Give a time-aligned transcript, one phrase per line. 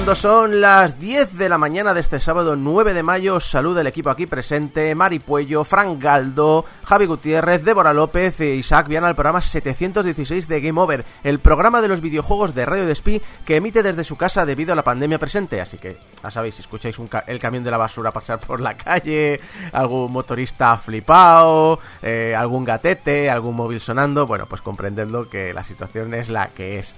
[0.00, 3.86] Cuando son las 10 de la mañana de este sábado 9 de mayo, saluda el
[3.86, 9.14] equipo aquí presente, Mari Puello, Frank Galdo, Javi Gutiérrez, Débora López e Isaac Viana al
[9.14, 13.82] programa 716 de Game Over, el programa de los videojuegos de Radio Despí que emite
[13.82, 15.60] desde su casa debido a la pandemia presente.
[15.60, 19.38] Así que, ya sabéis, si escucháis el camión de la basura pasar por la calle,
[19.70, 26.14] algún motorista flipado, eh, algún gatete, algún móvil sonando, bueno, pues comprendedlo que la situación
[26.14, 26.96] es la que es.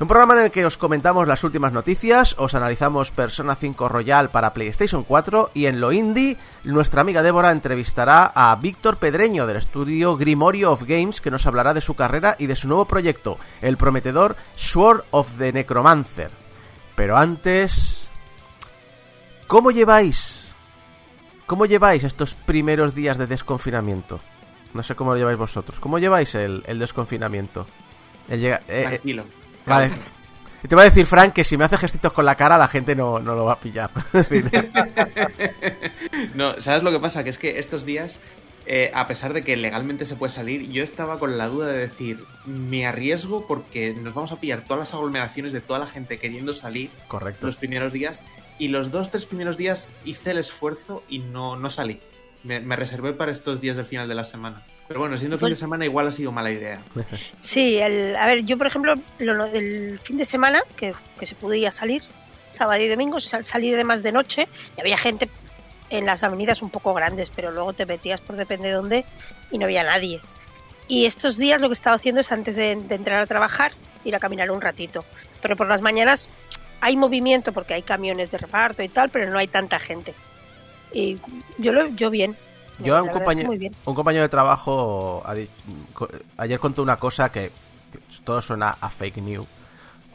[0.00, 4.30] Un programa en el que os comentamos las últimas noticias, os analizamos Persona 5 Royal
[4.30, 9.56] para PlayStation 4 y en lo indie, nuestra amiga Débora entrevistará a Víctor Pedreño del
[9.56, 13.38] estudio Grimorio of Games que nos hablará de su carrera y de su nuevo proyecto,
[13.60, 16.30] el prometedor Sword of the Necromancer.
[16.94, 18.08] Pero antes...
[19.48, 20.54] ¿Cómo lleváis?
[21.46, 24.20] ¿Cómo lleváis estos primeros días de desconfinamiento?
[24.74, 25.80] No sé cómo lo lleváis vosotros.
[25.80, 27.66] ¿Cómo lleváis el, desconfinamiento?
[28.28, 29.24] Eh, eh, Tranquilo.
[29.68, 29.90] Vale.
[30.66, 32.96] Te voy a decir, Frank, que si me hace gestitos con la cara, la gente
[32.96, 33.90] no, lo va a pillar.
[36.34, 37.22] no, ¿sabes lo que pasa?
[37.22, 38.20] Que es que estos días,
[38.66, 41.78] eh, a pesar de que legalmente se puede salir, yo estaba con la duda de
[41.78, 46.18] decir, me arriesgo porque nos vamos a pillar todas las aglomeraciones de toda la gente
[46.18, 47.46] queriendo salir Correcto.
[47.46, 48.24] los primeros días.
[48.58, 52.00] Y los dos, tres primeros días hice el esfuerzo y no, no salí.
[52.42, 54.64] me reservé para estos días del final de la semana.
[54.88, 56.80] Pero bueno, siendo fin de semana igual ha sido mala idea.
[57.36, 61.70] Sí, el, a ver, yo por ejemplo, lo, el fin de semana, que, se podía
[61.70, 62.02] salir,
[62.50, 65.28] sábado y domingo, salir de más de noche, y había gente
[65.90, 69.04] en las avenidas un poco grandes, pero luego te metías por depende de dónde
[69.50, 70.20] y no había nadie.
[70.88, 73.72] Y estos días lo que he estado haciendo es antes de, entrar a trabajar,
[74.04, 75.04] ir a caminar un ratito.
[75.42, 76.30] Pero por las mañanas
[76.80, 80.14] hay movimiento porque hay camiones de reparto y tal, pero no hay tanta gente.
[80.92, 81.18] Y
[81.58, 82.36] yo lo yo bien,
[82.80, 83.50] yo, un compañero,
[83.84, 85.22] un compañero de trabajo
[86.36, 87.52] ayer contó una cosa que
[88.24, 89.46] todo suena a fake news.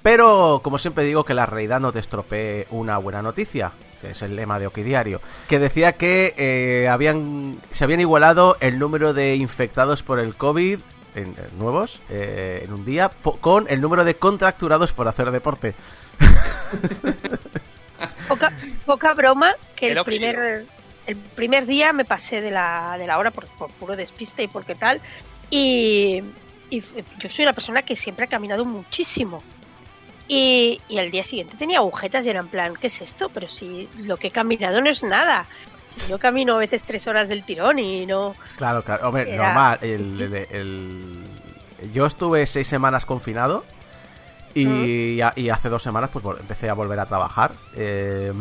[0.03, 4.21] Pero, como siempre digo, que la realidad no te estropee una buena noticia, que es
[4.21, 9.35] el lema de Okidiario, que decía que eh, habían, se habían igualado el número de
[9.35, 10.79] infectados por el COVID
[11.15, 13.09] en, eh, nuevos eh, en un día
[13.39, 15.73] con el número de contracturados por hacer deporte.
[18.27, 18.51] poca,
[18.85, 20.65] poca broma que el primer
[21.07, 24.75] el primer día me pasé de la, de la hora por, puro despiste y porque
[24.75, 25.01] tal.
[25.49, 26.23] Y,
[27.19, 29.43] yo soy una persona que siempre ha caminado muchísimo.
[30.27, 33.29] Y, y al día siguiente tenía agujetas y era en plan, ¿qué es esto?
[33.29, 35.45] Pero si lo que he caminado no es nada.
[35.85, 38.35] Si yo camino a veces tres horas del tirón y no...
[38.55, 39.09] Claro, claro.
[39.09, 39.77] Hombre, normal.
[39.81, 41.27] El,
[41.93, 43.65] Yo estuve seis semanas confinado
[44.55, 47.51] y, y, hace dos semanas pues empecé a volver a trabajar.
[47.75, 48.31] Eh,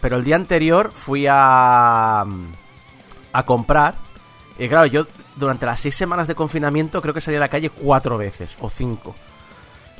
[0.00, 2.24] pero el día anterior fui a.
[3.32, 3.94] a comprar.
[4.58, 7.70] Y claro, yo durante las seis semanas de confinamiento creo que salí a la calle
[7.70, 9.14] cuatro veces, o cinco.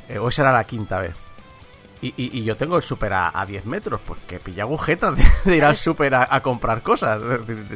[0.07, 1.15] Eh, o esa era la quinta vez.
[2.01, 5.55] Y, y, yo tengo el súper a, a, 10 metros, pues que pilla agujetas de,
[5.55, 7.21] ir al súper a, comprar cosas.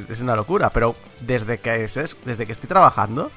[0.10, 0.70] Es, una locura.
[0.70, 3.32] Pero desde que, es, desde que estoy trabajando,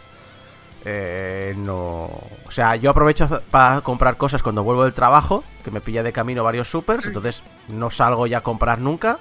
[0.88, 2.04] eh, no.
[2.46, 6.12] O sea, yo aprovecho para comprar cosas cuando vuelvo del trabajo, que me pilla de
[6.12, 9.18] camino varios supers, entonces no salgo ya a comprar nunca.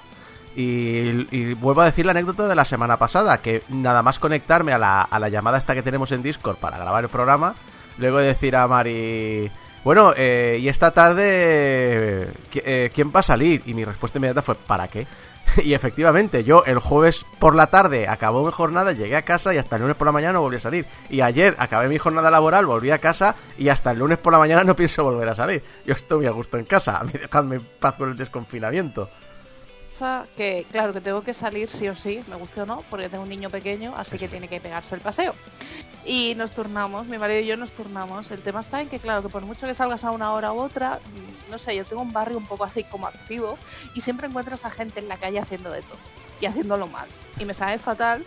[0.54, 4.78] Y, vuelvo a decir la anécdota de la semana pasada, que nada más conectarme a
[4.78, 7.54] la, a la llamada esta que tenemos en Discord para grabar el programa,
[7.98, 9.50] luego de decir a Mari,
[9.86, 13.62] bueno, eh, y esta tarde, eh, ¿quién va a salir?
[13.66, 15.06] Y mi respuesta inmediata fue, ¿para qué?
[15.64, 19.58] y efectivamente, yo el jueves por la tarde acabó mi jornada, llegué a casa y
[19.58, 20.86] hasta el lunes por la mañana no volví a salir.
[21.08, 24.38] Y ayer acabé mi jornada laboral, volví a casa y hasta el lunes por la
[24.38, 25.62] mañana no pienso volver a salir.
[25.84, 29.08] Yo estoy muy a gusto en casa, dejadme en paz con el desconfinamiento
[30.36, 33.22] que, claro, que tengo que salir sí o sí, me guste o no, porque tengo
[33.22, 35.34] un niño pequeño, así que tiene que pegarse el paseo.
[36.06, 38.30] Y nos turnamos, mi marido y yo nos turnamos.
[38.30, 40.60] El tema está en que, claro, que por mucho que salgas a una hora u
[40.60, 41.00] otra,
[41.50, 43.58] no sé, yo tengo un barrio un poco así como activo
[43.94, 45.98] y siempre encuentras a gente en la calle haciendo de todo
[46.40, 47.08] y haciéndolo mal.
[47.38, 48.24] Y me sabe fatal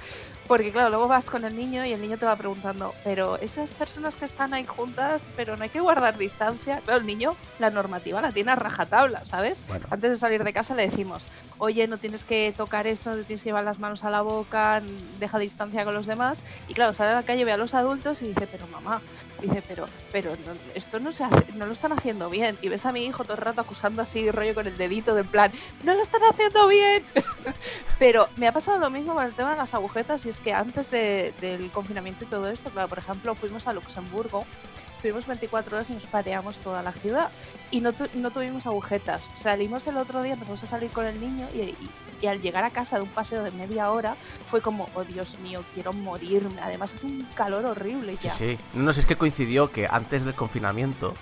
[0.48, 3.70] Porque claro, luego vas con el niño y el niño te va preguntando, pero esas
[3.70, 6.82] personas que están ahí juntas, pero no hay que guardar distancia.
[6.86, 9.64] Pero el niño, la normativa la tiene a rajatabla, ¿sabes?
[9.68, 9.86] Bueno.
[9.92, 11.28] Antes de salir de casa le decimos,
[11.60, 14.22] oye, no tienes que tocar esto, no te tienes que llevar las manos a la
[14.22, 16.44] boca, deja distancia con los demás.
[16.68, 19.04] Y claro, sale a la calle, ve a los adultos y dice, pero mamá,
[19.42, 22.58] dice, pero, pero no- esto no se hace, no lo están haciendo bien.
[22.62, 25.26] Y ves a mi hijo todo el rato acusando así rollo con el dedito de
[25.26, 25.52] plan,
[25.82, 27.04] no lo están haciendo bien.
[28.00, 30.54] pero me ha pasado lo mismo con el tema de las agujetas y es que
[30.54, 34.50] antes de- del confinamiento y todo esto, claro, por ejemplo, fuimos a Luxemburgo,
[34.94, 37.34] estuvimos 24 horas y nos pateamos toda la ciudad
[37.70, 39.30] y no, tu- no tuvimos agujetas.
[39.34, 42.70] Salimos el otro día, empezamos a salir con el niño y- y al llegar a
[42.72, 44.16] casa de un paseo de media hora
[44.50, 46.62] fue como, oh Dios mío, quiero morirme.
[46.62, 48.34] Además es un calor horrible Sí, ya.
[48.34, 48.58] sí.
[48.74, 51.14] No, no, si es que coincidió que antes del confinamiento,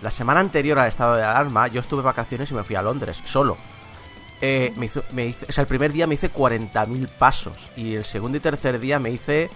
[0.00, 2.82] la semana anterior al estado de alarma, yo estuve de vacaciones y me fui a
[2.82, 3.56] Londres, solo.
[4.40, 7.94] Eh, me hizo, me hice- o sea, el primer día me hice 40.000 pasos y
[7.94, 9.48] el segundo y tercer día me hice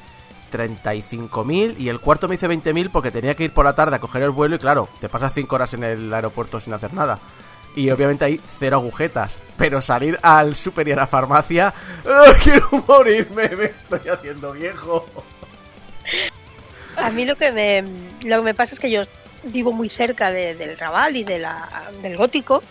[0.53, 3.99] 35.000 y el cuarto me hice 20.000 porque tenía que ir por la tarde a
[3.99, 7.19] coger el vuelo y claro, te pasas 5 horas en el aeropuerto sin hacer nada.
[7.77, 9.39] Y obviamente hay cero agujetas.
[9.57, 11.73] Pero salir al super y a la farmacia...
[12.07, 13.49] ¡ah, quiero morirme!
[13.57, 15.07] Me estoy haciendo viejo.
[16.97, 17.83] A mí lo que me,
[18.23, 19.03] lo que me pasa es que yo
[19.45, 22.63] vivo muy cerca de- del Raval y de la, del Gótico.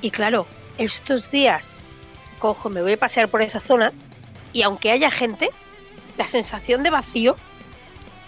[0.00, 0.46] Y claro,
[0.78, 1.84] estos días
[2.38, 3.92] cojo, me voy a pasear por esa zona
[4.52, 5.50] y aunque haya gente,
[6.16, 7.36] la sensación de vacío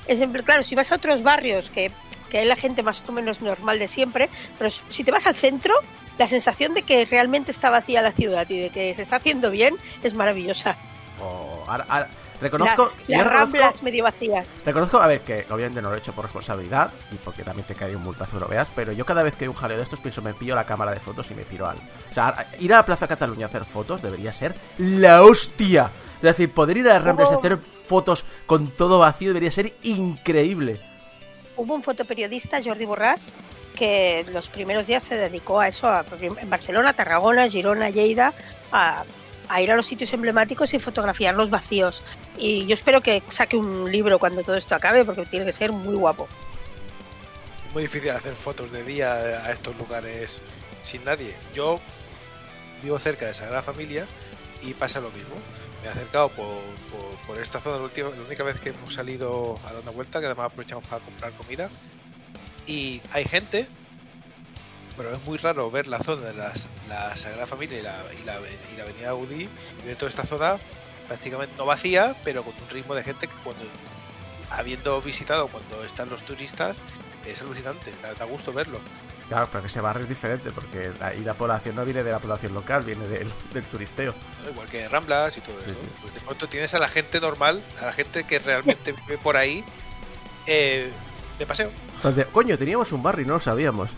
[0.07, 1.93] es siempre, claro, si vas a otros barrios que,
[2.29, 4.29] que hay la gente más o menos normal de siempre,
[4.59, 5.73] pero si te vas al centro,
[6.21, 9.51] la sensación de que realmente está vacía la ciudad y de que se está haciendo
[9.51, 10.77] bien es maravillosa.
[11.19, 12.09] Oh, ahora- ahora-
[12.41, 14.47] reconozco, La- yo las reconozco, ramblas medio vacías.
[14.65, 17.75] reconozco, a ver, que obviamente no lo he hecho por responsabilidad y porque también te
[17.75, 20.01] cae un multazo lo veas, pero yo cada vez que hay un jaleo de estos
[20.01, 21.77] pienso, me pillo la cámara de fotos y me piro al...
[21.79, 25.91] O sea, ir a la Plaza Cataluña a hacer fotos debería ser la hostia.
[26.17, 29.75] Es decir, poder ir a las Rambles y hacer fotos con todo vacío debería ser
[29.83, 30.81] increíble.
[31.61, 33.35] Hubo un fotoperiodista, Jordi Borràs,
[33.77, 36.07] que los primeros días se dedicó a eso, a,
[36.47, 38.33] Barcelona, Tarragona, Girona, Lleida,
[38.73, 39.05] a,
[39.47, 42.03] a ir a los sitios emblemáticos y fotografiar los vacíos.
[42.39, 45.71] Y yo espero que saque un libro cuando todo esto acabe, porque tiene que ser
[45.71, 46.29] muy guapo.
[47.69, 50.41] Es muy difícil hacer fotos de día a estos lugares
[50.83, 51.35] sin nadie.
[51.55, 51.79] Yo
[52.83, 54.07] vivo cerca de Sagrada Familia
[54.63, 55.35] y pasa lo mismo.
[55.83, 56.61] Me he acercado por,
[57.27, 60.21] por, esta zona la, última, la única vez que hemos salido a dar una vuelta,
[60.21, 61.71] que además aprovechamos para comprar comida.
[62.67, 63.67] Y hay gente,
[64.97, 68.27] pero es muy raro ver la zona de las, la Sagrada Familia y la, y
[68.27, 68.35] la,
[68.83, 69.49] Avenida Gaudí
[69.83, 70.57] y dentro de esta zona
[71.09, 73.63] prácticamente no vacía, pero con un ritmo de gente que cuando
[74.51, 76.77] habiendo visitado cuando están los turistas
[77.27, 78.79] es alucinante, da gusto verlo.
[79.31, 82.19] Claro, pero que ese barrio es diferente porque ahí la población no viene de la
[82.19, 84.13] población local, viene del, del turisteo.
[84.51, 85.71] Igual que Ramblas y todo eso.
[85.71, 85.77] sí.
[86.03, 89.37] Pues de pronto tienes a la gente normal, a la gente que realmente vive por
[89.37, 89.63] ahí
[90.49, 90.91] eh,
[91.39, 91.71] de paseo.
[91.95, 93.91] Entonces, coño, teníamos un barrio y no lo sabíamos.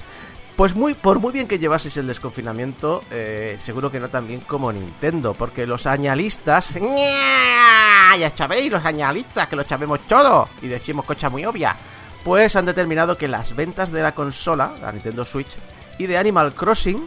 [0.54, 4.40] Pues muy, por muy bien que llevaseis el desconfinamiento, eh, seguro que no tan bien
[4.40, 6.76] como Nintendo, porque los añalistas...
[6.76, 8.16] ¡ña!
[8.18, 11.74] Ya sabéis, los añalistas, que lo sabemos todo, y decimos cocha muy obvia,
[12.24, 15.56] pues han determinado que las ventas de la consola, la Nintendo Switch,
[15.98, 17.06] y de Animal Crossing,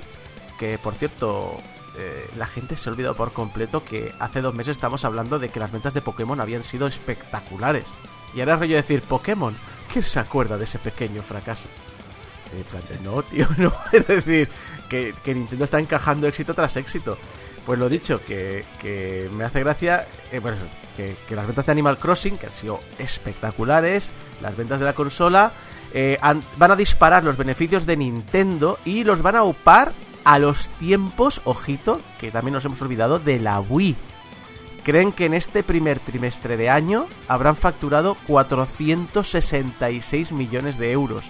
[0.60, 1.60] que por cierto,
[1.98, 5.50] eh, la gente se ha olvidado por completo que hace dos meses estamos hablando de
[5.50, 7.86] que las ventas de Pokémon habían sido espectaculares.
[8.34, 9.56] Y ahora es rollo decir, Pokémon,
[9.92, 11.68] ¿quién se acuerda de ese pequeño fracaso?
[12.52, 13.74] De, no, tío, no.
[13.92, 14.50] Es decir,
[14.90, 17.18] que, que Nintendo está encajando éxito tras éxito.
[17.66, 20.40] Pues lo dicho, que, que me hace gracia, eh,
[20.96, 24.12] que, las ventas de Animal Crossing, que han sido espectaculares,
[24.42, 25.52] las ventas de la consola,
[25.94, 26.18] eh,
[26.58, 29.92] van a disparar los beneficios de Nintendo y los van a upar
[30.24, 33.96] a los tiempos, ojito, que también nos hemos olvidado, de la Wii.
[34.84, 41.26] Creen que en este primer trimestre de año habrán facturado 466 millones de euros.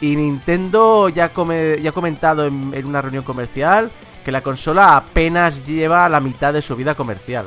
[0.00, 3.90] Y Nintendo ya, ha comentado en, en una reunión comercial
[4.24, 7.46] que la consola apenas lleva la mitad de su vida comercial.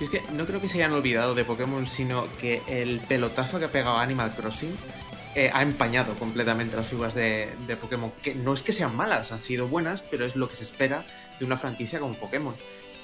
[0.00, 3.58] Y es que no creo que se hayan olvidado de Pokémon, sino que el pelotazo
[3.58, 4.76] que ha pegado Animal Crossing
[5.34, 8.12] eh, ha empañado completamente las figuras de, de Pokémon.
[8.22, 11.06] Que no es que sean malas, han sido buenas, pero es lo que se espera
[11.38, 12.54] de una franquicia como Pokémon.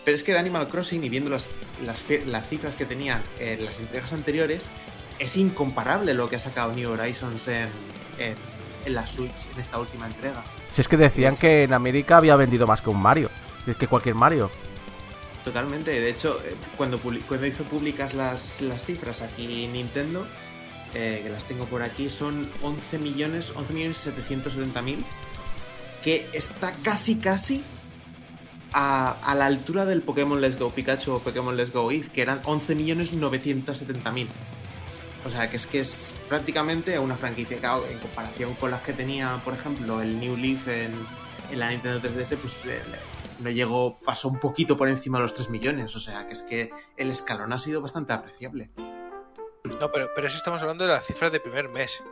[0.04, 1.48] Pero es que de Animal Crossing, y viendo las,
[1.86, 4.68] las, fi- las cifras que tenían en las entregas anteriores,
[5.18, 7.68] es incomparable lo que ha sacado New Horizons en,
[8.18, 8.34] en,
[8.84, 10.42] en la Switch en esta última entrega.
[10.68, 13.30] Si es que decían que en América había vendido más que un Mario,
[13.78, 14.50] que cualquier Mario.
[15.44, 20.24] Totalmente, de hecho, eh, cuando, cuando hizo públicas las, las cifras aquí Nintendo,
[20.94, 25.04] eh, que las tengo por aquí, son 11 millones, 11 millones 770 mil,
[26.04, 27.62] que está casi casi
[28.72, 32.22] a, a la altura del Pokémon Let's Go Pikachu o Pokémon Let's Go Eve, que
[32.22, 34.28] eran 11.970.000.
[35.24, 38.92] O sea, que es que es prácticamente una franquicia, claro, en comparación con las que
[38.92, 40.92] tenía, por ejemplo, el New Leaf en,
[41.50, 42.56] en la Nintendo 3DS, pues
[43.42, 45.94] no llegó, pasó un poquito por encima de los 3 millones.
[45.96, 48.70] O sea, que es que el escalón ha sido bastante apreciable.
[49.80, 52.02] No, pero, pero eso estamos hablando de las cifras de primer mes.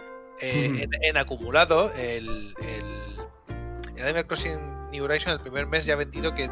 [0.41, 5.95] Eh, en, en acumulado, el, el, el Animal Crossing New Horizon el primer mes ya
[5.95, 6.51] ha vendido que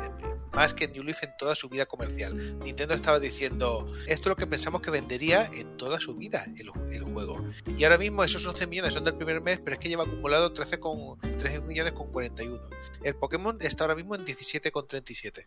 [0.53, 2.59] más que New Leaf en toda su vida comercial.
[2.61, 6.71] Nintendo estaba diciendo, esto es lo que pensamos que vendería en toda su vida el,
[7.03, 7.45] juego.
[7.77, 10.53] Y ahora mismo esos 11 millones son del primer mes, pero es que lleva acumulado
[10.53, 12.61] 13, con, 13 millones con 41.
[13.03, 15.47] El Pokémon está ahora mismo en 17,37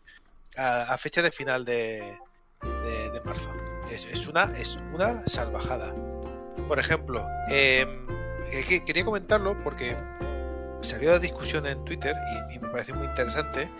[0.56, 2.18] a, a fecha de final de,
[3.24, 3.50] marzo.
[3.90, 5.94] Es, una, es una salvajada.
[6.68, 9.96] Por ejemplo, que- quería comentarlo porque
[10.80, 12.14] salió la discusión en Twitter
[12.50, 13.70] y, y me parece muy interesante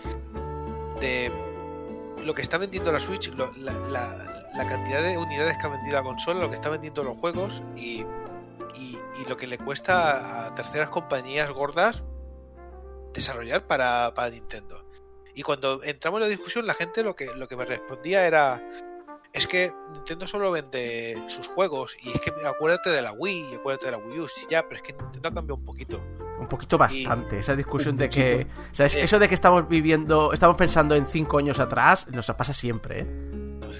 [1.03, 1.29] de
[2.23, 6.39] lo que está vendiendo la Switch, la, cantidad de unidades que ha vendido la consola,
[6.39, 8.05] lo que está vendiendo los juegos y,
[9.27, 12.03] lo que le cuesta a terceras compañías gordas
[13.13, 14.83] desarrollar para, Nintendo.
[15.33, 18.61] Y cuando entramos en la discusión, la gente lo que me respondía era:
[19.33, 21.95] Es que Nintendo solo vende sus juegos.
[22.03, 24.27] Y es que acuérdate de la Wii y acuérdate de la Wii U.
[24.27, 26.03] Sí, ya, pero es que Nintendo ha cambiado un poquito.
[26.39, 27.39] Un poquito bastante.
[27.39, 28.45] Esa discusión de que.
[28.71, 29.03] O sea, es- Eh.
[29.03, 30.33] eso de que estamos viviendo.
[30.33, 32.07] Estamos pensando en cinco años atrás.
[32.09, 33.07] Nos pasa siempre, ¿eh?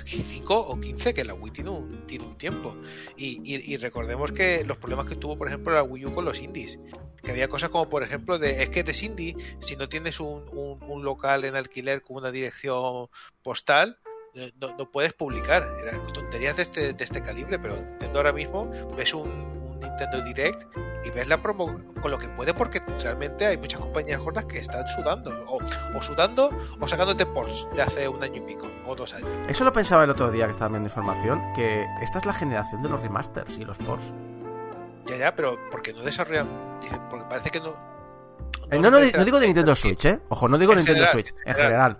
[0.05, 2.75] 5 o 15, que la Wii tiene un, tiene un tiempo.
[3.15, 6.25] Y, y- y recordemos que los problemas que tuvo, por ejemplo, la Wii U con
[6.25, 6.79] los indies.
[7.21, 10.45] Que había cosas como, por ejemplo, de es que eres indie, si no tienes un,
[10.51, 13.07] un- un local en alquiler con una dirección
[13.43, 13.99] postal,
[14.59, 15.67] no, no puedes publicar.
[15.81, 20.21] Eran tonterías de este, de este calibre, pero Nintendo ahora mismo ves un, un Nintendo
[20.23, 20.65] Direct
[21.05, 24.59] y ves la promo con lo que puede, porque realmente hay muchas compañías gordas que
[24.59, 25.31] están sudando.
[25.47, 25.59] O,
[25.97, 26.49] o sudando
[26.79, 29.29] o sacándote ports de hace un año y pico, o dos años.
[29.47, 31.41] Eso lo pensaba el otro día que estaba viendo información.
[31.55, 34.05] Que esta es la generación de los remasters y los ports.
[35.05, 36.47] Ya, ya, pero porque no desarrollan.
[36.81, 37.75] Dice, porque parece que no.
[38.71, 39.75] Eh, no, no, no digo de Nintendo.
[39.75, 40.19] Switch, ¿eh?
[40.29, 41.35] Ojo, no digo En Nintendo general, Switch.
[41.45, 41.97] En general.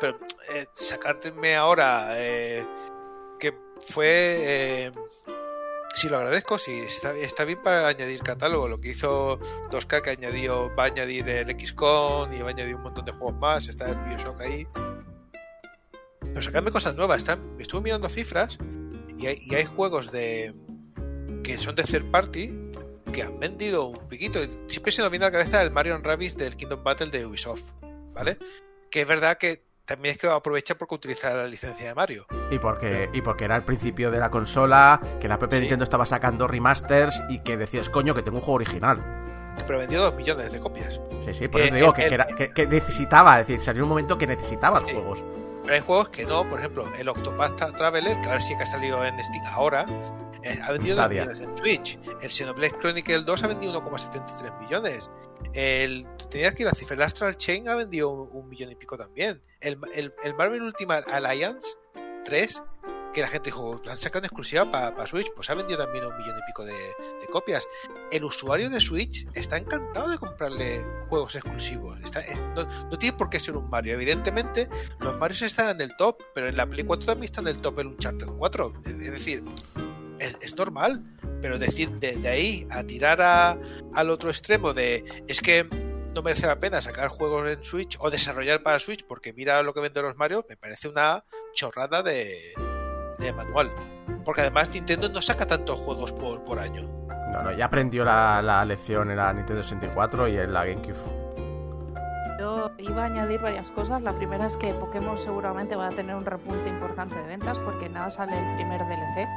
[0.00, 0.18] Pero
[0.52, 2.64] eh, sacárteme ahora eh,
[3.38, 4.06] que fue.
[4.06, 4.92] eh,
[5.94, 6.58] sí, lo agradezco.
[6.58, 8.68] Sí, está, está bien para añadir catálogo.
[8.68, 9.38] Lo que hizo
[9.70, 13.12] 2K, que añadió, va a añadir el XCON y va a añadir un montón de
[13.12, 13.68] juegos más.
[13.68, 14.66] Está el Bioshock ahí.
[16.20, 17.18] Pero sacarme cosas nuevas.
[17.18, 18.58] Están, estuve mirando cifras
[19.16, 20.54] y hay, y hay juegos de
[21.42, 22.52] que son de third party
[23.12, 24.40] que han vendido un piquito.
[24.66, 27.62] Siempre se nos viene a la cabeza el Mario Rabbids del Kingdom Battle de Ubisoft,
[28.12, 28.38] ¿vale?
[28.90, 32.26] Que es verdad que también es que aprovechar porque utiliza la licencia de Mario.
[32.50, 35.62] Y porque, y porque era el principio de la consola, que la propia Sí.
[35.62, 39.02] Nintendo estaba sacando remasters y que decías, coño, que tengo un juego original.
[39.66, 41.00] Pero vendió dos millones de copias.
[41.24, 43.40] Sí, sí, por Eh, eso te digo el- que, el- que era- que- que necesitaba,
[43.40, 44.92] es decir, salió un momento que necesitaba Sí.
[44.92, 45.24] juegos.
[45.64, 48.62] Pero hay juegos que no, por ejemplo, el Octopath Tra- Traveler, que ahora sí que
[48.62, 49.84] ha salido en Steam ahora,
[50.42, 51.22] eh, ha vendido dos Stadia.
[51.24, 51.98] millones en Switch.
[52.22, 55.10] El Xenoblade Chronicle 2 ha vendido 1,73 millones.
[55.52, 56.96] El, tenías que ir cifra.
[56.96, 59.42] El Astral Chain ha vendido un, millón y pico también.
[59.60, 61.66] El, el- el Marvel Ultimate Alliance
[62.24, 62.62] 3,
[63.12, 66.04] que la gente dijo, lo han sacado en exclusiva para Switch, pues ha vendido también
[66.04, 66.74] un millón y pico de,
[67.30, 67.66] copias.
[68.10, 71.98] El usuario de Switch está encantado de comprarle juegos exclusivos.
[72.54, 73.94] No, tiene por qué ser un Mario.
[73.94, 74.68] Evidentemente,
[75.00, 77.60] los Marios están en el top, pero en la Play 4 también está en el
[77.60, 78.72] top el Uncharted 4.
[78.86, 79.44] Es es decir,
[80.18, 81.02] es, es normal.
[81.40, 83.56] Pero decir de, de ahí a tirar a-
[83.94, 85.68] al otro extremo de es que
[86.14, 89.72] no merece la pena sacar juegos en Switch o desarrollar para Switch porque mira lo
[89.72, 91.22] que venden los Mario, me parece una
[91.54, 92.52] chorrada de,
[93.18, 93.70] de manual.
[94.24, 96.82] Porque además Nintendo no saca tantos juegos por, por año.
[97.32, 100.96] No, no, ya aprendió la, la lección en la Nintendo 64 y en la GameCube.
[102.40, 104.00] Yo iba a añadir varias cosas.
[104.02, 107.88] La primera es que Pokémon seguramente va a tener un repunte importante de ventas porque
[107.88, 109.28] nada sale el primer DLC.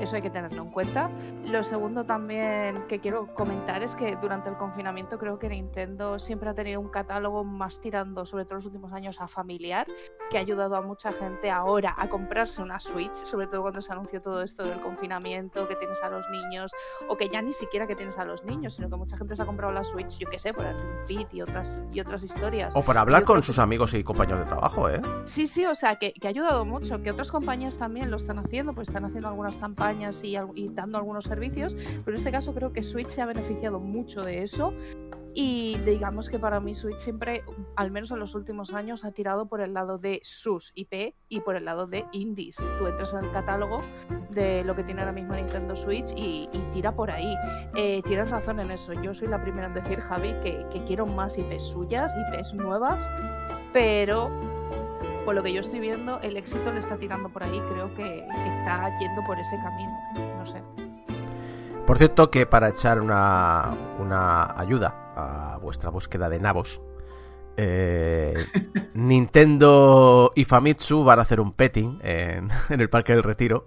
[0.00, 1.10] Eso hay que tenerlo en cuenta.
[1.44, 6.48] Lo segundo también que quiero comentar es que durante el confinamiento creo que Nintendo siempre
[6.48, 9.86] ha tenido un catálogo más tirando, sobre todo en los últimos años, a familiar,
[10.30, 13.92] que ha ayudado a mucha gente ahora a comprarse una Switch, sobre todo cuando se
[13.92, 16.72] anunció todo esto del confinamiento, que tienes a los niños,
[17.08, 19.42] o que ya ni siquiera que tienes a los niños, sino que mucha gente se
[19.42, 20.76] ha comprado la Switch, yo qué sé, por el
[21.06, 22.74] Fit y otras, y otras historias.
[22.74, 25.00] O para hablar con sus amigos y compañeros de trabajo, ¿eh?
[25.24, 28.38] Sí, sí, o sea, que, que ha ayudado mucho, que otras compañías también lo están
[28.38, 29.73] haciendo, pues están haciendo algunas campañas
[30.22, 33.26] y, al- y dando algunos servicios, pero en este caso creo que Switch se ha
[33.26, 34.72] beneficiado mucho de eso
[35.36, 37.42] Y digamos que para mí Switch siempre,
[37.74, 41.40] al menos en los últimos años, ha tirado por el lado de sus IP y
[41.40, 42.54] por el lado de indies.
[42.78, 43.78] Tú entras en el catálogo
[44.30, 47.34] de lo que tiene ahora mismo Nintendo Switch y, y tira por ahí.
[47.76, 48.92] Eh, tienes razón en eso.
[48.92, 53.10] Yo soy la primera en decir, Javi, que, que quiero más IPs suyas, IPs nuevas,
[53.72, 54.30] pero
[55.24, 57.60] por lo que yo estoy viendo, el éxito le está tirando por ahí.
[57.72, 59.92] Creo que, que está yendo por ese camino.
[60.38, 60.62] No sé.
[61.86, 66.80] Por cierto, que para echar una, una ayuda a vuestra búsqueda de nabos,
[67.56, 68.34] eh,
[68.94, 73.64] Nintendo y Famitsu van a hacer un petting en, en el Parque del Retiro.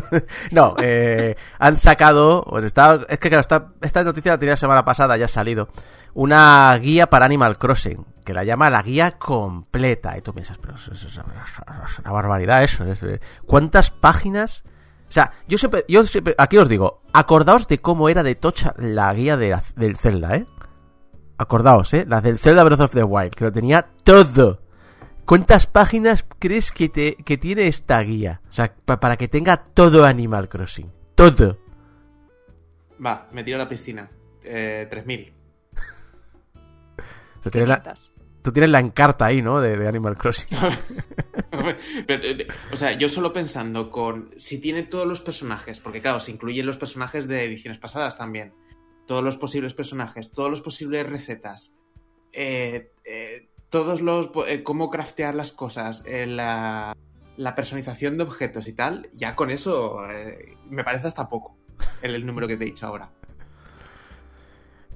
[0.50, 4.56] no, eh, han sacado, pues está, es que claro, está, esta noticia la tenía la
[4.56, 5.68] semana pasada, ya ha salido,
[6.14, 10.18] una guía para Animal Crossing, que la llama la guía completa.
[10.18, 11.16] Y tú piensas, pero eso, eso es
[11.98, 12.84] una barbaridad eso.
[12.84, 14.64] es, eh, ¿Cuántas páginas?
[15.08, 18.74] O sea, yo siempre, yo siempre, aquí os digo, acordaos de cómo era de tocha
[18.76, 20.44] la guía de la- del Zelda, ¿eh?
[21.38, 22.04] Acordaos, ¿eh?
[22.06, 24.60] La del Zelda Breath of the Wild, que lo tenía todo.
[25.24, 28.42] ¿Cuántas páginas crees que, te, que tiene esta guía?
[28.50, 30.92] O sea, pa- para que tenga todo Animal Crossing.
[31.14, 31.58] Todo.
[33.04, 34.10] Va, me tiro a la piscina.
[34.42, 35.32] Eh, 3000.
[37.38, 38.14] O sea, tienes la- Quinientas.
[38.48, 39.60] Tú tienes la encarta ahí, ¿no?
[39.60, 40.48] De, Animal Crossing.
[42.08, 46.30] Eh, o sea, yo solo pensando con si tiene todos los personajes, porque claro, se
[46.30, 48.54] incluyen los personajes de ediciones pasadas también,
[49.06, 51.74] todos los posibles personajes, todos los posibles recetas,
[52.32, 54.30] eh, eh, todos los
[54.62, 56.96] cómo craftear las cosas, la,
[57.36, 59.98] la personalización de objetos y tal, ya con eso
[60.70, 61.58] me parece hasta poco
[62.02, 63.10] el, el número que te he dicho ahora.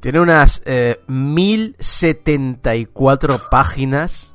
[0.03, 4.33] Tiene unas eh, 1074 páginas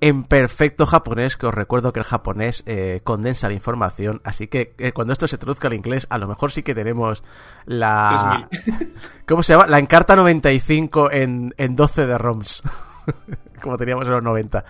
[0.00, 4.74] en perfecto japonés, que os recuerdo que el japonés eh, condensa la información, así que
[4.78, 7.22] eh, cuando esto se traduzca al inglés, a lo mejor sí que tenemos
[7.66, 8.48] la...
[9.28, 9.68] ¿Cómo se llama?
[9.68, 12.64] La Encarta 95 en, en 12 de ROMs,
[13.62, 14.64] como teníamos en los 90.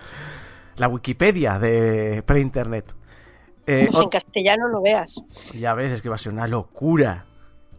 [0.77, 2.93] La Wikipedia de pre-internet.
[3.65, 5.15] Eh, Pues en castellano no veas.
[5.55, 7.25] ya ves, es que va a ser una locura.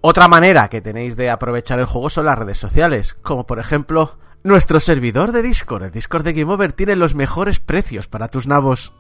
[0.05, 4.19] Otra manera que tenéis de aprovechar el juego son las redes sociales, como por ejemplo
[4.43, 5.85] nuestro servidor de Discord.
[5.85, 8.93] El Discord de Game Over tiene los mejores precios para tus nabos.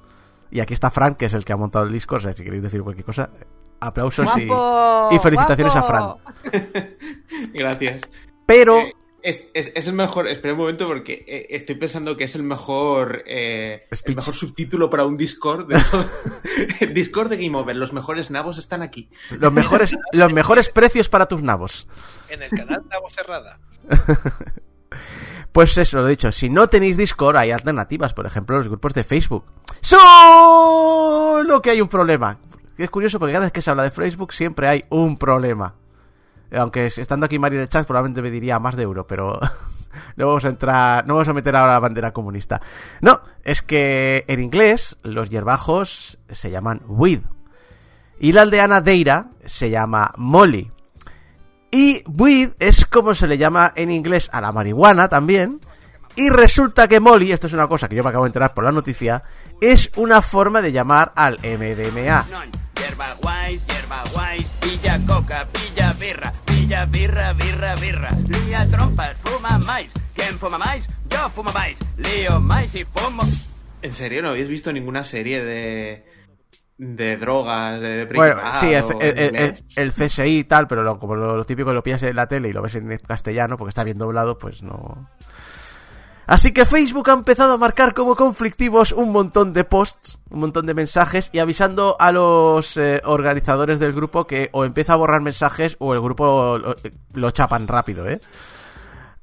[0.52, 2.44] Y aquí está Frank, que es el que ha montado el Discord, o sea, si
[2.44, 3.30] queréis decir cualquier cosa,
[3.80, 6.21] aplausos y, felicitaciones a ¡Guapo!
[7.52, 8.02] Gracias.
[8.47, 10.26] Pero Eh, es, es- es el mejor.
[10.29, 13.23] Espera un momento porque eh, estoy pensando que es el mejor.
[13.26, 16.05] eh, el mejor subtítulo para un Discord de todo.
[16.93, 17.76] Discord de Game Over.
[17.76, 19.09] Los mejores nabos están aquí.
[19.31, 21.87] los mejores, los mejores precios para tus nabos.
[22.28, 23.58] En el canal voz cerrada.
[25.52, 28.95] Pues eso, lo he dicho, si no tenéis Discord hay alternativas, por ejemplo los grupos
[28.95, 29.45] de Facebook.
[29.82, 32.39] Solo que hay un problema.
[32.78, 35.75] Es curioso porque cada vez que se habla de Facebook siempre hay un problema.
[36.52, 39.38] Aunque estando aquí Mario el chat probablemente me diría más de euro, pero
[40.17, 42.60] no vamos a entrar, no vamos a meter ahora la bandera comunista.
[43.00, 47.21] No, es que en inglés los hierbajos se llaman weed.
[48.19, 50.71] Y la aldeana Deira se llama Molly.
[51.71, 55.60] Y weed es como se le llama en inglés a la marihuana también.
[56.15, 58.65] Y resulta que Molly, esto es una cosa que yo me acabo de enterar por
[58.65, 59.23] la noticia,
[59.60, 62.26] es una forma de llamar al MDMA.
[62.76, 66.32] Hierba guays, hierba guays, pilla coca, pilla birra,
[66.73, 68.08] pilla birra, birra, birra,
[68.47, 70.89] lía trompas, fuma mais, ¿quién fuma mais?
[71.11, 73.23] Yo fumo mais, lío mais y fumo...
[73.82, 76.06] ¿En serio no habéis visto ninguna serie de.
[76.78, 81.15] de drogas, de Bueno, sí, el, el- el- el CSI y tal, pero lo, como
[81.15, 83.85] lo, lo típico lo pillas en la tele y lo ves en castellano porque está
[83.85, 85.11] bien doblado, pues no.
[86.32, 90.64] Así que Facebook ha empezado a marcar como conflictivos un montón de posts, un montón
[90.64, 95.21] de mensajes y avisando a los eh, organizadores del grupo que o empieza a borrar
[95.21, 96.75] mensajes o el grupo lo,
[97.12, 98.18] lo chapan rápido, ¿eh?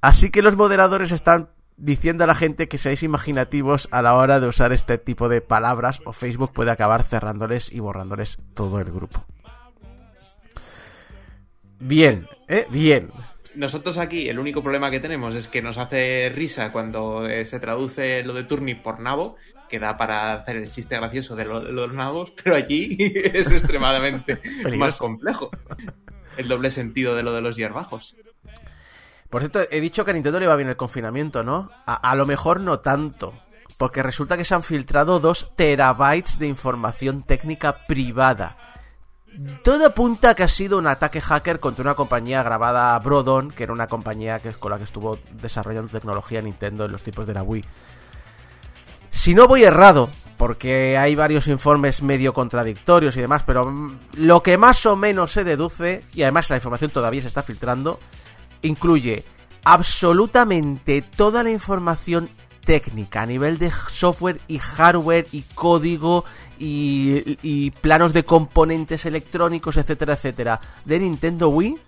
[0.02, 4.40] Así que los moderadores están diciendo a la gente que seáis imaginativos a la hora
[4.40, 8.92] de usar este tipo de palabras o Facebook puede acabar cerrándoles y borrándoles todo el
[8.92, 9.26] grupo.
[11.80, 12.68] Bien, ¿eh?
[12.70, 13.10] Bien.
[13.60, 17.60] Nosotros aquí, el único problema que tenemos es que nos hace risa cuando eh, se
[17.60, 19.36] traduce lo de turnip por nabo,
[19.68, 22.96] que da para hacer el chiste gracioso de, lo- de los nabos, pero allí
[23.34, 24.40] es extremadamente
[24.78, 25.52] más complejo.
[26.38, 28.16] El doble sentido de lo de los hierbajos.
[29.30, 31.70] Por cierto, he dicho que a Nintendo le va bien el confinamiento, ¿no?
[31.86, 33.34] A, a lo mejor no tanto.
[33.78, 38.58] Porque resulta que se han filtrado dos terabytes de información técnica privada.
[39.64, 43.74] Todo apunta que ha sido un ataque hacker contra una compañía grabada Brodon, que era
[43.74, 47.44] una compañía que, con la que estuvo desarrollando tecnología Nintendo en los tiempos de la
[47.44, 47.64] Wii.
[49.12, 54.42] Si no voy errado, porque hay varios informes medio contradictorios y demás, pero mm, lo
[54.44, 58.00] que más o menos se deduce, y además la información todavía se está filtrando,
[58.62, 59.24] incluye
[59.64, 62.30] absolutamente toda la información
[62.70, 66.24] técnica a nivel de software y hardware y código
[66.60, 71.80] y, y planos de componentes electrónicos, etcétera, etcétera, de Nintendo Wii,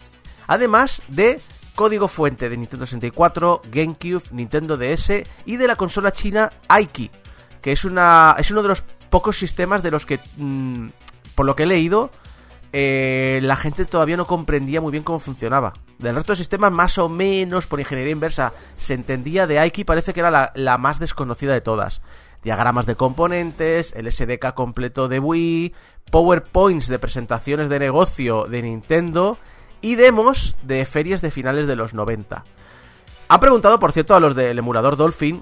[0.48, 1.40] además de
[1.76, 7.12] código fuente de Nintendo 64, GameCube, Nintendo DS y de la consola china Aiki,
[7.62, 10.88] que es una es uno de los pocos sistemas de los que mm,
[11.36, 12.10] por lo que he leído
[12.74, 15.74] eh, la gente todavía no comprendía muy bien cómo funcionaba.
[16.00, 20.14] Del resto de sistemas, más o menos por ingeniería inversa, se entendía de Aiki, parece
[20.14, 22.02] que era la, más desconocida de todas.
[22.44, 25.74] Diagramas de componentes, el SDK completo de Wii,
[26.10, 29.38] PowerPoints de presentaciones de negocio de Nintendo
[29.82, 32.44] y demos de ferias de finales de los 90.
[33.28, 35.42] Han preguntado, por cierto, a los del emulador Dolphin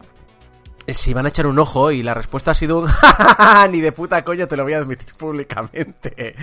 [0.94, 2.88] si van a echar un ojo y la respuesta ha sido un
[3.72, 6.36] ni de puta coña te lo voy a admitir públicamente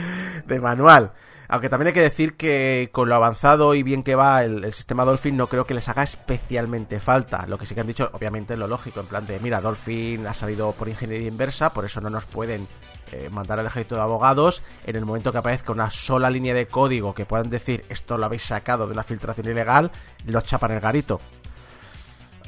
[0.47, 1.13] de manual.
[1.49, 5.05] Aunque también hay que decir que con lo avanzado y bien que va el, sistema
[5.05, 7.47] Dolphin no creo que les haga especialmente falta.
[7.47, 10.27] Lo que sí que han dicho, obviamente, es lo lógico, en plan de, mira, Dolphin
[10.27, 12.67] ha salido por ingeniería inversa, por eso no nos pueden
[13.13, 16.67] eh, mandar al ejército de abogados en el momento que aparezca una sola línea de
[16.67, 19.93] código que puedan decir esto lo habéis sacado de una filtración ilegal,
[20.25, 21.21] lo chapan el garito.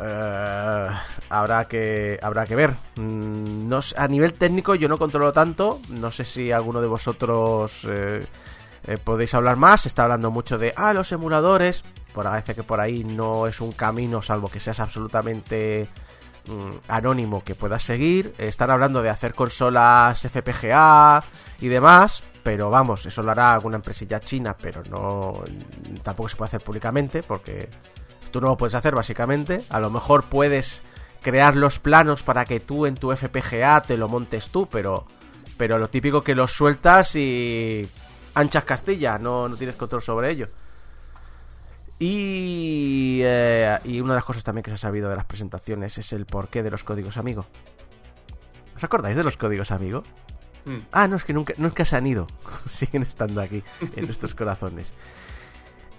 [0.00, 0.94] Uh,
[1.28, 2.74] habrá que habrá que ver.
[2.96, 5.80] Mm, no a nivel técnico yo no controlo tanto.
[5.90, 8.24] No sé si alguno de vosotros eh,
[8.86, 9.82] eh, podéis hablar más.
[9.82, 11.82] Se está hablando mucho de ah los emuladores.
[12.14, 15.88] Por parece que por ahí no es un camino, salvo que seas absolutamente
[16.46, 18.34] mm, anónimo que puedas seguir.
[18.38, 21.24] Están hablando de hacer consolas FPGA
[21.60, 22.22] y demás.
[22.42, 25.42] Pero vamos, eso lo hará alguna empresilla china, pero no
[26.02, 27.68] tampoco se puede hacer públicamente porque
[28.30, 29.62] tú no lo puedes hacer básicamente.
[29.70, 30.82] A lo mejor puedes
[31.22, 35.04] crear los planos para que tú en tu FPGA te lo montes tú, pero,
[35.56, 37.88] pero lo típico que los sueltas y
[38.34, 40.48] anchas Castilla, no, no tienes control sobre ello.
[41.98, 45.98] Y, eh, y una de las cosas también que se ha sabido de las presentaciones
[45.98, 47.46] es el porqué de los códigos amigo.
[48.76, 50.04] ¿Os acordáis de los códigos amigo?
[50.64, 50.78] Mm.
[50.92, 52.28] Ah, no, es que nunca, nunca se han ido.
[52.70, 53.64] Siguen estando aquí,
[53.96, 54.94] en estos corazones.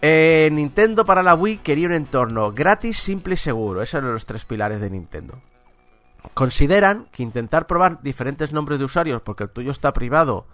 [0.01, 3.81] Eh, Nintendo para la Wii quería un entorno gratis, simple y seguro.
[3.81, 5.35] Esos eran los tres pilares de Nintendo.
[6.33, 10.45] Consideran que intentar probar diferentes nombres de usuarios, porque el tuyo está privado,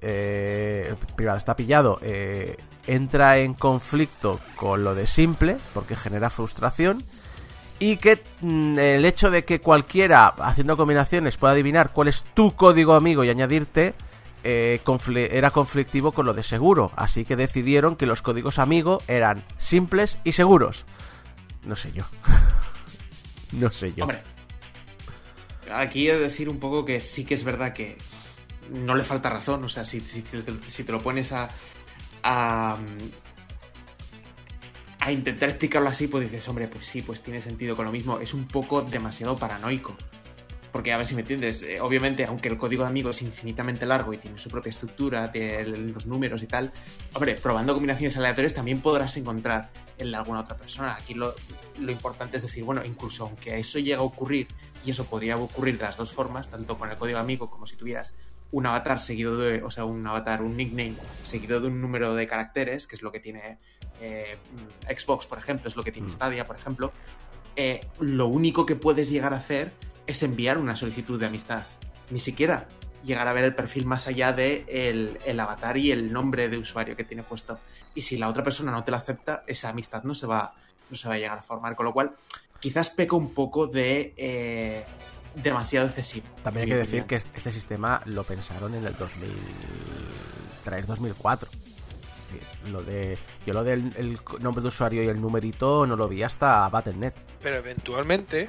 [0.00, 2.56] eh, privado está pillado, eh,
[2.86, 7.02] entra en conflicto con lo de simple, porque genera frustración.
[7.80, 12.56] Y que mm, el hecho de que cualquiera, haciendo combinaciones, pueda adivinar cuál es tu
[12.56, 13.94] código amigo y añadirte,
[14.44, 14.80] eh,
[15.30, 20.18] era conflictivo con lo de seguro, así que decidieron que los códigos amigo eran simples
[20.24, 20.84] y seguros.
[21.64, 22.04] No sé yo.
[23.52, 24.04] no sé yo.
[24.04, 24.22] Hombre,
[25.72, 27.98] aquí he de decir un poco que sí que es verdad que
[28.70, 31.48] no le falta razón, o sea, si, te lo pones a,
[32.22, 32.78] a
[35.12, 38.34] intentar explicarlo así, pues dices, hombre, pues sí, pues tiene sentido con lo mismo, es
[38.34, 39.96] un poco demasiado paranoico.
[40.78, 43.84] Porque, a ver si me entiendes, eh, obviamente, aunque el código de amigos es infinitamente
[43.84, 46.70] largo y tiene su propia estructura, tiene los números y tal,
[47.14, 50.94] hombre, probando combinaciones aleatorias también podrás encontrar en alguna otra persona.
[50.94, 51.34] Aquí lo,
[51.80, 54.46] lo importante es decir, bueno, incluso aunque eso llegue a ocurrir,
[54.84, 57.74] y eso podría ocurrir de las dos formas, tanto con el código amigo como si
[57.74, 58.14] tuvieras
[58.52, 62.28] un avatar seguido de, o sea, un avatar, un nickname seguido de un número de
[62.28, 63.58] caracteres, que es lo que tiene
[64.00, 64.38] eh,
[64.96, 66.92] Xbox, por ejemplo, es lo que tiene Stadia, por ejemplo,
[67.56, 69.72] eh, lo único que puedes llegar a hacer
[70.08, 71.64] es enviar una solicitud de amistad.
[72.10, 72.66] Ni siquiera
[73.04, 76.56] llegar a ver el perfil más allá de el, el, avatar y el nombre de
[76.56, 77.58] usuario que tiene puesto.
[77.94, 80.54] Y si la otra persona no te la acepta, esa amistad no se va,
[80.88, 81.76] no se va a llegar a formar.
[81.76, 82.16] Con lo cual,
[82.58, 84.86] quizás peca un poco de eh,
[85.34, 86.26] demasiado excesivo.
[86.42, 91.48] También hay que decir que este sistema lo pensaron en el 2003-2004.
[92.70, 96.22] Lo de, yo lo del el nombre de usuario y el numerito no lo vi
[96.22, 97.12] hasta Battle.net.
[97.42, 98.48] Pero eventualmente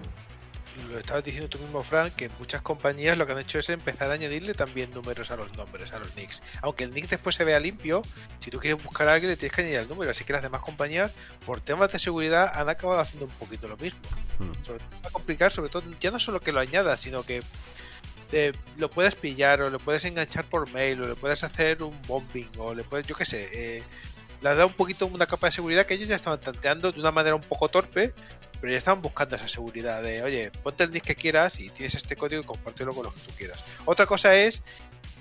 [0.90, 4.10] lo estabas diciendo tú mismo, Frank, que muchas compañías lo que han hecho es empezar
[4.10, 6.42] a añadirle también números a los nombres, a los nicks.
[6.62, 8.02] Aunque el nick después se vea limpio,
[8.40, 10.12] si tú quieres buscar a alguien le tienes que añadir el número.
[10.12, 11.14] Así que las demás compañías,
[11.46, 14.00] por temas de seguridad, han acabado haciendo un poquito lo mismo.
[14.40, 14.52] Hmm.
[14.64, 17.42] Sobre todo a complicar, sobre todo, ya no solo que lo añadas, sino que
[18.30, 22.00] te, lo puedes pillar o lo puedes enganchar por mail o le puedes hacer un
[22.08, 23.84] bombing o le puedes, yo qué sé, eh,
[24.42, 27.12] le da un poquito una capa de seguridad que ellos ya estaban tanteando de una
[27.12, 28.14] manera un poco torpe,
[28.60, 31.96] pero ya estaban buscando esa seguridad de, oye, ponte el nick que quieras y tienes
[31.96, 33.64] este código y compártelo con lo que tú quieras.
[33.86, 34.62] Otra cosa es,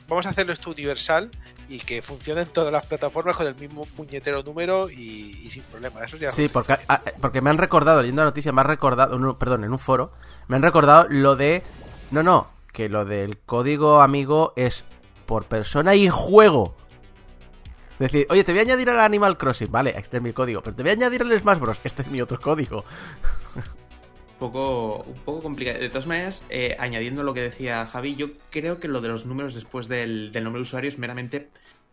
[0.08, 1.30] vamos a hacerlo esto universal
[1.68, 5.62] y que funcione en todas las plataformas con el mismo puñetero número y, y sin
[5.64, 6.04] problema.
[6.04, 9.18] Eso ya sí, porque, a, porque me han recordado, leyendo la noticia, me han recordado,
[9.18, 10.12] no, perdón, en un foro,
[10.48, 11.62] me han recordado lo de,
[12.10, 14.84] no, no, que lo del código amigo es
[15.26, 16.74] por persona y juego.
[17.98, 20.76] Decir, oye, te voy a añadir al Animal Crossing, vale, este es mi código, pero
[20.76, 22.84] te voy a añadir al Smash Bros, este es mi otro código.
[24.38, 25.80] Poco, un poco complicado.
[25.80, 29.26] De todas maneras, eh, añadiendo lo que decía Javi, yo creo que lo de los
[29.26, 31.48] números después del, nombre de usuario es meramente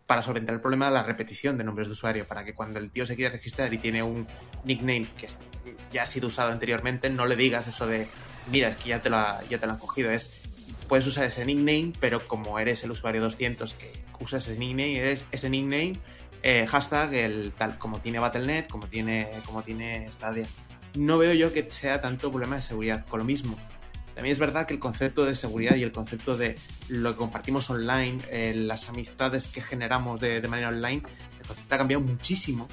[0.06, 2.92] para solventar el problema de la repetición de nombres de usuario, para que cuando el
[2.92, 4.28] tío se quiere registrar y tiene un
[4.62, 5.26] nickname que
[5.92, 8.06] ya ha sido usado anteriormente, no le digas eso de,
[8.52, 9.18] mira, es que ya te lo,
[9.50, 10.12] ya te lo han cogido.
[10.12, 10.42] Es,
[10.88, 15.50] puedes usar ese nickname, pero como eres el usuario 200 que usa ese nickname, ese
[15.50, 15.94] nickname,
[16.42, 20.46] eh, hashtag, el tal, como tiene Battle.net, como tiene, como tiene Stadia.
[20.94, 23.04] No veo yo que sea tanto problema de seguridad.
[23.06, 23.56] Con lo mismo,
[24.14, 26.56] también es verdad que el concepto de seguridad y el concepto de
[26.88, 31.02] lo que compartimos online, eh, las amistades que generamos de, de manera online,
[31.38, 32.68] el concepto ha cambiado muchísimo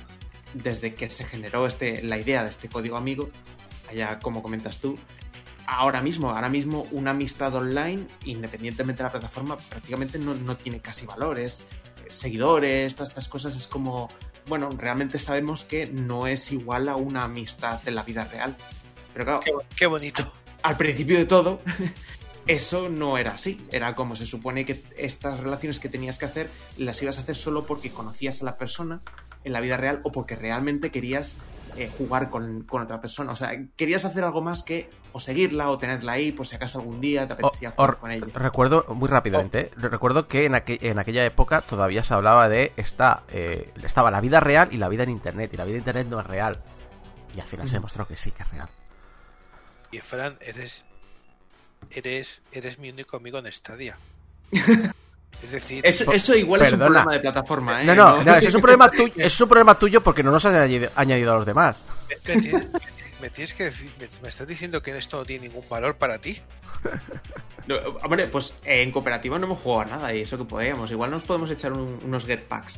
[0.54, 3.30] desde que se generó este, la idea de este código amigo,
[3.90, 4.98] allá como comentas tú.
[5.66, 10.80] Ahora mismo, ahora mismo una amistad online, independientemente de la plataforma, prácticamente no, no tiene
[10.80, 11.68] casi valores.
[12.10, 14.10] Seguidores, todas estas cosas es como,
[14.48, 18.58] bueno, realmente sabemos que no es igual a una amistad en la vida real.
[19.14, 20.32] Pero claro, qué bonito.
[20.64, 21.62] al principio de todo,
[22.48, 23.58] eso no era así.
[23.72, 27.36] Era como se supone que estas relaciones que tenías que hacer las ibas a hacer
[27.36, 29.02] solo porque conocías a la persona
[29.44, 31.36] en la vida real o porque realmente querías
[31.78, 33.32] eh, jugar con, con otra persona.
[33.32, 36.80] O sea, querías hacer algo más que o seguirla o tenerla ahí por si acaso
[36.80, 38.28] algún día te apetecía o- jugar con ella.
[38.34, 39.72] recuerdo, muy rápidamente, ¿eh?
[39.76, 44.22] recuerdo que en, aqu- en aquella época todavía se hablaba de esta, eh, estaba la
[44.22, 46.62] vida real y la vida en internet, y la vida en internet no es real.
[47.36, 48.70] Y al final se demostró que sí que es real.
[49.92, 50.84] Y Fran, eres.
[51.92, 53.98] Eres, eres mi único amigo en Stadia.
[55.42, 57.86] es decir, Eso, eso igual es un problema de plataforma, ¿eh?
[57.86, 60.46] No, no, no, ese es un problema tuyo, es un problema tuyo porque no nos
[60.46, 60.54] has
[60.96, 61.84] añadido, a los demás.
[62.10, 62.68] me, me tienes,
[63.22, 63.94] me tienes que decir.
[64.00, 66.40] Me, me estás diciendo que esto no tiene ningún valor para ti.
[67.66, 70.92] No, Hombre, pues en cooperativo no hemos jugado a nada y eso que podemos.
[70.92, 72.78] Igual nos podemos echar un- unos get packs.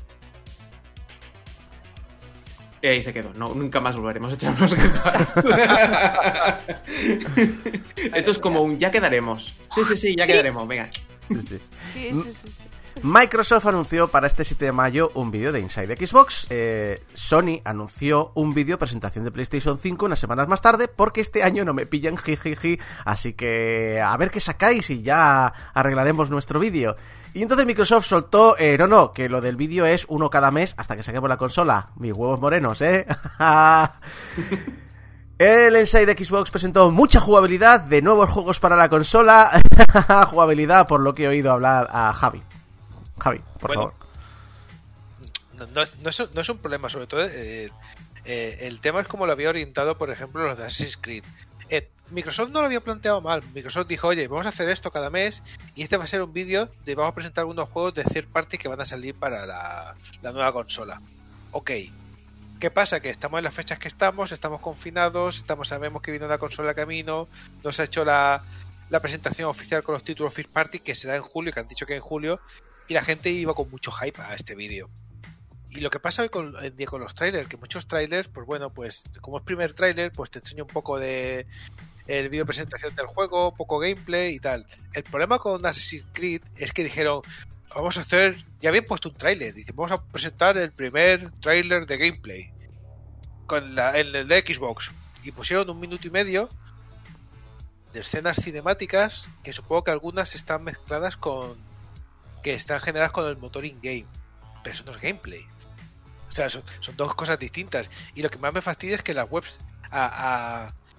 [2.83, 3.33] Y ahí se quedó.
[3.33, 5.43] No, nunca más volveremos a echar unos get packs.
[8.13, 9.57] Esto es como un ya quedaremos.
[9.73, 10.67] Sí, sí, sí, ya quedaremos.
[10.67, 10.87] Venga.
[11.27, 11.61] Sí, sí.
[11.93, 12.49] Sí, sí, sí.
[13.03, 16.47] Microsoft anunció para este 7 de mayo un vídeo de Inside Xbox.
[16.49, 21.43] Eh, Sony anunció un vídeo presentación de PlayStation 5 unas semanas más tarde porque este
[21.43, 22.79] año no me pillan jijiji.
[23.03, 26.95] Así que a ver qué sacáis y ya arreglaremos nuestro vídeo.
[27.33, 30.73] Y entonces Microsoft soltó, eh, no, no, que lo del vídeo es uno cada mes
[30.77, 31.89] hasta que saquemos la consola.
[31.97, 33.05] Mis huevos morenos, ¿eh?
[35.38, 39.50] El Inside Xbox presentó mucha jugabilidad de nuevos juegos para la consola.
[40.30, 42.41] jugabilidad por lo que he oído hablar a Javi.
[43.19, 43.82] Javi, por Bueno.
[43.82, 43.93] favor.
[45.58, 47.26] No, no, no es, no es un problema, sobre todo.
[47.26, 47.69] eh,
[48.26, 51.24] eh, el tema es como lo había orientado, por ejemplo, los de Assassin's Creed.
[51.69, 53.43] Eh, Microsoft no lo había planteado mal.
[53.54, 55.41] Microsoft dijo, oye, vamos a hacer esto cada mes
[55.76, 58.28] y este va a ser un vídeo de vamos a presentar algunos juegos de third
[58.28, 61.02] party que van a salir para la, la nueva consola.
[61.52, 61.71] Ok.
[62.59, 63.01] ¿Qué pasa?
[63.01, 66.71] Que estamos en las fechas que estamos, estamos confinados, estamos sabemos que viene una consola
[66.71, 67.27] a camino,
[67.63, 68.43] no se ha hecho la,
[68.89, 71.85] la presentación oficial con los títulos first party que será en julio, que han dicho
[71.85, 72.39] que en julio,
[72.87, 74.89] y la gente iba con mucho hype a este vídeo.
[75.69, 78.69] Y lo que pasa hoy con, día con los trailers, que muchos trailers, pues bueno,
[78.69, 81.47] pues como es primer trailer, pues te enseño un poco de
[82.07, 84.65] el vídeo presentación del juego, poco gameplay y tal.
[84.93, 87.21] El problema con Assassin's Creed es que dijeron,
[87.75, 91.85] vamos a hacer, ya habían puesto un trailer, dicen, vamos a presentar el primer trailer
[91.85, 92.51] de gameplay
[93.45, 94.89] con la, en el de Xbox.
[95.23, 96.49] Y pusieron un minuto y medio
[97.93, 101.57] de escenas cinemáticas que supongo que algunas están mezcladas con
[102.43, 104.05] que están generadas con el motor in-game
[104.63, 105.47] pero eso no es gameplay
[106.29, 109.13] o sea son, son dos cosas distintas y lo que más me fastidia es que
[109.13, 109.59] las webs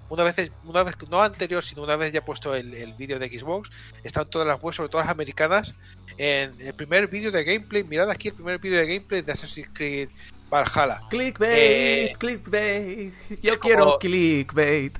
[0.09, 3.29] una vez una vez no anterior sino una vez ya puesto el, el vídeo de
[3.29, 3.71] Xbox
[4.05, 5.75] están todas las webs sobre todo las americanas
[6.19, 9.69] en el primer vídeo de gameplay mirad aquí el primer vídeo de gameplay de Assassin's
[9.73, 10.09] Creed
[10.49, 13.13] Valhalla Clickbait, Eh, clickbait.
[13.43, 14.97] Yo quiero como- clickbait.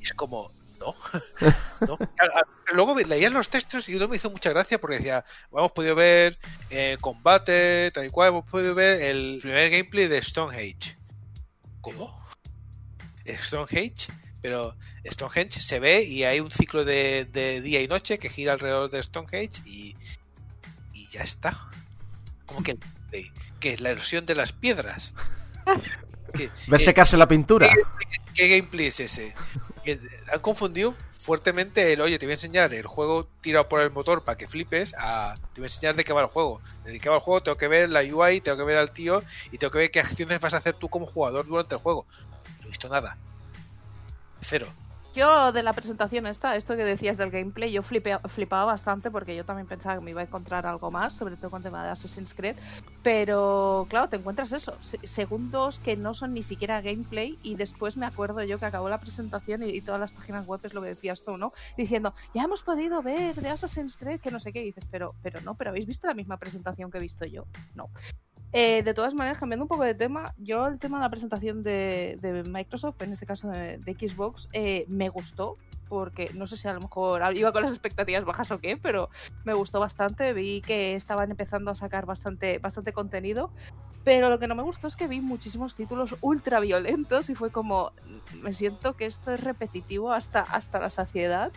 [0.00, 0.94] Es como, no.
[1.80, 1.94] ¿No?
[2.20, 5.72] A- a- Luego leían los textos y uno me hizo mucha gracia porque decía, hemos
[5.72, 6.38] podido ver
[6.70, 10.96] eh, combate, tal y cual, hemos podido ver el primer gameplay de Stonehenge.
[11.80, 12.24] ¿Cómo?
[13.26, 14.06] Stonehenge,
[14.42, 18.52] pero Stonehenge se ve y hay un ciclo de, de día y noche que gira
[18.52, 19.96] alrededor de Stonehenge y,
[20.92, 21.68] y ya está.
[22.46, 22.78] Como que,
[23.60, 25.12] que es la erosión de las piedras.
[26.34, 27.68] Que- Ver secarse la pintura.
[28.34, 29.34] ¿Qué gameplay es ese?
[29.84, 29.98] Que
[30.32, 34.22] han confundido fuertemente el, oye, te voy a enseñar el juego tirado por el motor
[34.22, 36.60] para que flipes, a, te voy a enseñar de qué va el juego.
[36.84, 39.22] De qué va el juego, tengo que ver la UI, tengo que ver al tío
[39.50, 42.06] y tengo que ver qué acciones vas a hacer tú como jugador durante el juego.
[42.60, 43.16] No he visto nada.
[45.14, 49.34] Yo de la presentación esta, esto que decías del gameplay, yo flipea- flipaba bastante porque
[49.34, 51.88] yo también pensaba que me iba a encontrar algo más, sobre todo con tema de
[51.88, 52.54] Assassin's Creed.
[53.02, 57.96] Pero claro, te encuentras eso, se- segundos que no son ni siquiera gameplay y después
[57.96, 60.88] me acuerdo yo que acabó la presentación y, todas las páginas web es lo que
[60.88, 61.50] decías tú, ¿no?
[61.78, 65.40] Diciendo, ya hemos podido ver de Assassin's Creed que no sé qué, dices, pero, pero
[65.40, 67.46] no, pero habéis visto la misma presentación que he visto yo.
[67.74, 67.88] No.
[68.58, 71.62] Eh, de todas maneras, cambiando un poco de tema, yo el tema de la presentación
[71.62, 75.58] de, Microsoft, en este caso de, de Xbox, eh, me gustó,
[75.90, 79.10] porque no sé si a lo mejor iba con las expectativas bajas o qué, pero
[79.44, 83.50] me gustó bastante, vi que estaban empezando a sacar bastante, bastante contenido,
[84.04, 87.50] pero lo que no me gustó es que vi muchísimos títulos ultra violentos y fue
[87.50, 87.92] como,
[88.40, 91.52] me siento que esto es repetitivo hasta, hasta la saciedad.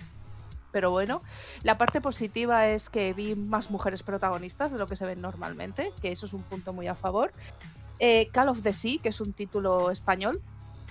[0.71, 1.21] Pero bueno,
[1.63, 5.91] la parte positiva es que vi más mujeres protagonistas de lo que se ven normalmente,
[6.01, 7.31] que eso es un punto muy a favor.
[7.99, 10.41] Eh, Call of the Sea, que es un título español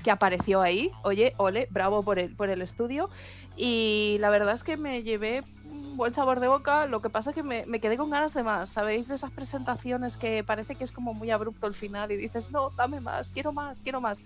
[0.03, 0.91] que apareció ahí.
[1.03, 3.11] Oye, ole, bravo por el, por el estudio.
[3.57, 6.87] Y la verdad es que me llevé un buen sabor de boca.
[6.87, 8.71] Lo que pasa es que me, me quedé con ganas de más.
[8.71, 9.09] ¿Sabéis?
[9.09, 12.71] De esas presentaciones que parece que es como muy abrupto el final y dices, no,
[12.71, 14.23] dame más, quiero más, quiero más.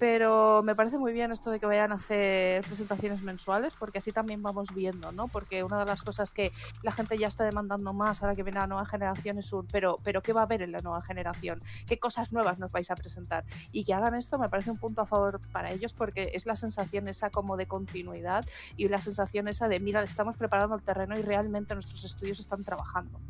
[0.00, 4.12] Pero me parece muy bien esto de que vayan a hacer presentaciones mensuales, porque así
[4.12, 5.28] también vamos viendo, ¿no?
[5.28, 8.60] Porque una de las cosas que la gente ya está demandando más ahora que viene
[8.60, 11.60] la nueva generación es un, pero, pero ¿qué va a haber en la nueva generación?
[11.86, 13.44] ¿Qué cosas nuevas nos vais a presentar?
[13.72, 16.56] Y que hagan esto me parece un punto a favor para ellos porque es la
[16.56, 21.18] sensación esa como de continuidad y la sensación esa de, mira, estamos preparando el terreno
[21.18, 23.20] y realmente nuestros estudios están trabajando.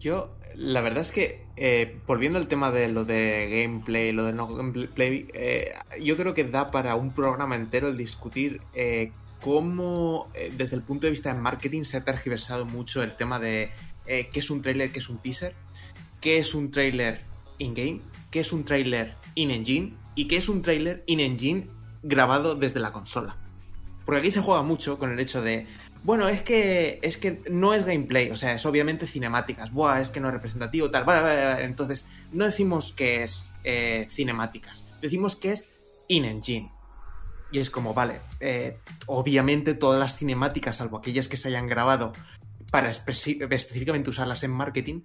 [0.00, 4.32] Yo, la verdad es que, eh, volviendo al tema de lo de gameplay, lo de
[4.32, 10.28] no gameplay, eh, yo creo que da para un programa entero el discutir eh, cómo,
[10.34, 13.70] eh, desde el punto de vista de marketing, se ha tergiversado mucho el tema de
[14.06, 15.54] qué es un trailer, qué es un teaser,
[16.20, 17.20] qué es un trailer
[17.58, 21.68] in-game, qué es un trailer in-engine y qué es un trailer in-engine
[22.02, 23.36] grabado desde la consola.
[24.04, 25.66] Porque aquí se juega mucho con el hecho de,
[26.06, 29.72] bueno, es que es que no es gameplay, o sea, es obviamente cinemáticas.
[29.72, 31.02] Buah, es que no es representativo, tal.
[31.02, 31.64] Vale, vale, vale.
[31.64, 35.68] Entonces, no decimos que es eh, cinemáticas, decimos que es
[36.06, 36.70] in-engine.
[37.50, 42.12] Y es como, vale, eh, obviamente todas las cinemáticas, salvo aquellas que se hayan grabado
[42.70, 45.00] para específicamente usarlas en marketing,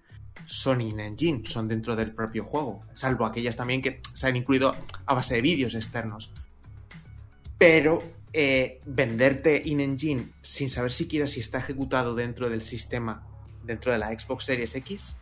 [0.46, 2.84] son in-engine, son dentro del propio juego.
[2.94, 4.76] Salvo aquellas también que se han incluido
[5.08, 6.32] a base de vídeos externos.
[7.58, 13.28] Pero eh, venderte in-engine sin saber siquiera si está ejecutado dentro del sistema,
[13.63, 15.15] dentro de la Xbox Series X,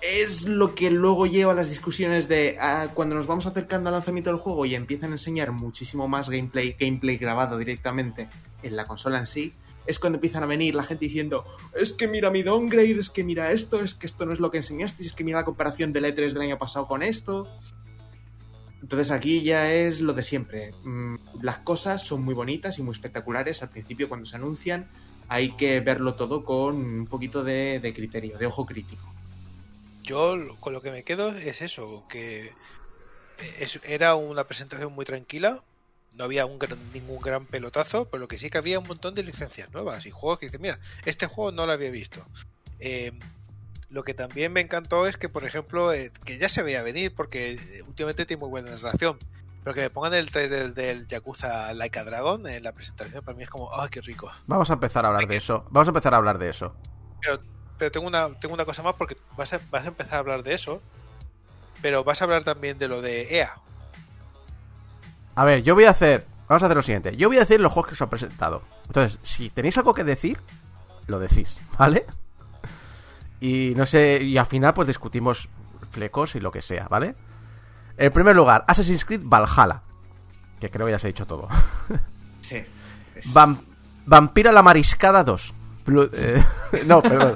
[0.00, 3.94] es lo que luego lleva a las discusiones de ah, cuando nos vamos acercando al
[3.94, 8.28] lanzamiento del juego y empiezan a enseñar muchísimo más gameplay, gameplay grabado directamente
[8.62, 9.54] en la consola en sí,
[9.86, 13.24] es cuando empiezan a venir la gente diciendo es que mira mi downgrade, es que
[13.24, 15.92] mira esto, es que esto no es lo que enseñasteis, es que mira la comparación
[15.92, 17.48] del E3 del año pasado con esto.
[18.82, 20.72] Entonces aquí ya es lo de siempre.
[20.84, 24.88] Mm, Las cosas son muy bonitas y muy espectaculares al principio cuando se anuncian.
[25.28, 29.12] Hay que verlo todo con un poquito de, criterio, de ojo crítico.
[30.04, 32.52] Yo con lo que me quedo es eso, que
[33.88, 35.60] era una presentación muy tranquila,
[36.14, 39.14] no había un gran- ningún gran pelotazo, pero lo que sí que había un montón
[39.14, 42.24] de licencias nuevas y juegos que dicen, mira, este juego no lo había visto.
[42.78, 43.12] Eh,
[43.90, 47.14] lo que también me encantó es que, por ejemplo, eh, que ya se veía venir,
[47.14, 49.18] porque eh, últimamente tiene muy buena relación,
[49.62, 53.36] pero que me pongan el trailer del Yakuza Like a Dragon en la presentación, para
[53.36, 54.30] mí es como, ¡ay, qué rico!
[54.46, 55.64] Vamos a empezar a hablar de eso.
[55.70, 56.74] Vamos a empezar a hablar de eso.
[57.20, 57.38] Pero,
[57.78, 60.42] pero tengo una tengo una cosa más porque vas a, vas a empezar a hablar
[60.42, 60.82] de eso,
[61.82, 63.54] pero vas a hablar también de lo de EA.
[65.34, 66.24] A ver, yo voy a hacer.
[66.48, 67.16] Vamos a hacer lo siguiente.
[67.16, 68.62] Yo voy a decir los juegos que os he presentado.
[68.86, 70.38] Entonces, si tenéis algo que decir,
[71.08, 72.06] lo decís, ¿vale?
[73.40, 75.48] Y no sé, y al final pues discutimos
[75.90, 77.14] flecos y lo que sea, ¿vale?
[77.98, 79.82] En primer lugar, Assassin's Creed Valhalla.
[80.60, 81.48] Que creo que ya se ha dicho todo.
[82.40, 82.62] Sí.
[83.16, 83.32] Es-
[84.06, 85.54] Vampira la Mariscada 2.
[85.84, 86.44] Blu- eh,
[86.86, 87.34] no, perdón.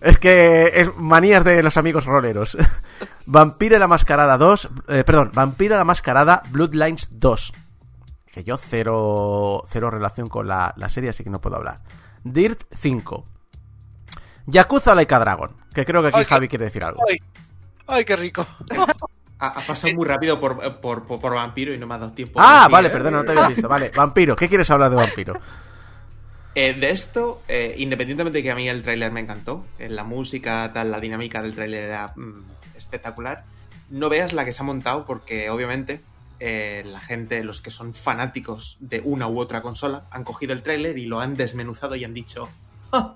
[0.00, 2.58] Es que es manías de los amigos roleros.
[3.26, 4.68] Vampira la Mascarada 2.
[4.88, 7.52] eh, perdón, Vampira la Mascarada Bloodlines 2.
[8.32, 11.82] Que yo cero, cero relación con la, la serie, así que no puedo hablar.
[12.24, 13.24] Dirt 5.
[14.46, 15.50] Yakuza Laika Dragon.
[15.74, 17.00] Que creo que aquí Ay, que- Javi quiere decir algo.
[17.08, 17.18] ¡Ay!
[17.86, 18.46] ¡Ay, qué rico!
[19.38, 22.12] Ha, ha pasado muy rápido por, por, por, por Vampiro y no me ha dado
[22.12, 22.38] tiempo.
[22.40, 22.90] Ah, vale, ¿eh?
[22.92, 23.68] perdón, no te había visto.
[23.68, 24.36] Vale, Vampiro.
[24.36, 25.34] ¿Qué quieres hablar de Vampiro?
[26.54, 30.04] Eh, de esto, eh, independientemente de que a mí el tráiler me encantó, eh, la
[30.04, 32.44] música, tal, la dinámica del tráiler era mm,
[32.76, 33.44] espectacular,
[33.88, 36.02] no veas la que se ha montado porque obviamente
[36.40, 40.62] eh, la gente, los que son fanáticos de una u otra consola, han cogido el
[40.62, 42.48] tráiler y lo han desmenuzado y han dicho,
[42.92, 43.14] "Ah".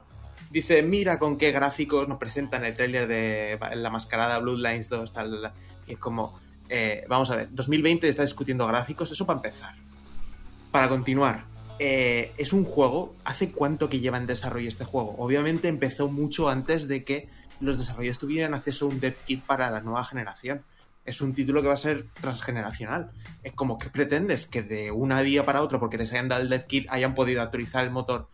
[0.50, 5.30] Dice, mira con qué gráficos nos presentan el tráiler de la mascarada Bloodlines 2, tal,
[5.30, 5.52] tal, tal".
[5.86, 9.74] y es como, eh, vamos a ver, 2020 está discutiendo gráficos, eso para empezar.
[10.70, 11.44] Para continuar,
[11.78, 13.14] eh, es un juego.
[13.24, 15.14] ¿Hace cuánto que lleva en desarrollo este juego?
[15.18, 17.28] Obviamente empezó mucho antes de que
[17.60, 20.62] los desarrolladores tuvieran acceso a un dev kit para la nueva generación.
[21.04, 23.10] Es un título que va a ser transgeneracional.
[23.42, 26.48] Es como que pretendes que de un día para otro, porque les hayan dado el
[26.48, 28.28] dev kit, hayan podido actualizar el motor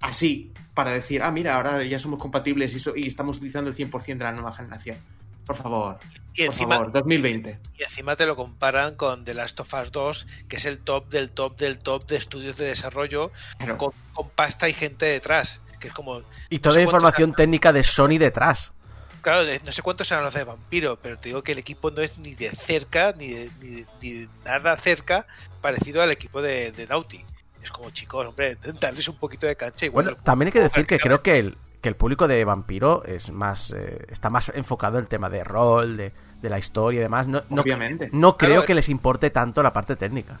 [0.00, 3.76] así, para decir, ah, mira, ahora ya somos compatibles y, so- y estamos utilizando el
[3.76, 4.96] 100% de la nueva generación.
[5.44, 5.98] Por favor,
[6.34, 7.58] Y por encima, favor, 2020.
[7.76, 11.08] y encima te lo comparan con The Last of Us 2, que es el top
[11.10, 13.32] del top del top de estudios de desarrollo,
[13.76, 15.60] con, con pasta y gente detrás.
[15.80, 18.72] Que es como, Y no toda sé la información técnica de Sony detrás.
[19.20, 22.02] Claro, no sé cuántos serán los de Vampiro, pero te digo que el equipo no
[22.02, 25.26] es ni de cerca, ni de, ni de- ni de nada cerca
[25.60, 27.24] parecido al equipo de, de Naughty.
[27.62, 29.86] Es como, chicos, hombre, darles un poquito de cancha.
[29.86, 32.44] Igual Bueno, el también hay que decir que creo que el, que el público de
[32.44, 36.58] Vampiro es más eh, está más enfocado en el tema de rol, de, de la
[36.58, 37.28] historia y demás.
[37.28, 38.10] No, Obviamente.
[38.12, 40.38] no creo Claro, que les importe tanto la parte técnica.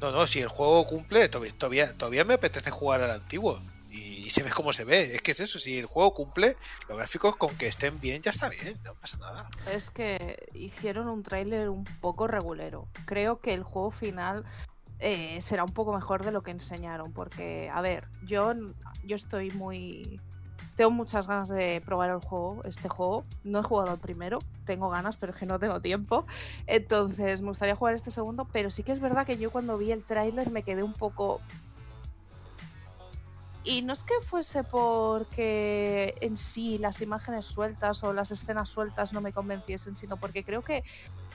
[0.00, 3.60] No, no, si el juego cumple, todavía, todavía, todavía me apetece jugar al antiguo.
[3.90, 5.14] Y, y se ve como se ve.
[5.14, 6.56] Es que es eso, si el juego cumple,
[6.88, 9.48] los gráficos con que estén bien ya está bien, no pasa nada.
[9.72, 12.88] Es que hicieron un tráiler un poco regulero.
[13.06, 14.44] Creo que el juego final
[14.98, 17.12] eh, será un poco mejor de lo que enseñaron.
[17.12, 18.52] Porque, a ver, yo,
[19.04, 20.20] yo estoy muy...
[20.74, 23.24] Tengo muchas ganas de probar el juego, este juego.
[23.44, 26.26] No he jugado al primero, tengo ganas, pero es que no tengo tiempo.
[26.66, 29.92] Entonces, me gustaría jugar este segundo, pero sí que es verdad que yo cuando vi
[29.92, 31.40] el tráiler me quedé un poco...
[33.68, 39.12] Y no es que fuese porque en sí las imágenes sueltas o las escenas sueltas
[39.12, 40.84] no me convenciesen, sino porque creo que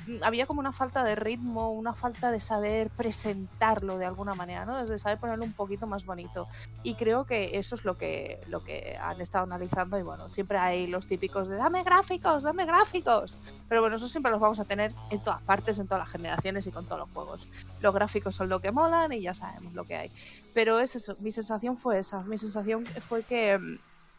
[0.07, 4.63] mm, había como una falta de ritmo, una falta de saber presentarlo de alguna manera,
[4.63, 4.85] ¿no?
[4.85, 6.47] De saber ponerlo un poquito más bonito.
[6.83, 9.99] Y creo que eso es lo que, lo que han estado analizando.
[9.99, 13.39] Y bueno, siempre hay los típicos de dame gráficos, dame gráficos.
[13.67, 16.65] Pero bueno, eso siempre los vamos a tener en todas partes, en todas las generaciones
[16.65, 17.49] y con todos los juegos.
[17.81, 20.11] Los gráficos son lo que molan y ya sabemos lo que hay.
[20.53, 22.23] Pero es eso, mi sensación fue esa.
[22.23, 23.57] Mi sensación fue que,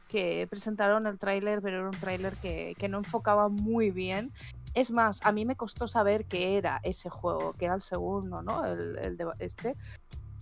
[0.09, 4.33] que presentaron el tráiler, pero era un tráiler que, que no enfocaba muy bien.
[4.75, 8.41] Es más, a mí me costó saber que era ese juego, que era el segundo,
[8.43, 8.65] ¿no?
[8.65, 9.77] El, el de este.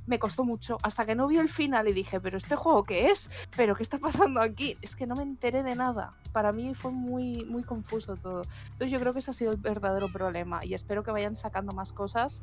[0.06, 3.10] Me costó mucho, hasta que no vi el final y dije, pero este juego qué
[3.10, 6.14] es, pero qué está pasando aquí, es que no me enteré de nada.
[6.32, 8.42] Para mí fue muy, muy confuso todo.
[8.72, 11.72] Entonces yo creo que ese ha sido el verdadero problema y espero que vayan sacando
[11.72, 12.42] más cosas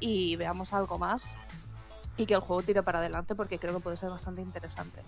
[0.00, 1.36] y veamos algo más
[2.16, 5.00] y que el juego tire para adelante porque creo que puede ser bastante interesante.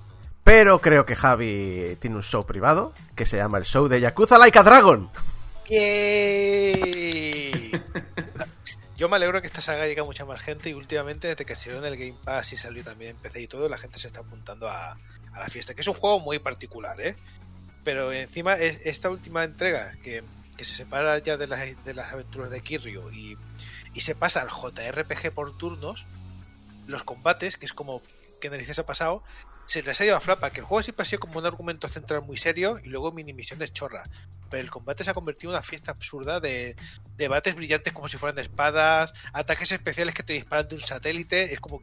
[0.45, 4.39] Pero creo que Javi tiene un show privado que se llama el show de Yakuza
[4.39, 5.11] Like a Dragon.
[5.69, 7.53] ¡Yay!
[8.97, 11.55] Yo me alegro que esta saga llegue a mucha más gente y últimamente desde que
[11.55, 14.09] salió en el Game Pass y salió también en PC y todo, la gente se
[14.09, 14.97] está apuntando a,
[15.33, 17.15] a la fiesta, que es un juego muy particular, ¿eh?
[17.85, 20.25] Pero encima es esta última entrega que,
[20.57, 23.39] que se separa ya de las, de las aventuras de Kiryu y,
[23.95, 26.07] y se pasa al JRPG por turnos,
[26.89, 28.03] los combates, que es como
[28.41, 29.23] que narices ha pasado,
[29.67, 31.87] se les ha ido a flapa, que el juego siempre ha sido como un argumento
[31.89, 34.09] central muy serio y luego mini misiones chorras.
[34.51, 36.75] Pero el combate se ha convertido en una fiesta absurda de
[37.19, 41.53] debates brillantes como si fueran de espadas, ataques especiales que te disparan de un satélite.
[41.53, 41.83] Es como,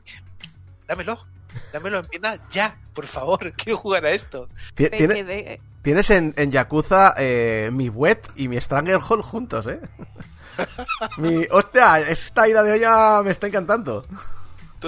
[0.88, 1.24] dámelo,
[1.72, 4.50] dámelo en pierna ya, por favor, quiero jugar a esto.
[4.90, 4.98] Tiene-
[5.84, 9.80] Tienes en, en Yakuza eh, mi Wet y mi Stranglehold juntos, ¿eh?
[11.18, 14.04] mi, hostia, esta ida de olla me está encantando.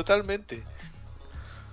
[0.04, 0.62] Totalmente.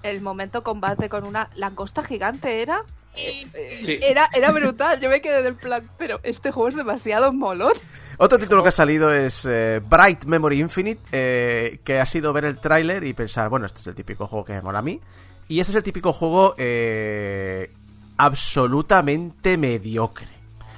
[0.02, 2.82] el momento combate con una langosta gigante era
[3.14, 3.98] Sí.
[4.02, 7.74] era era brutal yo me quedé del plan pero este juego es demasiado molón
[8.16, 12.44] Otro título que ha salido es eh, Bright Memory Infinite, eh, que ha sido ver
[12.46, 15.00] el tráiler y pensar, bueno, este es el típico juego que me mola a mí.
[15.48, 17.72] Y este es el típico juego eh,
[18.16, 20.28] absolutamente mediocre.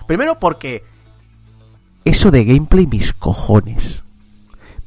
[0.06, 0.82] Primero porque
[2.06, 4.02] eso de gameplay, mis cojones.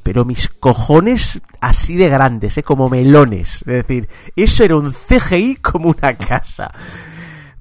[0.02, 2.62] Pero mis cojones así de grandes, ¿eh?
[2.62, 3.56] como melones.
[3.58, 6.70] Es decir, eso era un CGI como una casa.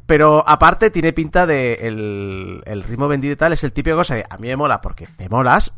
[0.05, 4.15] Pero aparte tiene pinta de el, el ritmo vendido y tal, es el típico cosa
[4.15, 5.71] de a mí me mola porque te molas,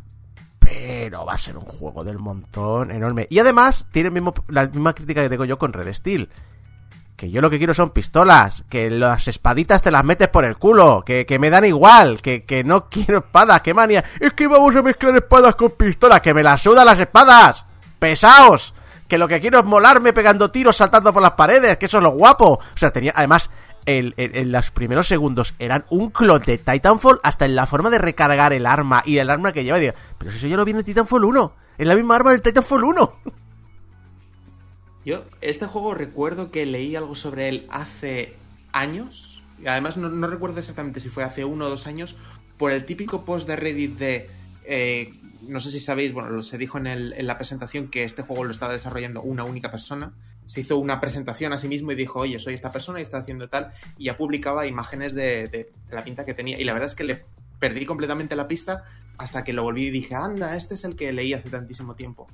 [0.58, 3.26] pero va a ser un juego del montón enorme.
[3.28, 6.28] Y además tiene mismo, la misma crítica que tengo yo con Red Steel.
[7.22, 10.56] Que yo lo que quiero son pistolas, que las espaditas te las metes por el
[10.56, 14.02] culo, que, que me dan igual, que, que no quiero espadas, que manía.
[14.18, 17.64] Es que vamos a mezclar espadas con pistolas, que me las sudan las espadas.
[18.00, 18.74] Pesaos.
[19.06, 22.02] Que lo que quiero es molarme pegando tiros, saltando por las paredes, que eso es
[22.02, 22.54] lo guapo.
[22.54, 23.50] O sea, tenía, además,
[23.86, 27.88] el- el- en los primeros segundos eran un clon de Titanfall hasta en la forma
[27.90, 29.78] de recargar el arma y el arma que lleva.
[29.78, 31.52] Y digo, pero si eso yo lo vi en Titanfall 1.
[31.78, 33.12] Es la misma arma del Titanfall 1.
[35.04, 38.34] Yo, este juego recuerdo que leí algo sobre él hace
[38.72, 39.42] años.
[39.62, 42.16] Y además no, recuerdo exactamente si fue hace uno o dos años.
[42.58, 44.30] Por el típico post de Reddit de
[44.64, 45.12] eh,
[45.48, 48.44] no sé si sabéis, bueno, se dijo en, el- en la presentación que este juego
[48.44, 50.12] lo estaba desarrollando una única persona.
[50.46, 53.18] Se hizo una presentación a sí mismo y dijo, oye, soy esta persona y está
[53.18, 53.72] haciendo tal.
[53.98, 56.60] Y ya publicaba imágenes de- de la pinta que tenía.
[56.60, 57.24] Y la verdad es que le
[57.58, 58.84] perdí completamente la pista
[59.18, 62.28] hasta que lo volví y dije, anda, este es el que leí hace tantísimo tiempo.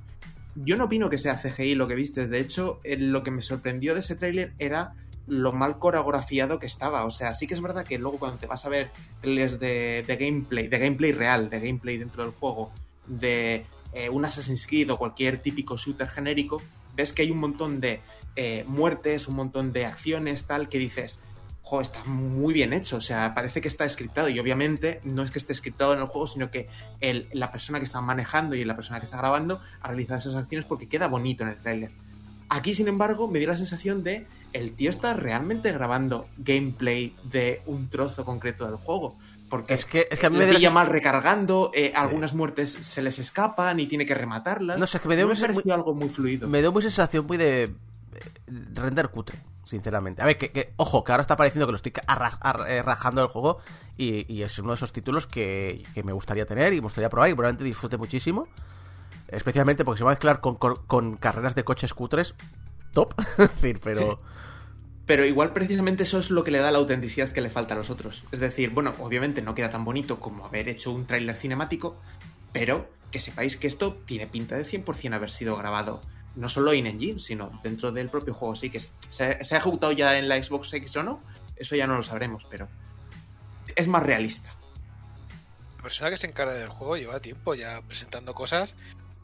[0.61, 2.29] Yo no opino que sea CGI lo que vistes.
[2.29, 4.93] De hecho, eh, lo que me sorprendió de ese tráiler era
[5.25, 7.05] lo mal coreografiado que estaba.
[7.05, 8.89] O sea, sí que es verdad que luego cuando te vas a ver
[9.21, 12.71] trailers de, de gameplay, de gameplay real, de gameplay dentro del juego,
[13.07, 16.61] de eh, un Assassin's Creed o cualquier típico shooter genérico,
[16.95, 18.01] ves que hay un montón de
[18.35, 21.21] eh, muertes, un montón de acciones, tal, que dices,
[21.69, 22.97] jo, está muy bien hecho.
[22.97, 24.27] O sea, parece que está scriptado.
[24.29, 26.67] Y obviamente no es que esté scriptado en el juego, sino que
[26.99, 30.35] el- la persona que está manejando y la persona que está grabando ha realizado esas
[30.35, 31.91] acciones porque queda bonito en el trailer.
[32.49, 37.61] Aquí, sin embargo, me dio la sensación de el tío está realmente grabando gameplay de
[37.67, 39.15] un trozo concreto del juego.
[39.47, 43.01] Porque Es que, es que a mí me pilla mal recargando, eh, algunas muertes se
[43.03, 44.79] les escapan y tiene que rematarlas.
[44.79, 46.47] No sé, es que me dio me muy- algo muy fluido.
[46.47, 47.71] me dio muy sensación muy de eh,
[48.73, 49.39] render cutre,
[49.69, 50.21] sinceramente.
[50.21, 53.59] A ver, que, ojo, que ahora está pareciendo que lo estoy eh, rajando del juego
[53.95, 57.29] y, es uno de esos títulos que, que me gustaría tener y me gustaría probar
[57.29, 58.47] y probablemente disfrute muchísimo.
[59.27, 62.33] Especialmente porque se va a mezclar con, con- con carreras de coches cutres
[62.93, 63.13] top.
[63.37, 64.19] decir, pero...
[65.05, 67.77] Pero igual precisamente eso es lo que le da la autenticidad que le falta a
[67.77, 68.23] los otros.
[68.31, 71.99] Es decir, bueno, obviamente no queda tan bonito como haber hecho un tráiler cinemático,
[72.51, 76.01] pero que sepáis que esto tiene pinta de 100% haber sido grabado
[76.35, 78.55] no solo in engine, sino dentro del propio juego.
[78.55, 81.21] Sí que se, se ha ejecutado ya en la Xbox X o no,
[81.55, 82.67] eso ya no lo sabremos, pero
[83.75, 84.53] es más realista.
[85.77, 88.75] La persona que se encarga del juego lleva tiempo ya presentando cosas.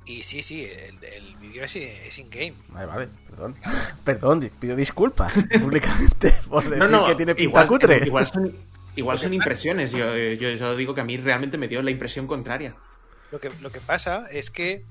[0.06, 2.54] Y sí, sí, el, el vídeo es, es in-game.
[2.70, 3.56] Vale, vale, perdón.
[4.04, 8.06] Perdón, pido disculpas públicamente por decir No, no, que tiene pinta igual, cutre.
[8.06, 8.56] igual son,
[8.96, 9.92] igual son impresiones.
[9.92, 12.76] Yo, yo, yo digo que a mí realmente me dio la impresión contraria.
[13.32, 14.86] Lo que, lo que pasa es que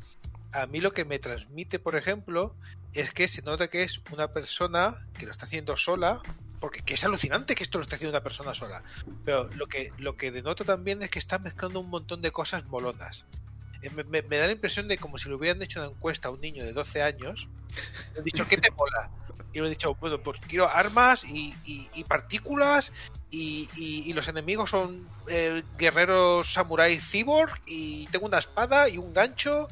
[0.54, 2.54] a mí lo que me transmite, por ejemplo,
[2.92, 6.20] es que se nota que es una persona que lo está haciendo sola,
[6.60, 8.82] porque que es alucinante que esto lo esté haciendo una persona sola.
[9.24, 12.64] Pero lo que, lo que denota también es que está mezclando un montón de cosas
[12.66, 13.26] molonas.
[13.82, 16.30] Eh, Me, me- da la impresión de como si le hubieran hecho una encuesta a
[16.30, 17.48] un niño de 12 años,
[18.12, 19.10] le han dicho, ¿qué te mola?
[19.52, 22.92] Y le han dicho, bueno, pues quiero armas y, y- partículas
[23.30, 29.12] y, y- los enemigos son eh, guerreros samurai cyborg y tengo una espada y un
[29.12, 29.68] gancho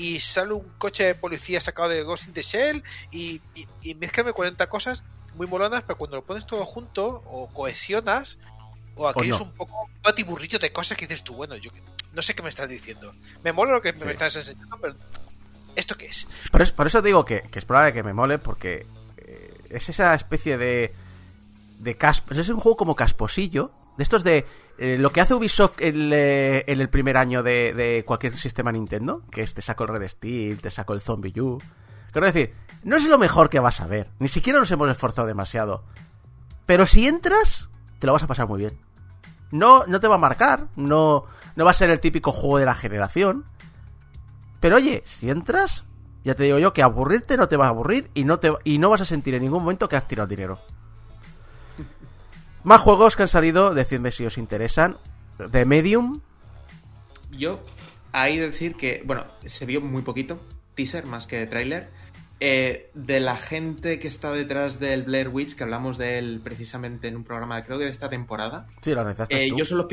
[0.00, 3.94] y sale un coche de policía sacado de Ghost in the Shell y, y, y
[3.94, 5.02] mezclame 40 cosas
[5.34, 8.38] muy molonas, pero cuando lo pones todo junto o cohesionas
[8.94, 9.36] o aquí no.
[9.36, 11.70] es un poco un batiburrillo de cosas que dices tú, bueno, yo
[12.12, 13.12] no sé qué me estás diciendo.
[13.44, 14.04] Me mola lo que Sí.
[14.04, 14.94] me estás enseñando, pero
[15.76, 16.26] ¿esto qué es?
[16.50, 18.86] Por eso, por eso digo que, que es probable que me mole, porque
[19.18, 20.94] eh, es esa especie de.
[21.78, 23.70] de casp Es un juego como casposillo.
[23.96, 24.46] De estos de.
[24.82, 29.52] Eh, lo que hace Ubisoft en, el primer año de, cualquier sistema Nintendo, que es
[29.52, 31.60] te saco el Red Steel, te saco el Zombie U.
[32.10, 34.08] Quiero decir, no es lo mejor que vas a ver.
[34.20, 35.84] Ni siquiera nos hemos esforzado demasiado.
[36.64, 37.68] Pero si entras,
[37.98, 38.78] te lo vas a pasar muy bien.
[39.50, 41.26] No, no te va a marcar, no,
[41.56, 43.44] no va a ser el típico juego de la generación.
[44.60, 45.84] Pero oye, si entras,
[46.24, 48.78] ya te digo yo que aburrirte no te va a aburrir y no, te, y
[48.78, 50.58] no vas a sentir en ningún momento que has tirado dinero.
[52.64, 54.96] Más juegos que han salido, decidme si os interesan.
[55.50, 56.20] The Medium,
[57.30, 57.60] Yo,
[58.12, 60.38] ahí decir que, bueno, se vio muy poquito,
[60.74, 61.88] teaser más que tráiler,
[62.40, 67.08] eh, de la gente que está detrás del Blair Witch, que hablamos de él precisamente
[67.08, 68.66] en un programa, creo que de esta temporada.
[68.82, 69.56] sí, lo necesitas Eh, tú.
[69.56, 69.88] yo, solo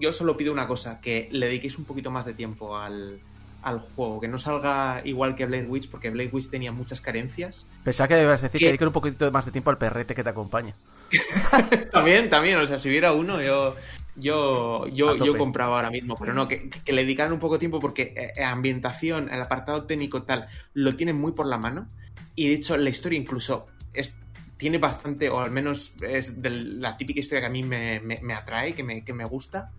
[0.00, 3.18] yo solo pido una cosa, que le dediquéis un poquito más de tiempo al,
[3.62, 7.66] al juego, que no salga igual que Blair Witch, porque Blair Witch tenía muchas carencias.
[7.84, 8.64] Pensaba que debías decir ¿Qué?
[8.64, 10.74] que dediquen un poquito más de tiempo al perrete que te acompaña.
[11.92, 13.74] También, también, o sea, si hubiera uno, yo,
[14.16, 17.60] yo, yo, yo compraba ahora mismo, pero no, que, que le dedicaran un poco de
[17.60, 21.88] tiempo porque eh, ambientación, el apartado técnico tal, lo tienen muy por la mano.
[22.34, 24.14] Y de hecho, la historia incluso es,
[24.56, 28.20] tiene bastante, o al menos es de la típica historia que a mí me, me-
[28.22, 29.72] me atrae, que me, que me gusta,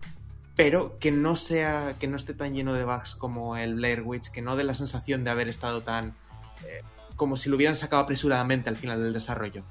[0.56, 4.30] pero que no sea, que no esté tan lleno de bugs como el Blair Witch,
[4.30, 6.08] que no dé la sensación de haber estado tan.
[6.66, 6.82] eh,
[7.16, 9.62] como si lo hubieran sacado apresuradamente al final del desarrollo.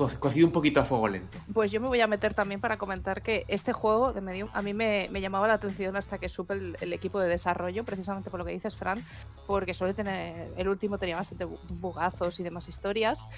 [0.00, 1.36] Co- cocido un poquito a fuego lento.
[1.52, 4.62] Pues yo me voy a meter también para comentar que este juego de Medium a
[4.62, 8.30] mí me, me llamaba la atención hasta que supe el, el equipo de desarrollo, precisamente
[8.30, 9.04] por lo que dices, Fran,
[9.46, 10.54] porque suele tener.
[10.56, 13.28] El último tenía bastante bu- bugazos y demás historias.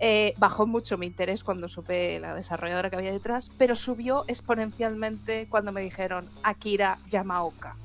[0.00, 5.46] Eh, bajó mucho mi interés cuando supe la desarrolladora que había detrás, pero subió exponencialmente
[5.50, 7.76] cuando me dijeron Akira Yamaoka.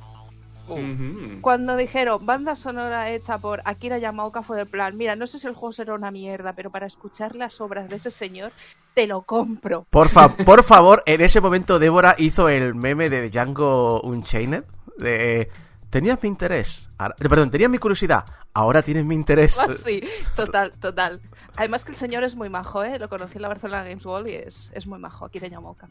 [0.68, 1.42] Uh.
[1.42, 5.48] Cuando dijeron banda sonora hecha por Akira Yamaoka fue del plan, mira, no sé si
[5.48, 8.52] el juego será una mierda, pero para escuchar las obras de ese señor,
[8.94, 9.86] te lo compro.
[9.90, 14.64] Por, fa- por favor, en ese momento Débora hizo el meme de Django Unchained.
[14.98, 15.50] De,
[15.90, 16.90] tenías mi interés.
[16.98, 18.26] Ahora- perdón, tenías mi curiosidad.
[18.54, 19.58] Ahora tienes mi interés.
[19.60, 20.02] Ah, Sí,
[20.36, 21.20] total, total.
[21.56, 23.00] Además que el señor es muy majo, ¿eh?
[23.00, 25.88] Lo conocí en la Barcelona Games World y es, es muy majo, de Ñamoca.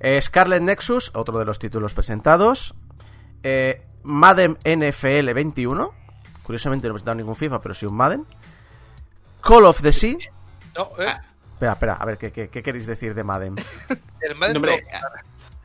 [0.00, 2.74] Eh, Scarlet Nexus, otro de los títulos presentados.
[3.42, 5.94] Eh, Madden NFL 21.
[6.42, 8.24] Curiosamente no he presentado ningún FIFA, pero sí un Madden.
[9.42, 10.16] Call of the Sea.
[10.76, 11.22] No, eh, Ah,
[11.54, 13.56] Espera, espera, a ver, ¿qué, qué, qué queréis decir de Madden?
[14.20, 14.68] el Madden no.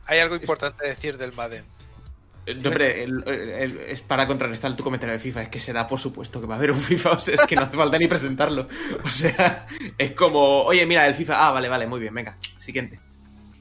[0.06, 1.64] Hay algo importante decir del Madden.
[2.46, 5.42] eh, no, hombre, el- el- es para contrarrestar tu comentario de FIFA.
[5.42, 7.10] Es que se da por supuesto que va a haber un FIFA.
[7.12, 8.68] O sea, es que no hace falta ni presentarlo.
[9.04, 9.66] O sea,
[9.96, 11.46] es como, oye, mira, el FIFA.
[11.46, 12.36] Ah, vale, vale, muy bien, venga.
[12.58, 12.98] Siguiente.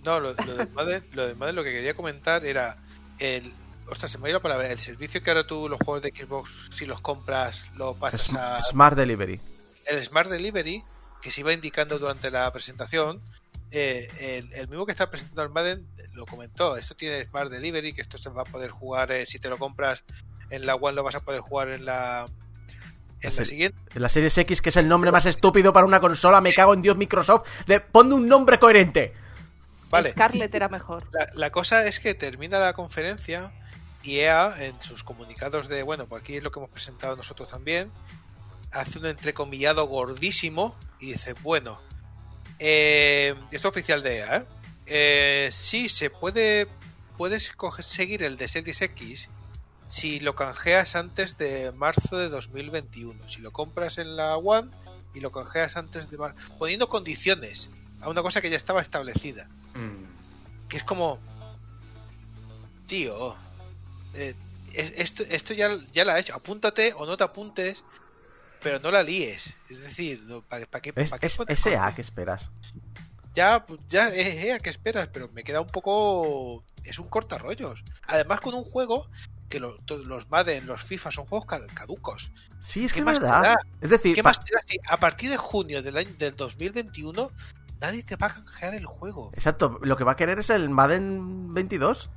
[0.03, 2.78] No, lo, lo del Madden, lo del Madden lo que quería comentar era
[3.20, 3.53] el.
[3.93, 4.69] Ostras, se me ha ido la palabra.
[4.69, 8.39] El servicio que ahora tú, los juegos de Xbox, si los compras, lo pasas Sm-
[8.39, 8.61] a.
[8.61, 9.39] Smart Delivery.
[9.85, 10.83] El Smart Delivery,
[11.21, 13.21] que se iba indicando durante la presentación.
[13.71, 16.75] eh, el, el mismo que está presentando el Madden lo comentó.
[16.77, 19.11] Esto tiene Smart Delivery, que esto se va a poder jugar.
[19.11, 20.03] eh, si te lo compras
[20.49, 22.25] en la One, lo vas a poder jugar en la.
[23.21, 23.99] En la siguiente.
[23.99, 26.81] La Series X, que es el nombre más estúpido para una consola, me cago en
[26.81, 27.47] Dios Microsoft.
[27.67, 29.13] De, ponme un nombre coherente.
[29.89, 30.09] Vale.
[30.09, 31.05] Scarlett era mejor.
[31.13, 33.51] La, la cosa es que termina la conferencia
[34.05, 37.91] EA en sus comunicados de, bueno, pues aquí es lo que hemos presentado nosotros también,
[38.71, 41.79] hace un entrecomillado gordísimo y dice, bueno,
[42.59, 44.45] eh, esto es oficial de EA, ¿eh?
[44.85, 46.67] Eh, sí, se puede,
[47.17, 49.29] puedes seguir el de Series X
[49.87, 54.71] si lo canjeas antes de marzo de 2021, si lo compras en la One
[55.13, 57.69] y lo canjeas antes de mar- poniendo condiciones
[58.01, 60.67] a una cosa que ya estaba establecida Mm.
[60.67, 61.19] que es como
[62.87, 63.35] tío
[64.14, 64.36] eh,
[64.74, 67.84] es- esto, esto ya, ya la ha hecho apúntate o no te apuntes
[68.61, 71.93] pero no la líes es decir ¿para qué, Es, pa' qué es poner SA, cosas?
[71.95, 72.51] ¿qué esperas?
[73.36, 77.84] ya pues, ya eh, ¿a qué esperas pero me queda un poco es un cortarrollos
[78.07, 79.07] además con un juego
[79.49, 83.11] que lo- to- los Madden los FIFA son juegos ca- caducos Sí, es ¿Qué que
[83.11, 83.41] es verdad.
[83.41, 83.55] da?
[83.82, 87.30] Es decir, ¿Qué más te da si a partir de junio del año del 2021
[87.82, 90.70] nadie te va a canjear el juego exacto, lo que va a querer es el
[90.70, 92.09] Madden 22.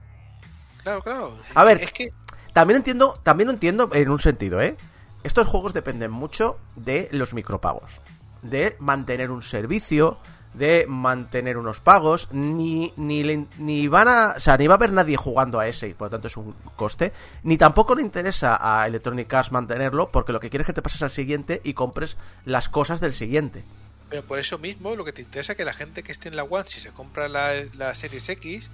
[0.87, 2.12] Claro claro A ver, es que
[2.53, 4.76] También entiendo, también lo entiendo en un sentido, ¿eh?
[5.24, 8.01] Estos juegos dependen mucho de los micropagos.
[8.43, 10.18] De mantener un servicio,
[10.55, 14.34] de mantener unos pagos, ni, ni, ni van a.
[14.37, 16.37] O sea, ni va a haber nadie jugando a ese, y por lo tanto es
[16.37, 17.12] un coste.
[17.43, 20.82] Ni tampoco le interesa a Electronic Arts mantenerlo, porque lo que quiere es que te
[20.82, 23.64] pases al siguiente y compres las cosas del siguiente.
[24.09, 26.37] Pero por eso mismo lo que te interesa es que la gente que esté en
[26.37, 28.70] la One, si se compra la, la Series X,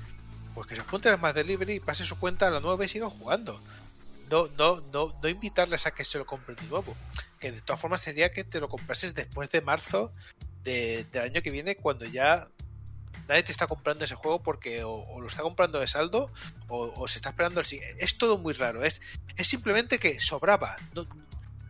[0.55, 2.89] pues que se apunte a más delivery y pase su cuenta a la nueva y
[2.89, 3.61] siga jugando.
[4.31, 6.95] No, no, no, no invitarles a que se lo compren de nuevo.
[7.39, 10.13] Que de todas formas sería que te lo comprases después de marzo
[10.65, 12.49] de- del año que viene, cuando ya
[13.29, 16.31] nadie te está comprando ese juego porque o, o lo está comprando de saldo
[16.69, 18.03] o, o se está esperando el siguiente.
[18.05, 18.85] Es todo muy raro.
[18.85, 19.01] Es,
[19.37, 20.77] es simplemente que sobraba.
[20.95, 21.07] No,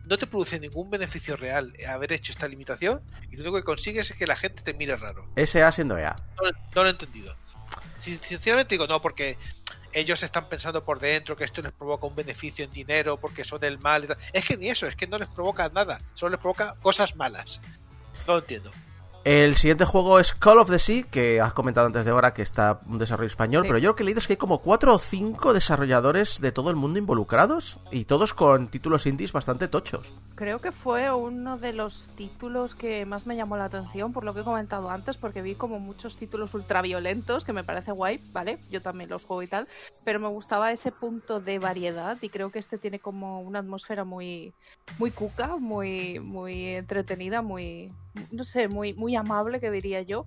[0.05, 4.09] no te produce ningún beneficio real haber hecho esta limitación y lo único que consigues
[4.11, 5.27] es que la gente te mire raro.
[5.37, 6.15] SA siendo EA.
[6.37, 6.43] No,
[6.75, 7.35] no lo he entendido.
[8.03, 9.37] Sin- Sinceramente digo, no, porque
[9.93, 13.63] ellos están pensando por dentro que esto les provoca un beneficio en dinero porque son
[13.63, 14.17] el mal.
[14.33, 17.61] Es que ni eso, es que no les provoca nada, solo les provoca cosas malas.
[18.27, 18.71] No lo entiendo.
[19.25, 22.41] El siguiente juego es Call of the Sea, que has comentado antes de ahora que
[22.41, 23.69] está un desarrollo español, Sí.
[23.69, 26.51] pero yo lo que he leído es que hay como cuatro o cinco desarrolladores de
[26.51, 30.11] todo el mundo involucrados y todos con títulos indies bastante tochos.
[30.35, 34.33] Creo que fue uno de los títulos que más me llamó la atención, por lo
[34.33, 38.59] que he comentado antes, porque vi como muchos títulos ultraviolentos, que me parece guay, ¿vale?
[38.71, 39.69] Yo también los juego y tal,
[40.03, 44.03] pero me gustaba ese punto de variedad y creo que este tiene como una atmósfera
[44.03, 44.53] muy,
[44.99, 47.89] muy cuca, muy, muy entretenida, muy,
[48.31, 50.25] no sé, muy, muy amable, que diría yo.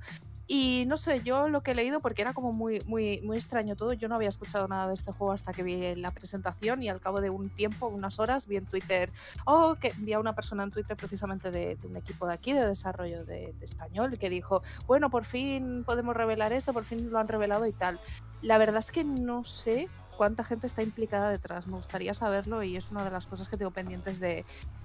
[0.48, 3.74] Y no sé, yo lo que he leído, porque era como muy, muy, muy extraño
[3.74, 6.88] todo, yo no había escuchado nada de este juego hasta que vi la presentación y
[6.88, 9.12] al cabo de un tiempo, unas horas, vi en Twitter
[9.44, 12.64] Oh, que vi una persona en Twitter precisamente de, de un equipo de aquí, de
[12.64, 17.18] desarrollo de, de español, que dijo, bueno, por fin podemos revelar esto, por fin lo
[17.18, 17.98] han revelado y tal.
[18.40, 22.76] La verdad es que no sé cuánta gente está implicada detrás, me gustaría saberlo y
[22.76, 24.44] es una de las cosas que tengo pendientes de,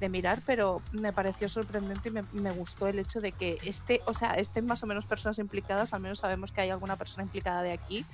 [0.09, 4.33] mirar, pero me pareció sorprendente y me, gustó el hecho de que este, o sea,
[4.33, 7.71] estén más o menos personas implicadas, al menos sabemos que hay alguna persona implicada de
[7.71, 8.05] aquí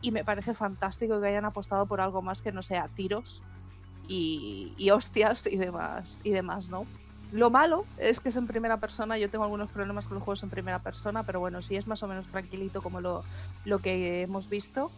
[0.00, 3.42] y me parece fantástico que hayan apostado por algo más que no sea tiros
[4.06, 6.86] y, hostias y demás y demás, ¿no?
[7.30, 10.42] Lo malo es que es en primera persona, yo tengo algunos problemas con los juegos
[10.42, 13.22] en primera persona, pero bueno, si es más o menos tranquilito como lo,
[13.66, 14.90] lo que hemos visto,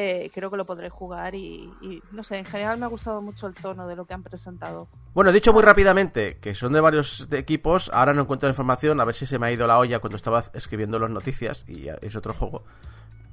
[0.00, 3.20] eh, creo que lo podré jugar y, y, no sé, en general me ha gustado
[3.20, 4.86] mucho el tono de lo que han presentado.
[5.12, 9.04] Bueno, dicho muy rápidamente que son de varios equipos, ahora no encuentro la información, a
[9.04, 12.14] ver si se me ha ido la olla cuando estaba escribiendo las noticias y es
[12.14, 12.62] otro juego.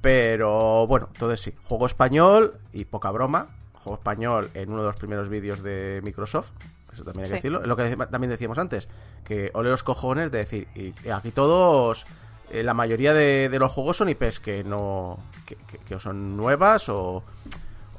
[0.00, 4.96] Pero bueno, entonces sí, juego español y poca broma, juego español en uno de los
[4.96, 6.50] primeros vídeos de Microsoft.
[6.92, 7.42] Eso también hay que Sí.
[7.42, 7.60] decirlo.
[7.62, 8.88] Es lo que también decíamos antes.
[9.24, 12.06] Que ole los cojones de decir, y aquí todos,
[12.50, 17.24] eh, la mayoría de, los juegos son IPs que no, que, son nuevas o,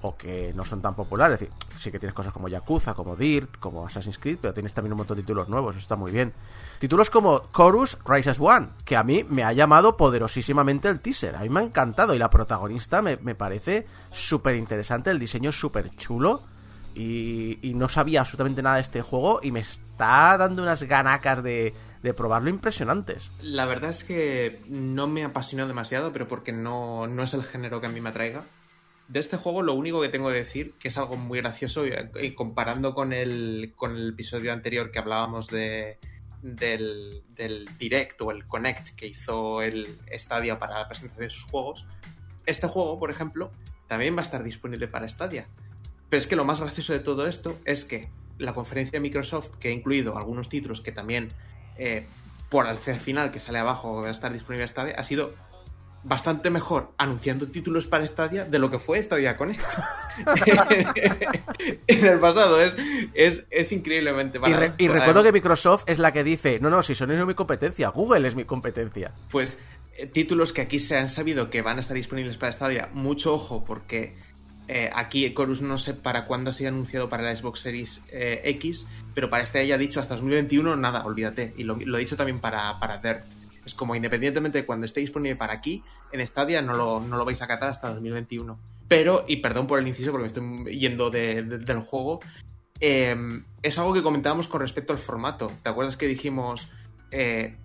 [0.02, 1.46] o que no son tan populares.
[1.78, 5.00] Sí que tienes cosas como Yakuza, como Dirt, como Assassin's Creed, pero tienes también un
[5.00, 6.34] montón de títulos nuevos, eso está muy bien.
[6.80, 11.36] Títulos como Chorus Rise as One, que a mí me ha llamado poderosísimamente el teaser.
[11.36, 15.50] A mí me ha encantado y la protagonista me, me parece súper interesante, el diseño
[15.50, 16.44] es súper chulo.
[16.96, 19.64] Y, y no sabía absolutamente nada de este juego y me
[19.98, 21.74] está dando unas ganacas de,
[22.04, 23.32] de probarlo impresionantes.
[23.42, 27.82] La verdad es que no me apasionó demasiado, pero porque no, no es el género
[27.82, 28.44] que a mí me atraiga.
[29.08, 32.36] De este juego lo único que tengo que decir, que es algo muy gracioso, y,
[32.36, 35.98] comparando con el, con el episodio anterior que hablábamos de,
[36.44, 41.46] del, del Direct o el Connect que hizo el Stadia para la presentación de sus
[41.46, 41.88] juegos,
[42.46, 43.52] este juego, por ejemplo,
[43.88, 45.48] también va a estar disponible para Stadia.
[46.10, 48.10] Pero es que lo más gracioso de todo esto es que
[48.40, 51.30] la conferencia de Microsoft, que ha incluido algunos títulos que también
[51.78, 52.06] eh,
[52.50, 55.34] por al final que sale abajo va a estar disponible en Stadia, ha sido
[56.04, 59.62] bastante mejor anunciando títulos para Stadia de lo que fue Stadia Connect.
[61.88, 62.76] en el pasado es,
[63.14, 66.84] es, es increíblemente Y, re- y recuerdo que Microsoft es la que dice, no, no,
[66.84, 69.12] si Sony no es mi competencia, Google es mi competencia.
[69.30, 69.60] Pues
[69.98, 73.34] eh, títulos que aquí se han sabido que van a estar disponibles para Stadia, mucho
[73.34, 74.16] ojo porque
[74.68, 78.88] eh, aquí Chorus no sé para cuándo ha anunciado para la Xbox Series eh, X,
[79.14, 81.54] pero para este ya dicho hasta 2021 nada, olvídate.
[81.58, 83.24] Y lo, he dicho también para, para Dirt.
[83.66, 87.26] Es como independientemente de cuando esté disponible para aquí, en Stadia no lo, no lo
[87.26, 88.58] vais a catar hasta 2021.
[88.88, 90.28] Pero, y perdón por el inciso porque me
[90.64, 92.22] estoy yendo de- de- del juego,
[92.80, 93.16] eh,
[93.62, 95.52] es algo que comentábamos con respecto al formato.
[95.64, 96.70] ¿Te acuerdas que dijimos
[97.12, 97.58] eh,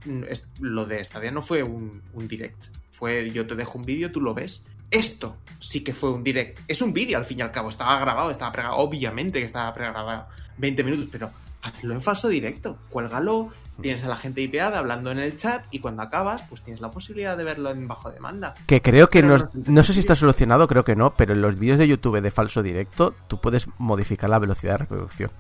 [0.61, 2.65] lo de Stadia no fue un, un direct?
[2.91, 4.65] Fue yo te dejo un vídeo, tú lo ves.
[4.93, 6.61] Esto sí que fue un direct.
[6.69, 7.71] Es un vídeo al fin y al cabo.
[7.71, 8.83] Estaba grabado, estaba pregrabado.
[8.83, 10.27] Obviamente que estaba pregrabado
[10.59, 11.31] 20 minutos, pero
[11.63, 12.77] hazlo en falso directo.
[12.91, 13.49] Cuélgalo,
[13.81, 16.91] tienes a la gente IPada hablando en el chat y cuando acabas, pues tienes la
[16.91, 18.55] posibilidad de verlo en bajo demanda.
[18.67, 21.41] Que creo que Pero no, no sé si está solucionado, creo que no, pero en
[21.41, 25.31] los vídeos de YouTube de falso directo tú puedes modificar la velocidad de reproducción.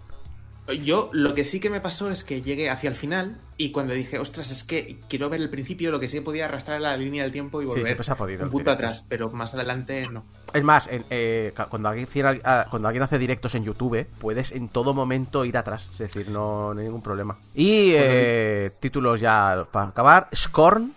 [0.73, 3.93] Yo lo que sí que me pasó es que llegué hacia el final y cuando
[3.95, 7.23] dije, ostras, es que quiero ver el principio, lo que sí podía arrastrar la línea
[7.23, 8.87] del tiempo y Sí, volver siempre se ha podido, un punto directo.
[8.87, 10.25] atrás, pero más adelante no.
[10.53, 12.09] Es más, en- eh, cuando, alguien,
[12.45, 16.29] ah, cuando alguien hace directos en YouTube, puedes en todo momento ir atrás, es decir,
[16.29, 17.39] no, no hay ningún problema.
[17.55, 20.95] Y eh, títulos ya para acabar, Scorn,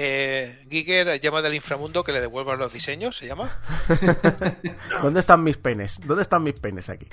[0.00, 3.50] Eh, Giger llama del inframundo que le devuelvan los diseños, ¿se llama?
[5.02, 6.00] ¿Dónde están mis penes?
[6.04, 7.06] ¿Dónde están mis penes aquí?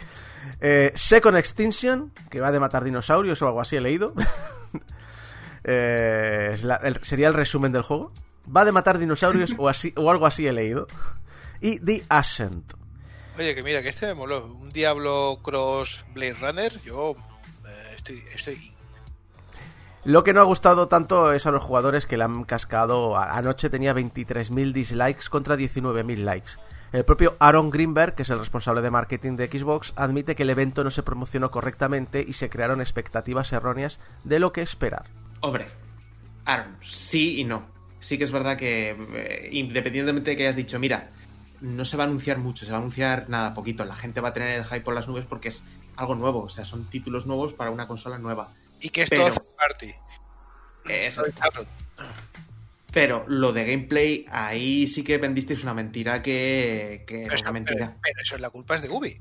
[0.61, 4.13] Eh, Second Extinction, que va de matar dinosaurios o algo así, he leído.
[5.67, 8.11] Eh, la- el- sería el resumen del juego.
[8.55, 10.85] Va de matar dinosaurios o, así, o algo así, he leído.
[11.59, 12.73] Y The Ascent.
[13.37, 14.45] Oye, que mira, que este me moló.
[14.45, 17.15] Un Diablo Cross Blade Runner, yo
[17.67, 18.71] eh, estoy, estoy...
[20.03, 23.17] Lo que no ha gustado tanto es a los jugadores que le han cascado.
[23.17, 26.51] Anoche tenía 23.000 dislikes contra 19.000 likes.
[26.91, 30.49] El propio Aaron Greenberg, que es el responsable de marketing de Xbox, admite que el
[30.49, 35.05] evento no se promocionó correctamente y se crearon expectativas erróneas de lo que esperar.
[35.41, 35.67] Hombre,
[36.45, 37.63] Aaron, sí y no.
[37.99, 41.09] Sí que es verdad que eh, independientemente de que hayas dicho, mira,
[41.61, 43.83] no se va a anunciar mucho, se va a anunciar nada, poquito.
[43.83, 45.63] La gente va a tener el hype por las nubes porque es
[45.97, 48.49] algo nuevo, o sea, son títulos nuevos para una consola nueva.
[48.79, 49.87] Y que es Pero- todo party.
[50.87, 51.65] Eh, exacto.
[52.95, 57.51] Pero lo de gameplay, ahí sí que vendisteis una mentira que, que Pero era una
[57.51, 57.85] mentira.
[57.87, 59.19] pero- pero eso es la culpa es de Ubi.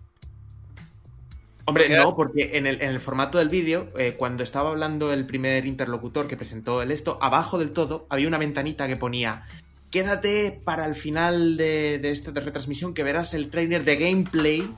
[1.67, 5.13] Hombre, Porque- no, porque en el, en el formato del vídeo, eh, cuando estaba hablando
[5.13, 9.43] el primer interlocutor que presentó el esto, abajo del todo había una ventanita que ponía
[9.91, 14.69] quédate para el final de, de esta retransmisión que verás el trailer de gameplay.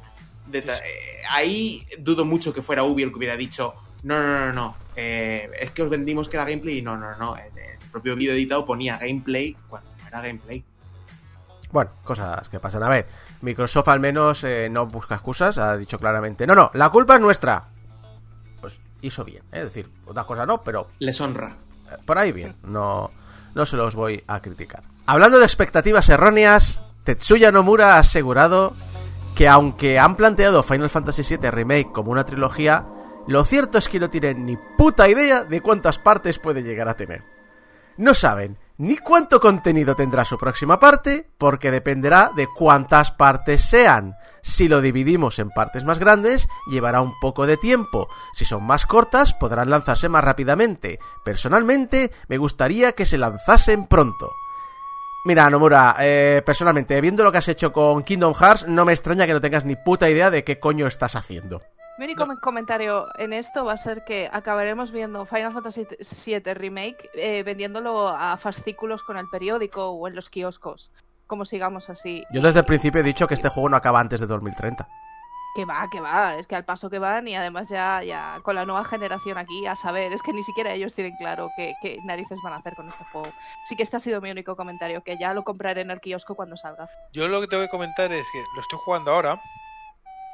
[0.47, 0.65] de eh,
[1.31, 3.75] ahí dudo mucho que fuera Ubi el que hubiera dicho
[4.05, 7.17] no, no, no, no, eh, es que os vendimos que era gameplay y no, no,
[7.19, 7.51] no, el
[7.97, 10.63] propio vídeo editado ponía gameplay cuando no era gameplay.
[11.73, 12.83] Bueno, cosas que pasan.
[12.83, 13.07] A ver,
[13.41, 17.23] Microsoft al menos eh, no busca excusas, ha dicho claramente, no, no, la culpa es
[17.23, 17.65] nuestra.
[18.61, 19.61] Pues hizo bien, ¿eh?
[19.61, 21.57] es decir, otras cosas no, pero Les honra.
[21.91, 23.09] eh, por ahí bien, no,
[23.55, 24.83] no se los voy a criticar.
[25.07, 28.75] Hablando de expectativas erróneas, Tetsuya Nomura ha asegurado
[29.35, 32.87] que aunque han planteado Final Fantasy VII Remake como una trilogía,
[33.27, 36.97] lo cierto es que no tienen ni puta idea de cuántas partes puede llegar a
[36.97, 37.36] tener.
[37.97, 44.17] No saben ni cuánto contenido tendrá su próxima parte, porque dependerá de cuántas partes sean.
[44.43, 48.09] Si lo dividimos en partes más grandes, llevará un poco de tiempo.
[48.33, 50.99] Si son más cortas, podrán lanzarse más rápidamente.
[51.25, 54.31] Personalmente, me gustaría que se lanzasen pronto.
[55.25, 59.27] Mira, Nomura, eh, personalmente, viendo lo que has hecho con Kingdom Hearts, no me extraña
[59.27, 61.63] que no tengas ni puta idea de qué coño estás haciendo.
[61.99, 65.87] Mi único comentario en esto va a ser que acabaremos viendo Final Fantasy
[66.27, 70.93] VII Remake eh, vendiéndolo a fascículos con el periódico o en los kioscos.
[71.27, 72.23] Como sigamos así.
[72.31, 74.87] Yo desde el principio he dicho que este juego no acaba antes de 2030.
[75.55, 78.57] Que va, que va, es que al paso que van y además ya, ya con
[78.57, 81.99] la nueva generación aquí, a saber, es que ni siquiera ellos tienen claro qué, qué
[82.05, 83.33] narices van a hacer con este juego.
[83.65, 86.35] Sí que este ha sido mi único comentario, que ya lo compraré en el kiosco
[86.35, 86.91] cuando salga.
[87.15, 89.41] Yo lo que tengo que comentar es que lo estoy jugando ahora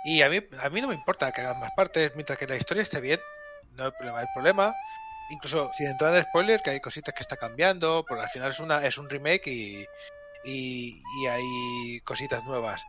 [0.04, 2.56] y a mí, a mí no me importa que hagan más partes mientras que la
[2.56, 3.20] historia esté bien.
[3.72, 4.20] No hay problema.
[4.20, 4.74] El problema,
[5.30, 8.60] incluso sin entrar en spoiler, que hay cositas que está cambiando, porque al final es
[8.60, 9.86] una es un remake y,
[10.44, 12.82] y, y hay cositas nuevas.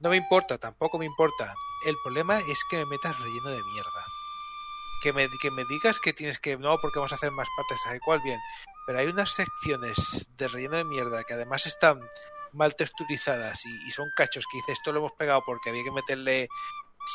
[0.00, 1.52] No me importa, tampoco me importa.
[1.86, 4.04] El problema es que me metas relleno de mierda.
[5.02, 6.56] Que me, que me digas que tienes que.
[6.56, 8.38] No, porque vamos a hacer más partes, tal cual, bien.
[8.86, 12.00] Pero hay unas secciones de relleno de mierda que además están
[12.52, 15.90] mal texturizadas y, y son cachos que dices esto lo hemos pegado porque había que
[15.90, 16.48] meterle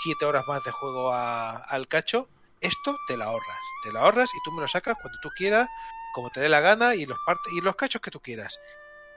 [0.03, 2.27] siete horas más de juego a- al cacho.
[2.61, 3.57] Esto te la ahorras.
[3.83, 5.67] Te la ahorras y tú me lo sacas cuando tú quieras,
[6.13, 8.57] como te dé la gana y los, parte, y los cachos que tú quieras.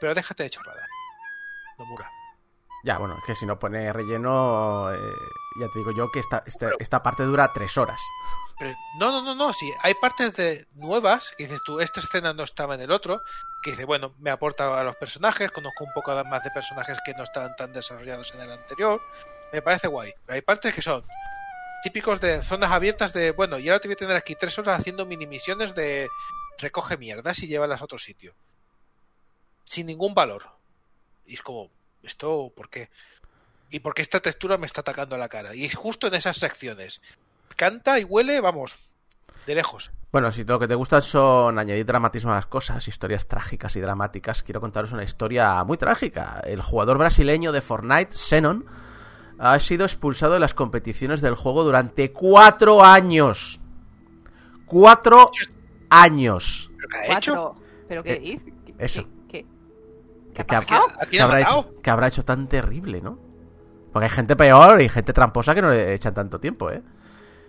[0.01, 0.87] Pero déjate de chorrada.
[1.79, 2.11] Nomura.
[2.87, 5.13] Ya, bueno, es que si no pone relleno, eh,
[5.61, 8.01] ya te digo yo que esta, esta, esta parte dura tres horas.
[8.61, 12.33] Pero, no, no, no, no, sí, hay partes de nuevas que dices tú, esta escena
[12.33, 13.25] no estaba en el otro,
[13.65, 17.13] que dice, bueno, me aporta a los personajes, conozco un poco más de personajes que
[17.15, 19.03] no estaban tan desarrollados en el anterior,
[19.53, 20.15] me parece guay.
[20.25, 21.03] Pero hay partes que son
[21.83, 24.79] típicos de zonas abiertas de, bueno, y ahora te voy a tener aquí tres horas
[24.79, 26.09] haciendo mini misiones de
[26.57, 28.33] recoge mierdas y llévalas a otro sitio.
[29.65, 30.45] Sin ningún valor.
[31.27, 31.69] Y es como,
[32.07, 32.89] ¿esto por qué?
[33.71, 35.55] ¿Y por qué esta textura me está atacando a la cara?
[35.55, 37.01] Y es justo en esas secciones.
[37.57, 38.77] Canta y huele, vamos,
[39.47, 39.91] de lejos.
[40.13, 43.81] Bueno, si lo que te gusta son añadir dramatismo a las cosas, historias trágicas y
[43.81, 46.41] dramáticas, quiero contaros una historia muy trágica.
[46.45, 48.65] El jugador brasileño de Fortnite, Xenon,
[49.39, 53.61] ha sido expulsado de las competiciones del juego durante cuatro años.
[54.65, 55.31] Cuatro
[55.91, 56.71] años.
[56.77, 57.57] ¿Pero qué ha hecho?
[57.89, 58.53] ¿Pero qué Eh, dices?
[58.65, 59.09] ¿Qué- eso.
[60.37, 60.87] Qué- qué- ¿Qué, ha qué ha- pasado?
[60.97, 63.19] ¿A qué quién ha habrá hecho, qué habrá hecho tan terrible, no?
[63.93, 66.83] Porque hay gente peor y gente tramposa que no le echan tanto tiempo, ¿eh?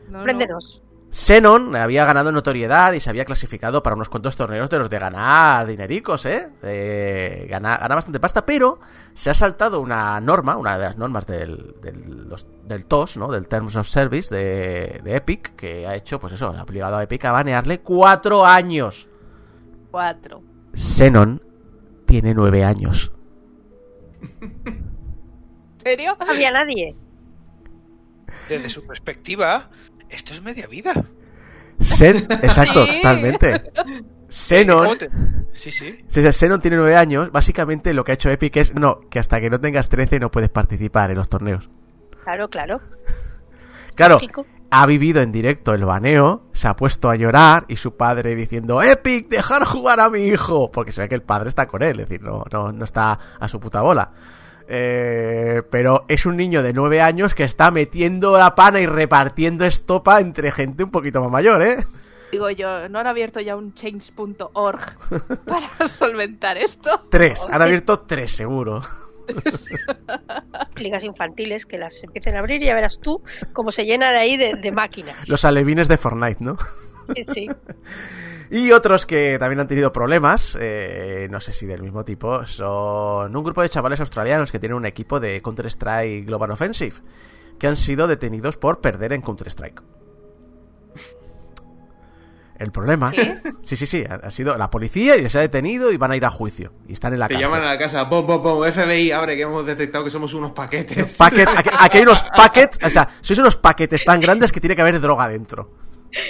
[0.10, 0.24] No, no.
[0.24, 0.82] Préndenos.
[1.10, 5.00] Xenon había ganado notoriedad y se había clasificado para unos cuantos torneos de los de
[5.00, 6.50] ganar dinericos, ¿eh?
[6.62, 8.80] De ganar, ganar bastante pasta, pero
[9.14, 13.30] se ha saltado una norma, una de las normas del, del, los- del TOS, ¿no?
[13.32, 17.04] Del Terms of Service de, de Epic, que ha hecho, pues eso, ha obligado a
[17.04, 19.08] Epic a banearle cuatro años.
[19.92, 20.42] Cuatro.
[20.74, 21.42] Xenon
[22.08, 23.12] tiene nueve años.
[24.42, 26.18] ¿En serio?
[26.20, 26.96] No había nadie.
[28.50, 29.70] Desde su perspectiva,
[30.10, 30.94] esto es media vida.
[31.80, 32.96] Exacto, Sí.
[32.98, 33.72] totalmente.
[34.30, 35.10] Xenon ¿Cómo te-
[35.54, 36.04] Sí, sí.
[36.08, 39.18] Si el Xenon tiene 9 años, básicamente lo que ha hecho Epic es no, que
[39.20, 41.70] hasta que no tengas 13 no puedes participar en los torneos.
[42.24, 42.82] Claro, claro.
[43.96, 44.46] Claro, Lógico.
[44.70, 48.82] Ha vivido en directo el baneo, se ha puesto a llorar y su padre diciendo
[48.82, 52.00] Epic, dejar jugar a mi hijo, porque se ve que el padre está con él,
[52.00, 54.12] es decir, no, no, no está a su puta bola.
[54.70, 59.66] Eh, pero es un niño de 9 años que está metiendo la pana y repartiendo
[59.66, 61.86] estopa entre gente un poquito más mayor, ¿eh?
[62.32, 64.82] Digo yo, ¿no han abierto ya un change.org
[65.46, 67.06] para solventar esto?
[67.10, 68.82] Tres, han abierto tres seguro.
[70.76, 73.22] Ligas infantiles que las empiecen a abrir y ya verás tú
[73.54, 75.28] cómo se llena de ahí de, de máquinas.
[75.30, 76.58] Los alevines de Fortnite, ¿no?
[77.16, 77.50] Sí, sí.
[78.50, 83.36] Y otros que también han tenido problemas, eh, no sé si del mismo tipo, son
[83.36, 86.96] un grupo de chavales australianos que tienen un equipo de Counter-Strike Global Offensive,
[87.60, 89.82] que han sido detenidos por perder en Counter-Strike.
[92.58, 93.12] El problema...
[93.12, 93.38] ¿Qué?
[93.62, 96.16] Sí, sí, sí, ha, ha sido la policía y les ha detenido y van a
[96.16, 96.74] ir a juicio.
[96.88, 97.50] Y están en la Te cárcel.
[97.52, 100.52] llaman a la casa, pom, pom, pom, FBI, abre que hemos detectado que somos unos
[100.54, 101.18] paquetes.
[101.20, 104.76] Packet- aquí, aquí hay unos paquets, o sea, sois unos paquetes tan grandes que tiene
[104.76, 105.70] que haber droga dentro.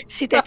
[0.06, 0.42] Si te,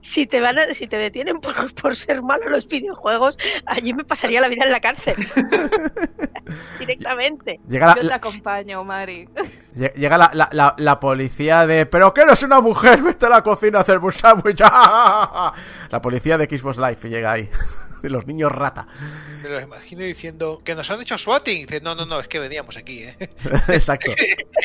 [0.00, 3.92] si te van a- si te detienen por, por ser malo en los videojuegos, allí
[3.92, 5.16] me pasaría la vida en la cárcel.
[6.78, 7.60] Directamente.
[7.68, 9.28] La, Yo te acompaño, Mari.
[9.76, 13.02] Lle- Llega la, la, la, la policía de ¿Pero que eres una mujer?
[13.02, 14.60] Vete a la cocina a hacer un sándwich
[15.90, 17.50] La policía de Xbox Live llega ahí
[18.02, 18.86] De los niños rata
[19.42, 21.66] Me lo imagino diciendo que nos han hecho swatting.
[21.66, 23.16] Dice, no, no, no, es que veníamos aquí, ¿eh?
[23.68, 24.16] Exacto es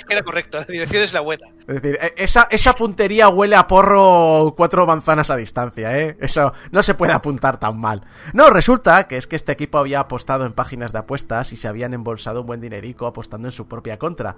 [0.06, 1.48] que era correcto, la dirección es la buena.
[1.68, 6.18] Es decir, e- esa, esa puntería huele a porro cuatro manzanas a distancia, ¿eh?
[6.20, 8.02] Eso no se puede apuntar tan mal.
[8.34, 11.68] No, resulta que es que este equipo había apostado en páginas de apuestas y se
[11.68, 14.36] habían embolsado un buen dinerico apostando en su propia contra.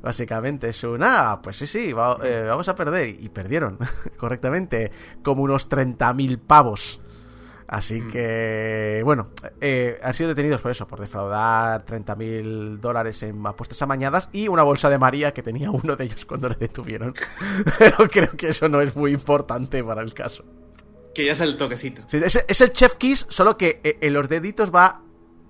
[0.00, 3.08] Básicamente, es un, ah, pues sí, sí, va- eh, vamos a perder.
[3.08, 3.78] Y perdieron,
[4.16, 4.90] correctamente,
[5.22, 7.00] como unos 30.000 pavos.
[7.74, 8.08] Así Mm.
[8.08, 9.30] que, bueno,
[9.62, 14.62] eh, han sido detenidos por eso, por defraudar 30.000 dólares en apuestas amañadas y una
[14.62, 17.14] bolsa de María que tenía uno de ellos cuando le detuvieron.
[17.78, 20.44] Pero creo que eso no es muy importante para el caso.
[21.14, 22.02] Que ya es el toquecito.
[22.08, 25.00] Sí, es, es el Chef Kiss, solo que eh, en los deditos va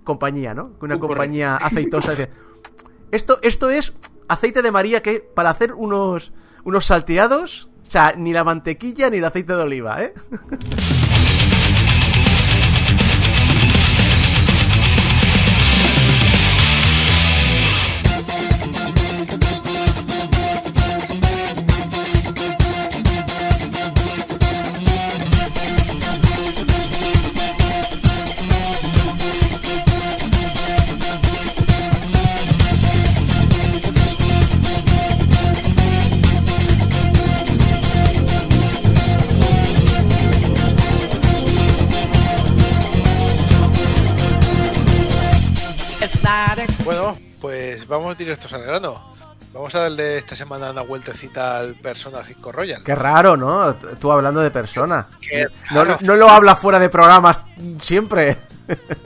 [0.05, 0.77] compañía, ¿no?
[0.81, 1.07] Una Un porrito.
[1.09, 2.13] compañía aceitosa.
[2.13, 2.31] dice,
[3.11, 3.95] esto, esto es
[4.29, 9.17] aceite de María que para hacer unos, unos salteados, o sea, ni la mantequilla ni
[9.17, 10.15] el aceite de oliva, ¿eh?
[47.43, 49.13] pues vamos directos al grano.
[49.53, 52.85] Vamos a darle esta semana una vueltecita al Persona 5 Royal.
[52.85, 53.75] Qué raro, ¿no?
[53.75, 55.09] Tú hablando de persona.
[55.21, 57.41] Qué No, no lo habla fuera de programas
[57.81, 58.39] siempre.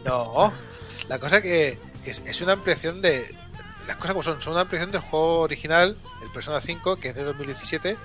[0.04, 0.52] No,
[1.08, 3.34] la cosa que, que es, una ampliación de.
[3.88, 7.14] Las cosas como son, son una ampliación del juego original, el Persona 5, que es
[7.14, 7.96] de 2017,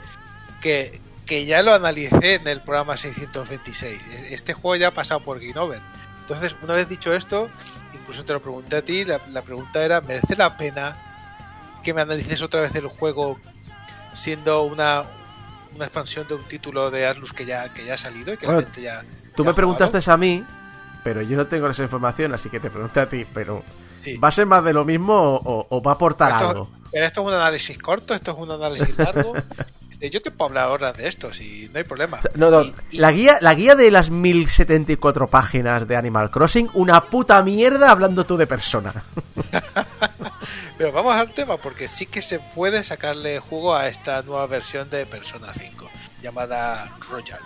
[0.61, 4.01] que, que ya lo analicé en el programa 626.
[4.29, 5.81] Este juego ya ha pasado por Game Over.
[6.21, 7.49] Entonces, una vez dicho esto,
[8.01, 10.97] incluso te lo pregunté a ti, la, la pregunta era, ¿merece la pena
[11.83, 13.39] que me analices otra vez el juego
[14.13, 15.03] siendo una,
[15.75, 18.45] una expansión de un título de Atlus que ya, que ya ha salido y que
[18.45, 19.03] Bueno, la gente ya...
[19.35, 20.43] Tú ya me preguntaste a mí,
[21.03, 23.63] pero yo no tengo esa información, así que te pregunté a ti, pero
[24.03, 24.17] Sí.
[24.17, 26.69] ¿va a ser más de lo mismo o, o va a aportar Esto- algo?
[26.91, 29.33] Pero esto es un análisis corto, esto es un análisis largo.
[30.09, 32.19] Yo te puedo hablar ahora de esto, si no hay problema.
[32.35, 36.69] No, no, Y- y- la guía, la guía de las 1074 páginas de Animal Crossing,
[36.73, 38.93] una puta mierda hablando tú de persona.
[40.77, 44.89] Pero vamos al tema, porque sí que se puede sacarle jugo a esta nueva versión
[44.89, 45.87] de Persona 5,
[46.23, 47.39] llamada Royal.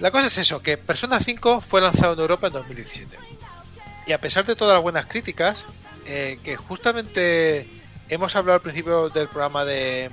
[0.00, 3.16] La cosa es eso, que Persona 5 fue lanzado en Europa en 2017.
[4.06, 5.64] Y a pesar de todas las buenas críticas,
[6.06, 7.68] eh, que justamente
[8.08, 10.10] hemos hablado al principio del programa de,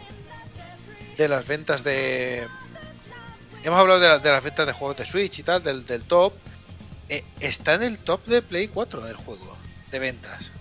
[1.17, 2.47] de las ventas de...
[3.63, 6.03] Hemos hablado de, la- de las ventas de juegos de Switch y tal, del, del
[6.03, 6.33] top.
[7.09, 9.57] eh, está en el top de Play 4 el juego,
[9.91, 10.51] de ventas.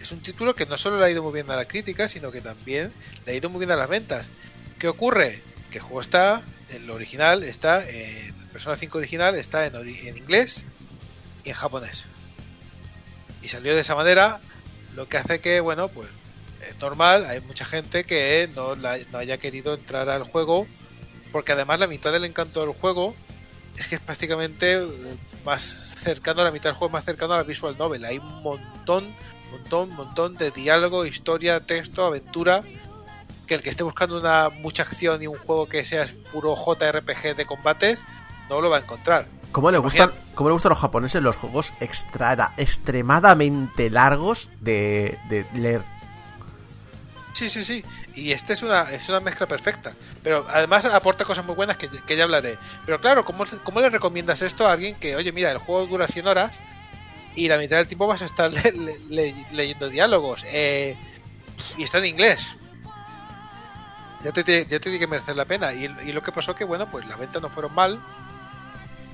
[0.00, 2.30] Es un título que no solo le ha ido muy bien a la crítica, sino
[2.30, 2.92] que también
[3.26, 4.26] le ha ido muy bien a las ventas.
[4.78, 5.42] ¿Qué ocurre?
[5.70, 10.64] Que el juego está, el original está, en Persona 5 original está en, en inglés
[11.44, 12.04] y en japonés.
[13.42, 14.40] Y salió de esa manera,
[14.94, 16.08] lo que hace que, bueno, pues
[16.68, 20.66] es normal, hay mucha gente que no, la- no haya querido entrar al juego,
[21.32, 23.14] porque además la mitad del encanto del juego
[23.76, 24.86] es que es prácticamente eh,
[25.44, 25.62] más
[26.02, 28.04] cercano, la mitad del juego es más cercano a la visual novel.
[28.04, 29.14] Hay un montón,
[29.52, 32.62] montón, montón de diálogo, historia, texto, aventura.
[33.46, 37.34] Que el que esté buscando una mucha acción y un juego que sea puro JRPG
[37.34, 38.04] de combates,
[38.50, 39.26] no lo va a encontrar.
[39.52, 45.46] ¿Cómo le gustan, cómo le gustan los japoneses los juegos extra, extremadamente largos de, de
[45.54, 45.82] leer?
[47.38, 47.84] Sí, sí, sí.
[48.16, 49.92] Y esta es una, es una mezcla perfecta.
[50.24, 52.58] Pero además aporta cosas muy buenas que, que ya hablaré.
[52.84, 56.08] Pero claro, ¿cómo, ¿cómo le recomiendas esto a alguien que, oye, mira, el juego dura
[56.08, 56.58] 100 horas
[57.36, 60.44] y la mitad del tiempo vas a estar le- le- le- leyendo diálogos?
[60.48, 60.96] eh,
[61.76, 62.56] y está en inglés.
[64.24, 65.72] Ya te, ya te tiene que merecer la pena.
[65.72, 68.00] Y, y lo que pasó que, bueno, pues las ventas no fueron mal.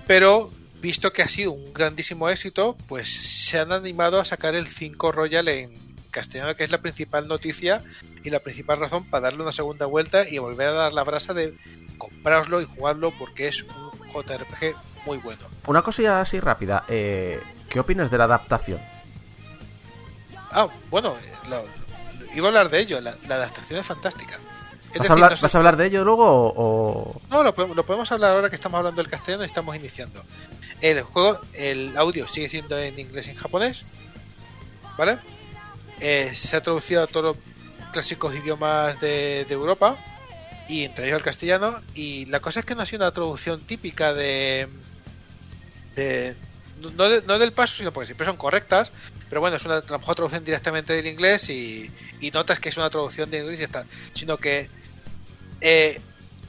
[0.07, 0.51] Pero
[0.81, 5.12] visto que ha sido un grandísimo éxito, pues se han animado a sacar el 5
[5.12, 5.84] Royal en
[6.15, 7.83] castellano, que es la principal noticia
[8.23, 11.35] y la principal razón para darle una segunda vuelta y volver a dar la brasa
[11.35, 11.55] de
[11.99, 15.43] comprarlo y jugarlo porque es un JRPG muy bueno.
[15.67, 16.85] Una cosilla así rápida.
[16.89, 18.81] eh, ¿Qué opinas de la adaptación?
[20.51, 24.35] Ah, bueno, eh, lo- lo- iba a hablar de ello, la, la adaptación es fantástica.
[24.93, 27.21] Es ¿Vas, decir, a hablar, no sé- vas a hablar de ello luego o...?
[27.29, 30.23] No, lo, podemos- lo podemos hablar ahora que estamos hablando del castellano y estamos iniciando.
[30.81, 33.85] El juego, el audio sigue siendo en inglés y en japonés,
[34.97, 35.19] ¿vale?
[36.07, 37.37] Eh, se ha traducido a todos los
[37.93, 39.97] clásicos idiomas de, de Europa
[40.69, 41.81] y entre ellos el castellano.
[41.95, 44.69] Y la cosa es que no ha sido una traducción típica de.
[45.95, 46.37] de
[46.97, 48.91] no, de- no del paso, sino porque siempre son correctas,
[49.31, 51.91] pero bueno, es una a lo mejor traducción directamente del inglés y,
[52.21, 53.85] y notas que es una traducción de inglés y está.
[54.13, 54.69] Sino que
[55.63, 56.01] eh,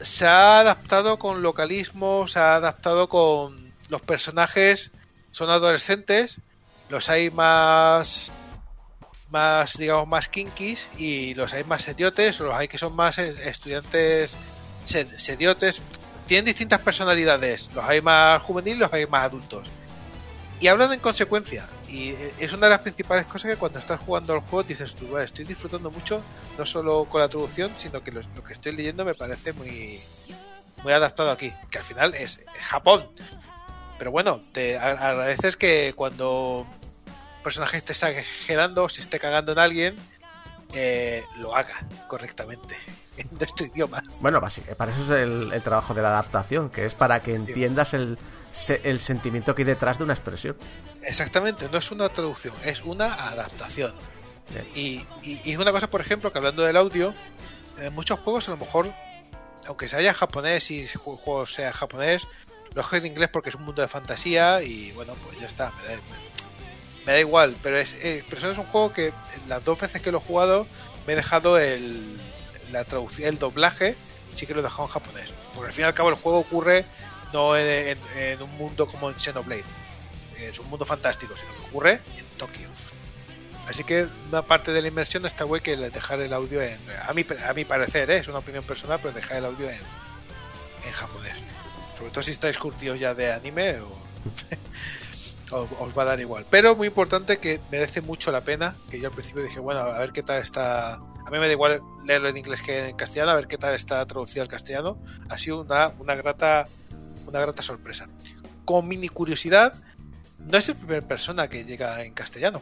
[0.01, 4.91] se ha adaptado con localismo, se ha adaptado con los personajes,
[5.31, 6.39] son adolescentes,
[6.89, 8.31] los hay más
[9.29, 14.37] más digamos más kinkis y los hay más seriotes, los hay que son más estudiantes
[14.85, 15.81] ser- seriotes,
[16.27, 17.69] tienen distintas personalidades.
[17.73, 19.67] Los hay más juveniles, los hay más adultos.
[20.59, 21.67] Y hablan en consecuencia.
[21.89, 25.07] Y es una de las principales cosas que cuando estás jugando al juego dices tú,
[25.09, 26.21] "Vale, estoy disfrutando mucho,
[26.57, 29.99] no solo con la traducción, sino que lo, lo que estoy leyendo me parece muy,
[30.83, 31.51] muy adaptado aquí.
[31.69, 33.09] Que al final es, Japón.
[33.97, 36.65] Pero bueno, te agradeces que cuando
[37.45, 39.95] personaje esté exagerando, se esté cagando en alguien,
[40.73, 41.75] eh, lo haga
[42.09, 42.75] correctamente
[43.17, 44.03] en nuestro idioma.
[44.19, 47.33] Bueno, basi- para eso es el, el trabajo de la adaptación, que es para que
[47.35, 48.17] entiendas el,
[48.83, 50.57] el sentimiento que hay detrás de una expresión.
[51.03, 53.93] Exactamente, no es una traducción, es una adaptación.
[54.75, 57.13] Y, y- y es una cosa, por ejemplo, que hablando del audio,
[57.79, 58.91] en muchos juegos a lo mejor,
[59.67, 62.27] aunque se haya japonés y el ju- juego sea japonés,
[62.73, 65.71] lo juego en inglés porque es un mundo de fantasía y bueno, pues ya está,
[65.71, 65.99] me da,
[67.05, 67.55] me da igual.
[67.61, 69.13] Pero es, eh, eso es un juego que
[69.47, 70.67] las dos veces que lo he jugado
[71.07, 72.17] me he dejado el,
[72.71, 73.95] la traducción, el doblaje,
[74.33, 75.33] sí que lo he dejado en japonés.
[75.53, 76.85] Porque al fin y al cabo el juego ocurre
[77.33, 77.97] no en,
[78.41, 79.63] un mundo como en Xenoblade
[80.37, 82.67] es un mundo fantástico, sino que ocurre en Tokio.
[83.67, 86.77] Así que una parte de la inmersión está guay que dejar el audio en.
[87.07, 88.17] A mi, a mi parecer, ¿eh?
[88.17, 89.79] es una opinión personal, pero dejar el audio en,
[90.85, 91.35] en japonés.
[91.97, 93.87] Sobre todo si estáis curtidos ya de anime o,
[95.51, 96.45] os va a dar igual.
[96.49, 98.75] Pero muy importante que merece mucho la pena.
[98.89, 100.93] Que yo al principio dije, bueno, a ver qué tal está.
[100.93, 103.73] A mí me da igual leerlo en inglés que en castellano, a ver qué tal
[103.73, 104.97] está traducido al castellano.
[105.29, 106.65] Ha sido una, una grata
[107.27, 108.07] una grata sorpresa.
[108.63, 109.73] Como mini curiosidad,
[110.39, 112.61] no es el primer persona que llega en castellano.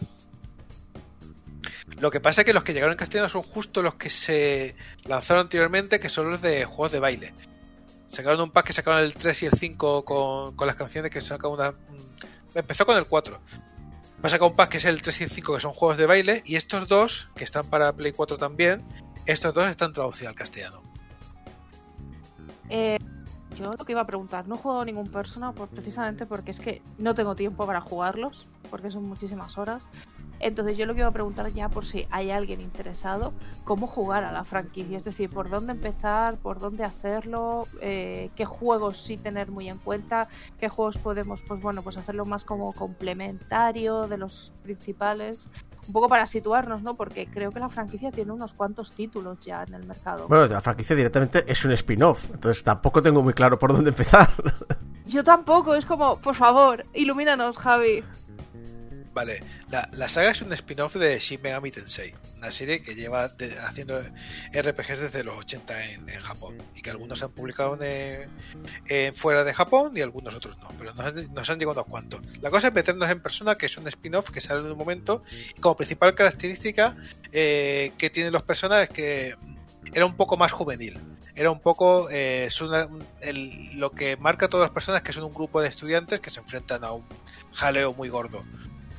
[2.00, 4.76] Lo que pasa es que los que llegaron en castellano son justo los que se
[5.06, 7.34] lanzaron anteriormente, que son los de juegos de baile.
[8.08, 11.22] Sacaron un pack que sacaron el 3 y el 5 con, con las canciones que
[11.22, 11.74] sacaron una.
[12.56, 13.40] Empezó con el 4.
[14.24, 15.98] Va a sacar un pack que es el 3 y el 5, que son juegos
[15.98, 18.84] de baile, y estos dos, que están para Play 4 también,
[19.26, 20.82] estos dos están traducidos al castellano.
[22.70, 22.98] Eh,
[23.58, 26.82] yo lo que iba a preguntar, no he jugado ningún persona precisamente porque es que
[26.98, 29.90] no tengo tiempo para jugarlos, porque son muchísimas horas.
[30.44, 33.34] Entonces yo lo que iba a preguntar ya por si hay alguien interesado,
[33.64, 38.44] cómo jugar a la franquicia, es decir, por dónde empezar, por dónde hacerlo, eh, qué
[38.44, 40.28] juegos sí tener muy en cuenta,
[40.60, 45.48] qué juegos podemos, pues bueno, pues hacerlo más como complementario de los principales,
[45.88, 46.96] un poco para situarnos, ¿no?
[46.96, 50.28] Porque creo que la franquicia tiene unos cuantos títulos ya en el mercado.
[50.28, 54.30] Bueno, la franquicia directamente es un spin-off, entonces tampoco tengo muy claro por dónde empezar.
[55.06, 58.04] Yo tampoco, es como, por favor, ilumínanos, Javi.
[59.14, 63.30] Vale, la, saga es un spin-off de Shin Megami Tensei, una serie que lleva
[63.64, 64.02] haciendo
[64.52, 69.92] RPGs desde los 80 en, Japón y que algunos han publicado en, fuera de Japón
[69.96, 72.22] y algunos otros no, pero nos nos han llegado unos cuantos.
[72.42, 75.24] La cosa es meternos en persona, que es un spin-off que sale en un momento
[75.56, 76.96] y como principal característica
[77.32, 79.36] eh, que tienen los personajes que
[79.94, 81.00] era un poco más juvenil.
[81.36, 82.50] Era un poco eh,
[83.76, 86.40] lo que marca a todas las personas que son un grupo de estudiantes que se
[86.40, 87.06] enfrentan a un
[87.54, 88.44] jaleo muy gordo.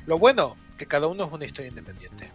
[0.07, 2.31] Lo bueno, que cada uno es una historia independiente.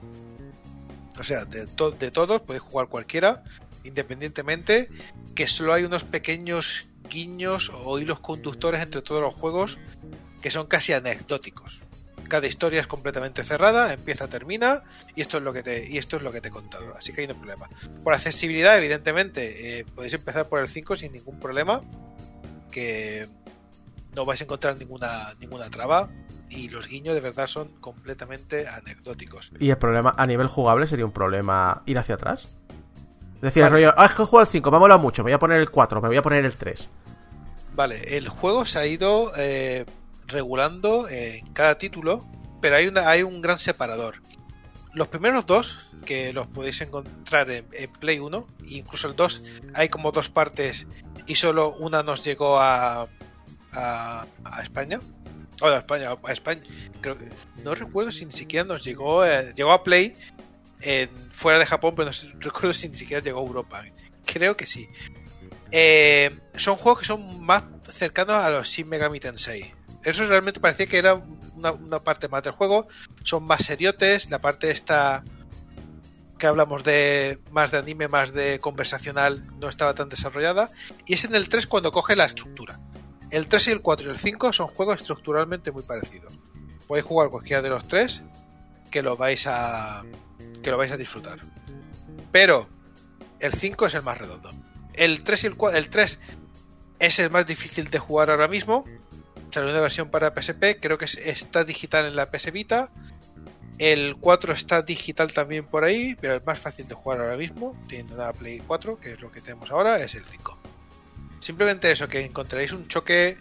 [1.19, 3.43] O sea, de, to- de todos podéis jugar cualquiera,
[3.83, 4.89] independientemente,
[5.35, 9.77] que solo hay unos pequeños guiños o hilos conductores entre todos los juegos
[10.41, 11.81] que son casi anecdóticos.
[12.29, 14.83] Cada historia es completamente cerrada, empieza, termina,
[15.15, 16.95] y esto es lo que te, y esto es lo que te he contado.
[16.95, 17.67] Así que hay no problema.
[18.03, 21.81] Por accesibilidad, evidentemente, eh, podéis empezar por el 5 sin ningún problema.
[22.71, 23.27] Que
[24.15, 26.07] no vais a encontrar ninguna, ninguna traba.
[26.49, 29.51] Y los guiños de verdad son completamente anecdóticos.
[29.59, 32.47] y el problema a nivel jugable sería un problema ir hacia atrás.
[33.35, 33.85] Es decir, el Vale.
[33.85, 35.39] rollo, ah, es que he jugado el 5, me ha molado mucho, me voy a
[35.39, 36.89] poner el 4, me voy a poner el 3.
[37.73, 39.85] Vale, el juego se ha ido eh,
[40.27, 42.25] regulando en cada título,
[42.61, 44.15] pero hay, una, hay un gran separador.
[44.93, 49.43] Los primeros dos, que los podéis encontrar en, en Play 1, incluso el 2,
[49.73, 50.87] hay como dos partes
[51.27, 53.07] y solo una nos llegó a,
[53.71, 54.99] a, a España.
[55.67, 56.61] España,
[57.63, 60.15] no recuerdo si ni siquiera nos llegó, eh, llegó a Play
[61.31, 63.83] fuera de Japón, pero no recuerdo si ni siquiera llegó a Europa.
[64.25, 64.87] Creo que sí.
[65.71, 69.73] Eh, son juegos que son más cercanos a los Shin Megami Tensei.
[70.03, 71.15] Eso realmente parecía que era
[71.55, 72.87] una, una parte más del juego.
[73.23, 74.29] Son más seriotes.
[74.29, 75.23] La parte esta
[76.37, 80.71] que hablamos de más de anime, más de conversacional, no estaba tan desarrollada.
[81.05, 82.79] Y es en el 3 cuando coge la estructura.
[83.31, 86.37] El 3 y el 4 y el 5 son juegos estructuralmente muy parecidos.
[86.87, 88.23] Podéis jugar cualquiera de los tres
[88.91, 90.03] que lo vais a
[90.63, 91.39] que lo vais a disfrutar.
[92.31, 92.67] Pero
[93.39, 94.49] el 5 es el más redondo.
[94.93, 96.19] El 3 y el 4, el 3
[96.99, 98.85] es el más difícil de jugar ahora mismo.
[99.51, 102.89] Salió una versión para PSP, creo que es- está digital en la PS Vita.
[103.77, 107.79] El 4 está digital también por ahí, pero el más fácil de jugar ahora mismo,
[107.87, 110.58] teniendo una Play 4, que es lo que tenemos ahora, es el 5.
[111.39, 113.37] Simplemente eso, que encontraréis un choque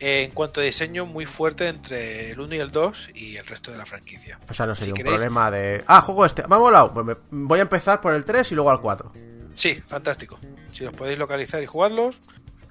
[0.00, 3.46] eh, en cuanto a diseño muy fuerte entre el 1 y el 2 y el
[3.46, 4.38] resto de la franquicia.
[4.48, 5.84] O sea, no sería Si un queréis- problema de.
[5.86, 6.46] Ah, juego este.
[6.48, 6.92] Me ha molado.
[6.92, 9.12] Pues voy a empezar por el 3 y luego al 4.
[9.54, 10.38] Sí, fantástico.
[10.72, 12.16] Si los podéis localizar y jugarlos,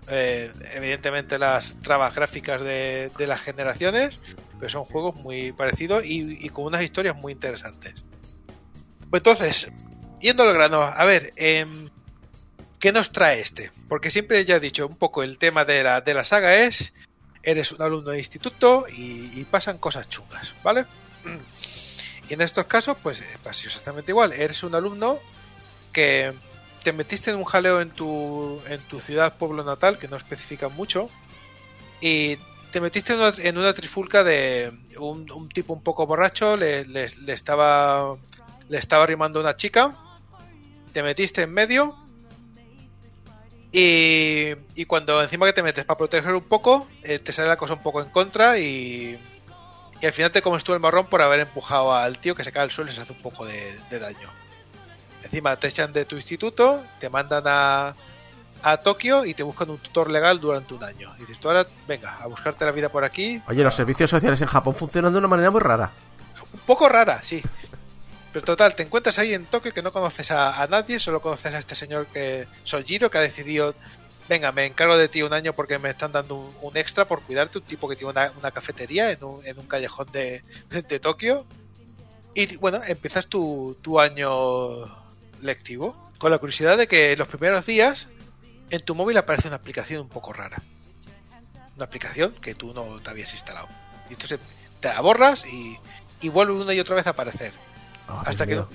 [0.08, 4.20] eh, evidentemente las trabas gráficas de, de las generaciones,
[4.58, 8.04] pero son juegos muy parecidos y, y con unas historias muy interesantes.
[9.12, 9.72] Pues entonces,
[10.20, 11.90] yendo al grano, a ver, em,
[12.82, 13.72] ¿qué nos trae este?
[13.88, 16.91] Porque siempre ya he dicho, un poco el tema de la, de la saga es,
[17.44, 20.86] eres un alumno de instituto y, pasan cosas chungas, ¿vale?
[22.30, 24.32] Y en estos casos, pues eh, pasa exactamente igual.
[24.32, 25.20] Eres un alumno
[25.91, 26.32] que
[26.82, 30.74] te metiste en un jaleo en tu, en tu ciudad, pueblo natal, que no especifican
[30.74, 31.10] mucho,
[31.99, 32.38] y
[32.72, 38.16] te metiste en una, trifulca de un, tipo un poco borracho, le, le- le estaba
[38.70, 39.98] le estaba una chica,
[40.94, 41.98] te metiste en medio,
[43.72, 47.57] y, y cuando encima que te metes para proteger un poco, eh, te sale la
[47.57, 49.19] cosa un poco en contra y,
[50.02, 52.52] y al final te comes tú el marrón por haber empujado al tío que se
[52.52, 54.30] cae al suelo y se hace un poco de, de daño.
[55.23, 57.95] Encima te echan de tu instituto, te mandan a,
[58.64, 61.14] a Tokio y te buscan un tutor legal durante un año.
[61.18, 63.41] Y dices, tú ahora, venga, a buscarte la vida por aquí.
[63.48, 65.91] Oye, los servicios sociales en Japón funcionan de una manera muy rara.
[66.53, 67.41] Un poco rara, sí.
[68.32, 71.60] Pero total, te encuentras ahí en Tokio que no conoces a, nadie, solo conoces a
[71.60, 73.76] este señor que Sojiro que ha decidido,
[74.30, 77.58] venga, me encargo de ti un año porque me están dando un, extra por cuidarte,
[77.58, 81.45] un tipo que tiene una, una cafetería en un, en un callejón de, de Tokio.
[82.34, 84.86] Y bueno, empiezas tu, tu año
[85.41, 88.08] lectivo con la curiosidad de que en los primeros días
[88.70, 90.62] en tu móvil aparece una aplicación un poco rara.
[91.76, 93.68] Una aplicación que tú no te habías instalado.
[94.10, 94.40] Y entonces
[94.80, 95.78] te la borras y,
[96.22, 97.52] y vuelve una y otra vez a aparecer.
[98.12, 98.68] Oh, hasta que no.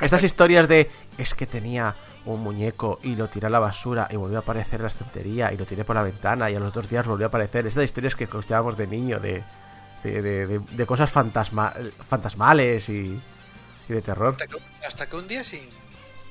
[0.00, 0.90] Estas historias de.
[1.18, 4.76] Es que tenía un muñeco y lo tiré a la basura y volvió a aparecer
[4.76, 7.26] en la estantería y lo tiré por la ventana y a los dos días volvió
[7.26, 7.66] a aparecer.
[7.66, 9.42] Estas historias que escuchábamos de niño, de.
[10.02, 11.74] de, de- de- de cosas fantasma,
[12.08, 13.20] fantasmales y.
[13.88, 14.30] y de terror.
[14.32, 14.56] hasta que,
[14.86, 15.68] hasta que un día sin,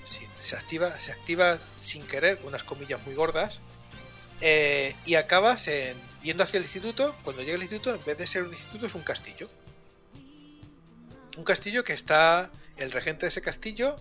[0.04, 3.60] sin- se activa se activa sin querer unas comillas muy gordas
[4.42, 8.26] eh, y acabas en, yendo hacia el instituto cuando llega al instituto en vez de
[8.26, 9.50] ser un instituto es un castillo
[11.40, 13.96] un castillo que está el regente de ese castillo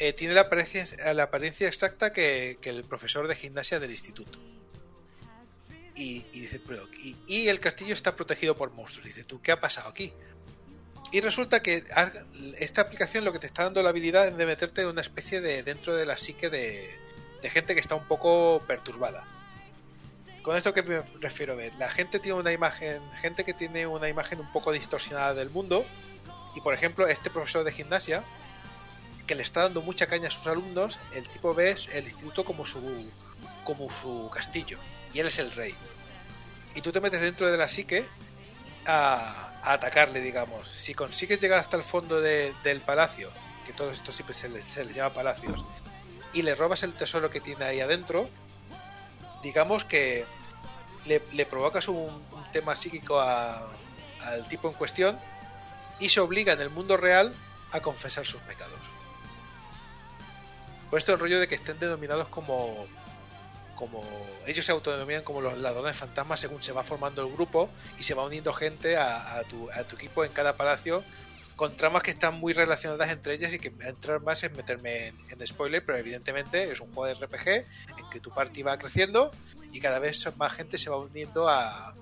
[0.00, 4.40] eh, tiene la apariencia, la apariencia exacta que, el profesor de gimnasia del instituto.
[5.94, 6.88] Y, dice pero
[7.28, 10.14] y, el castillo está protegido por monstruos dice tú qué ha pasado aquí
[11.12, 11.84] y resulta que
[12.58, 15.42] esta aplicación lo que te está dando la habilidad es de meterte en una especie
[15.42, 16.90] de dentro de la psique de,
[17.42, 19.26] de gente que está un poco perturbada.
[20.42, 23.86] Con esto que me refiero a ver, la gente tiene una imagen, gente que tiene
[23.86, 25.84] una imagen un poco distorsionada del mundo,
[26.54, 28.22] y por ejemplo, este profesor de gimnasia,
[29.26, 32.66] que le está dando mucha caña a sus alumnos, el tipo ve el instituto como
[32.66, 32.80] su
[33.64, 34.78] como su castillo,
[35.12, 35.74] y él es el rey.
[36.74, 38.06] Y tú te metes dentro de la psique
[38.86, 40.68] a, a atacarle, digamos.
[40.68, 43.30] Si consigues llegar hasta el fondo de- del palacio,
[43.66, 45.62] que todo esto siempre se les, se llama palacios,
[46.32, 48.28] y le robas el tesoro que tiene ahí adentro,
[49.42, 50.24] digamos que
[51.06, 51.96] le, le provocas un,
[52.32, 53.68] un tema psíquico a-
[54.24, 55.18] al tipo en cuestión
[56.00, 57.32] y se obliga en el mundo real
[57.72, 58.78] a confesar sus pecados.
[60.88, 62.86] Por esto el rollo de que estén denominados como
[63.76, 64.04] como
[64.46, 68.12] ellos se autodenominan como los ladrones fantasmas según se va formando el grupo y se
[68.12, 71.02] va uniendo gente a, tu, a tu equipo en cada palacio
[71.56, 75.16] con tramas que están muy relacionadas entre ellas y que entrar más es meterme en,
[75.30, 79.30] en spoiler, pero evidentemente es un juego de RPG en que tu party va creciendo
[79.72, 81.94] y cada vez más gente se va uniendo a,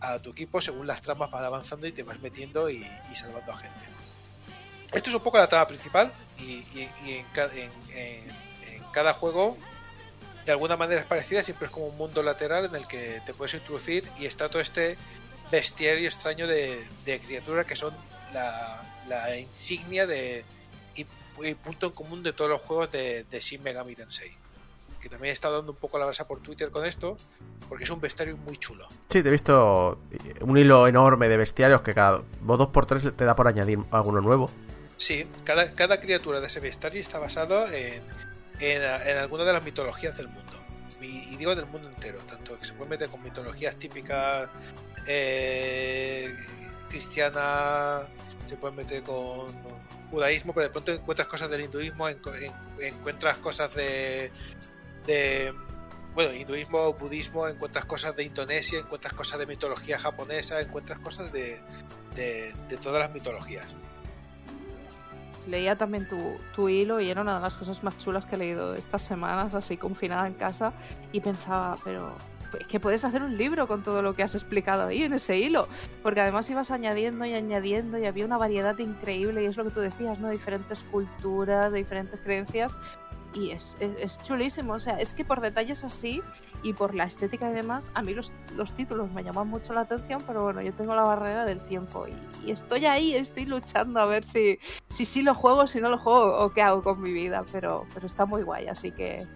[0.00, 3.58] a tu equipo según las tramas van avanzando y te vas metiendo y, salvando a
[3.58, 3.78] gente.
[4.92, 6.42] Esto es un poco la trama principal y,
[6.74, 8.30] y- y en, ca- en- en-
[8.74, 9.56] en cada juego
[10.44, 13.34] de alguna manera es parecida, siempre es como un mundo lateral en el que te
[13.34, 14.96] puedes introducir y está todo este
[15.52, 16.84] bestiario extraño de,
[17.20, 17.94] criaturas que son
[18.32, 18.82] la,
[19.38, 20.44] insignia de
[20.96, 21.04] y,
[21.54, 23.94] punto en común de todos los juegos de, de Shin Megami.
[25.00, 27.16] Que también he estado dando un poco la brasa por Twitter con esto,
[27.68, 28.86] porque es un bestiario muy chulo.
[29.08, 29.98] Sí, te he visto
[30.42, 34.20] un hilo enorme de bestiarios que cada dos por tres te da por añadir alguno
[34.20, 34.50] nuevo.
[34.98, 38.02] Sí, cada, cada criatura de ese bestiario está basado en,
[38.60, 40.52] en, en alguna de las mitologías del mundo.
[41.00, 44.50] Y, y digo del mundo entero, tanto que se puede meter con mitologías típicas
[45.06, 46.36] eh,
[46.90, 48.02] cristiana,
[48.44, 49.46] se puede meter con
[50.10, 54.30] judaísmo, pero de pronto encuentras cosas del hinduismo, encuentras cosas de,
[56.14, 61.60] bueno, hinduismo budismo, encuentras cosas de Indonesia, encuentras cosas de mitología japonesa, encuentras cosas de,
[62.16, 63.74] de, de todas las mitologías.
[65.46, 68.38] leía también tu, tu hilo y era una de las cosas más chulas que he
[68.38, 70.72] leído estas semanas, así confinada en casa,
[71.12, 72.14] y pensaba, pero
[72.58, 75.38] es que puedes hacer un libro con todo lo que has explicado ahí en ese
[75.38, 75.68] hilo,
[76.02, 79.70] porque además ibas añadiendo y añadiendo y había una variedad increíble y es lo que
[79.70, 80.28] tú decías, ¿no?
[80.30, 82.76] Diferentes culturas, de diferentes creencias
[83.34, 86.22] y es, es, es chulísimo, o sea, es que por detalles así
[86.62, 89.82] y por la estética y demás, a mí los, los títulos me llaman mucho la
[89.82, 94.06] atención, pero bueno, yo tengo la barrera del tiempo y, estoy ahí, estoy luchando a
[94.06, 94.58] ver si,
[94.88, 97.86] si sí lo juego, si no lo juego o qué hago con mi vida, pero,
[97.94, 99.26] pero está muy guay, así que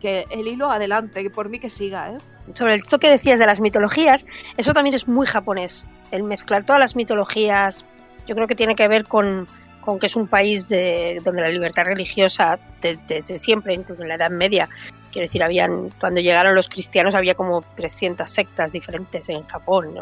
[0.00, 2.18] que el hilo adelante, que por mí que siga, ¿eh?
[2.54, 4.26] Sobre esto que decías de las mitologías,
[4.56, 5.86] eso también es muy japonés.
[6.10, 7.84] El mezclar todas las mitologías,
[8.26, 9.46] yo creo que tiene que ver con,
[9.80, 14.08] con que es un país de, donde la libertad religiosa de- desde siempre, incluso en
[14.08, 14.68] la Edad Media,
[15.10, 19.94] quiero decir, habían cuando llegaron los cristianos había como 300 sectas diferentes en Japón,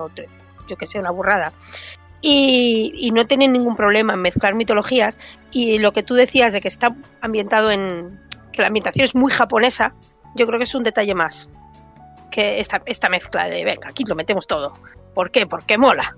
[0.69, 1.53] yo que sé, una burrada.
[2.21, 5.19] Y, no tienen ningún problema en mezclar mitologías.
[5.53, 8.21] Y lo que tú decías de que está ambientado en.
[8.53, 9.95] que la ambientación es muy japonesa,
[10.35, 11.49] yo creo que es un detalle más.
[12.31, 14.73] Que esta, esta mezcla de, venga, aquí lo metemos todo.
[15.15, 15.47] ¿Por qué?
[15.47, 16.17] Porque mola.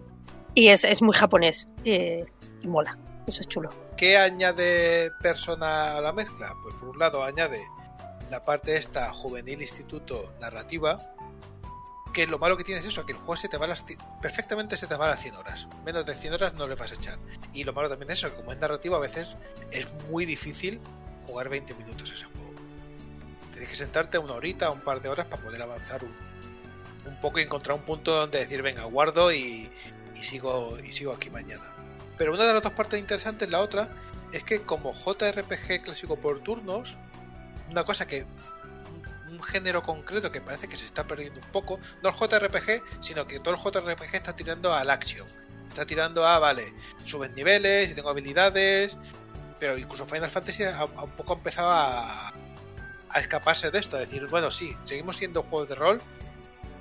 [0.55, 1.69] Y es, es muy japonés.
[1.85, 2.25] eh,
[2.63, 2.97] y mola.
[3.27, 3.69] Eso es chulo.
[3.97, 6.55] ¿Qué añade persona a la mezcla?
[6.63, 7.63] Pues por un lado añade
[8.31, 10.99] la parte esta juvenil instituto narrativa,
[12.13, 13.85] que lo malo que tiene es eso, que el juego se te va las
[14.21, 15.69] perfectamente se te va a las 100 horas.
[15.85, 17.19] Menos de 100 horas no le vas a echar.
[17.53, 19.37] Y lo malo también es eso, que como es narrativo a veces
[19.71, 20.81] es muy difícil
[21.27, 22.51] jugar 20 minutos ese juego.
[23.53, 26.15] Tienes que sentarte una horita, un par de horas para poder avanzar un,
[27.07, 29.71] un poco y encontrar un punto donde decir, venga, guardo y,
[30.15, 31.80] y sigo y sigo aquí mañana.
[32.21, 33.89] Pero una de las dos partes interesantes, la otra,
[34.31, 36.95] es que como JRPG clásico por turnos,
[37.71, 38.27] una cosa que
[39.31, 43.27] un- género concreto que parece que se está perdiendo un poco, no el JRPG, sino
[43.27, 45.27] que todo el JRPG está tirando al action.
[45.67, 46.75] Está tirando a, vale,
[47.07, 48.99] subes niveles y tengo habilidades,
[49.59, 52.35] pero incluso Final Fantasy a, a un poco ha empezado a,
[53.09, 56.03] a escaparse de esto, a decir, bueno, sí, seguimos siendo juegos de rol,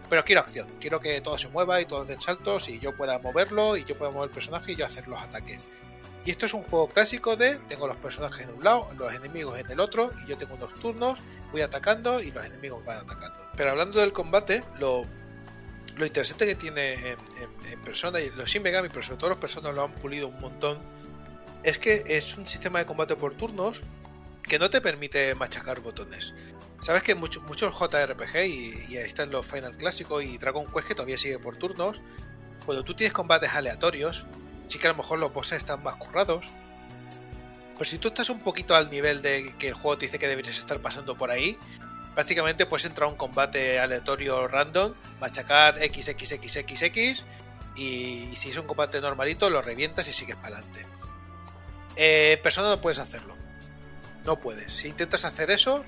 [0.10, 3.20] pero quiero acción, quiero que todo se mueva y todos den saltos y yo pueda
[3.20, 5.62] moverlo y yo pueda mover el personaje y yo hacer los ataques.
[6.26, 9.58] Y esto es un juego clásico de tengo los personajes en un lado, los enemigos
[9.60, 11.20] en el otro y yo tengo unos turnos,
[11.52, 13.40] voy atacando y los enemigos van atacando.
[13.56, 15.06] Pero hablando del combate, lo,
[15.96, 17.18] lo interesante que tiene en,
[17.72, 20.40] en- persona y los Shin Megami, pero sobre todo los personas lo han pulido un
[20.42, 20.78] montón,
[21.64, 23.82] es que es un sistema de combate por turnos
[24.44, 26.34] que no te permite machacar botones.
[26.80, 30.88] Sabes que muchos muchos JRPG y, y ahí están los Final clásicos y Dragon Quest
[30.88, 32.02] que todavía sigue por turnos.
[32.66, 34.26] Cuando tú tienes combates aleatorios,
[34.68, 36.46] sí que a lo mejor los bosses están más currados.
[37.74, 40.28] Pero si tú estás un poquito al nivel de que el juego te dice que
[40.28, 41.58] deberías estar pasando por ahí,
[42.14, 47.26] prácticamente puedes entrar a un combate aleatorio random, machacar XXXXX
[47.76, 50.86] y, si es un combate normalito lo revientas y sigues para adelante.
[51.96, 53.36] Eh, persona no puedes hacerlo.
[54.26, 54.74] No puedes.
[54.74, 55.86] Si intentas hacer eso,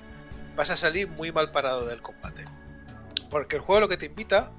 [0.56, 2.44] vas a salir muy mal parado del combate.
[3.30, 4.50] Porque el juego lo que te invita,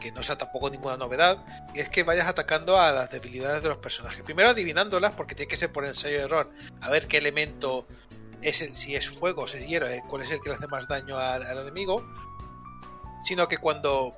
[0.00, 1.44] que no sea tampoco ninguna novedad,
[1.74, 4.22] es que vayas atacando a las debilidades de los personajes.
[4.22, 6.50] Primero adivinándolas, porque tiene que ser por ensayo de error,
[6.80, 7.86] a ver qué elemento
[8.42, 10.66] es el- si es fuego si es hielo, eh, cuál es el que le hace
[10.66, 12.04] más daño al, enemigo.
[13.24, 14.12] Sino que cuando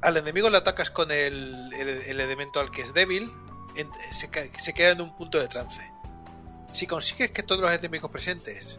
[0.00, 3.30] al enemigo le atacas con el, el- el elemento al que es débil,
[4.10, 5.80] se queda en un punto de trance.
[6.72, 8.78] Si consigues que todos los enemigos presentes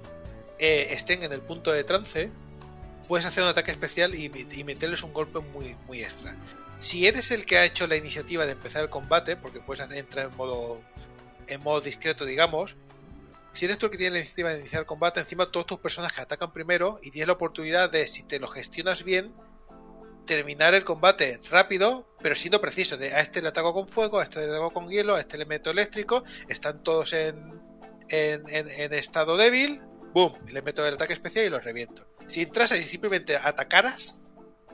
[0.59, 2.31] eh, estén en el punto de trance,
[3.07, 4.29] puedes hacer un ataque especial y,
[4.63, 6.35] meterles un golpe muy, muy extra.
[6.79, 10.29] Si eres el que ha hecho la iniciativa de empezar el combate, porque puedes entrar
[10.29, 10.81] en modo,
[11.47, 12.75] en modo discreto, digamos,
[13.53, 15.79] si eres tú el que tiene la iniciativa de iniciar el combate, encima todos tus
[15.79, 19.33] personajes atacan primero y tienes la oportunidad de, si te lo gestionas bien,
[20.25, 22.97] terminar el combate rápido, pero siendo preciso.
[22.97, 25.37] De a este le ataco con fuego, a este le ataco con hielo, a este
[25.37, 27.61] le meto eléctrico, están todos en,
[28.09, 29.81] en- en estado débil,
[30.13, 32.07] boom, le meto el ataque especial y los reviento.
[32.27, 34.15] Si entrases y simplemente atacaras,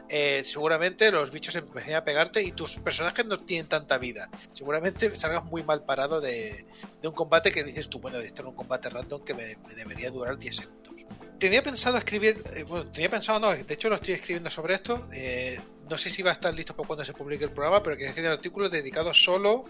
[0.09, 4.29] eh, seguramente los bichos empezarían a pegarte y tus personajes no tienen tanta vida.
[4.53, 6.65] Seguramente salgas muy mal parado de,
[7.01, 9.75] de un combate que dices tú, bueno, este era un combate random que me, me
[9.75, 10.95] debería durar 10 segundos.
[11.39, 15.07] Tenía pensado escribir, eh, bueno, tenía pensado no, de hecho lo estoy escribiendo sobre esto.
[15.13, 15.59] eh,
[15.89, 18.09] no sé si va a estar listo para cuando se publique el programa, pero quería
[18.09, 19.65] escribir un artículo dedicado solo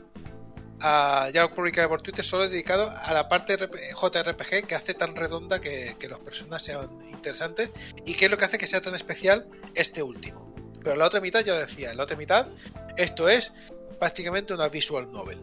[0.81, 4.93] a, ya lo publicaré por Twitter, solo dedicado a la parte RP JRPG que hace
[4.93, 7.69] tan redonda que, los personas sean interesantes
[8.05, 10.53] y que es lo que hace que sea tan especial este último.
[10.83, 12.47] Pero la otra mitad, ya lo decía, la otra mitad,
[12.95, 13.51] esto es
[13.99, 15.39] prácticamente una visual novel.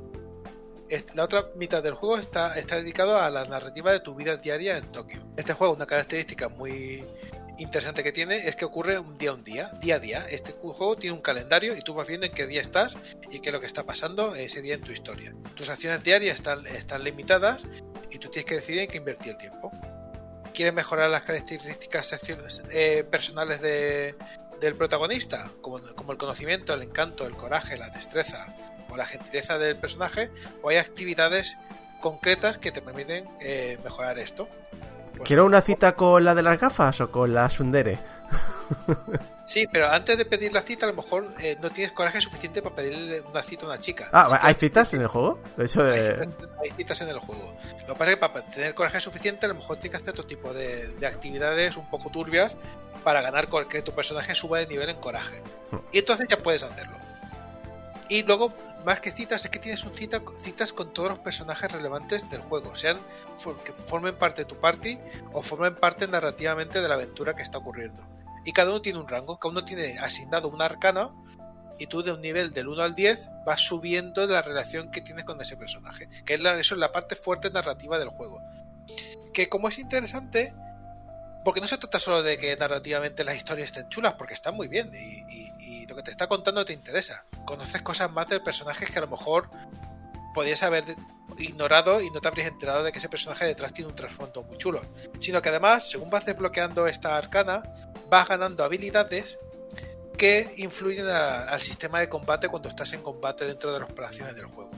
[0.89, 4.37] Es- La otra mitad del juego está, está dedicado a la narrativa de tu vida
[4.37, 5.21] diaria en Tokio.
[5.37, 7.05] Este juego, una característica muy
[7.59, 10.27] interesante que tiene es que ocurre un día a un día, día a día.
[10.29, 12.97] Este juego tiene un calendario y tú vas viendo en qué día estás
[13.31, 15.35] y qué es lo que está pasando ese día en tu historia.
[15.55, 17.63] Tus acciones diarias están, están limitadas
[18.11, 19.73] y tú tienes que decidir en qué invertir el tiempo.
[20.55, 22.17] ¿Quieres mejorar las características
[22.71, 24.15] eh, personales de,
[24.61, 25.51] del protagonista?
[25.61, 28.55] Como, como el conocimiento, el encanto, el coraje, la destreza
[28.89, 30.31] o la gentileza del personaje.
[30.63, 31.57] O hay actividades
[32.01, 34.49] concretas que te permiten eh, mejorar esto.
[35.25, 37.99] ¿Quiero una cita con la de las gafas o con la Sundere?
[39.47, 42.63] Sí, pero antes de pedir la cita, a lo mejor eh, no tienes coraje suficiente
[42.63, 44.09] para pedirle una cita a una chica.
[44.13, 45.39] Ah, ¿hay citas en el juego?
[45.57, 46.29] De hecho, hay citas,
[46.61, 47.57] hay citas en el juego.
[47.87, 50.11] Lo que pasa es que para tener coraje suficiente, a lo mejor tienes que hacer
[50.11, 52.57] otro tipo de, de actividades un poco turbias
[53.05, 55.41] para ganar con que tu personaje suba de nivel en coraje.
[55.71, 55.77] Hmm.
[55.93, 56.97] Y entonces ya puedes hacerlo.
[58.09, 58.53] Y luego,
[58.85, 62.41] más que citas, es que tienes un cita, citas con todos los personajes relevantes del
[62.41, 62.99] juego, sean
[63.65, 64.99] que formen parte de tu party
[65.33, 68.03] o formen parte narrativamente de la aventura que está ocurriendo.
[68.45, 71.11] Y cada uno tiene un rango, cada uno tiene asignado una arcana
[71.79, 75.25] y tú de un nivel del 1 al 10 vas subiendo la relación que tienes
[75.25, 76.09] con ese personaje.
[76.25, 78.41] Que es la, eso es la parte fuerte narrativa del juego.
[79.35, 80.55] Que como es interesante,
[81.45, 84.69] porque no se trata solo de que narrativamente las historias estén chulas, porque están muy
[84.69, 85.56] bien y
[85.97, 87.25] que te está contando te interesa.
[87.45, 89.49] Conoces cosas más de personajes que a lo mejor
[90.35, 90.85] podías haber
[91.39, 94.59] ignorado y no te habrías enterado de que ese personaje detrás tiene un trasfondo muy
[94.59, 94.83] chulo.
[95.21, 97.63] Sino que además, según vas desbloqueando esta arcana,
[98.09, 99.39] vas ganando habilidades
[100.17, 104.47] que influyen al sistema de combate cuando estás en combate dentro de las operaciones del
[104.47, 104.71] juego.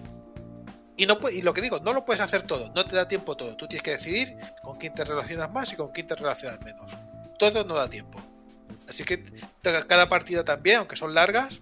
[0.96, 3.56] Y lo que digo, no lo puedes hacer todo, no te da tiempo todo.
[3.56, 6.90] Tú tienes que decidir con quién te relacionas más y con quién te relacionas menos.
[7.38, 8.20] Todo no da tiempo.
[8.88, 9.22] Así que
[9.62, 11.60] cada partida también, aunque son largas,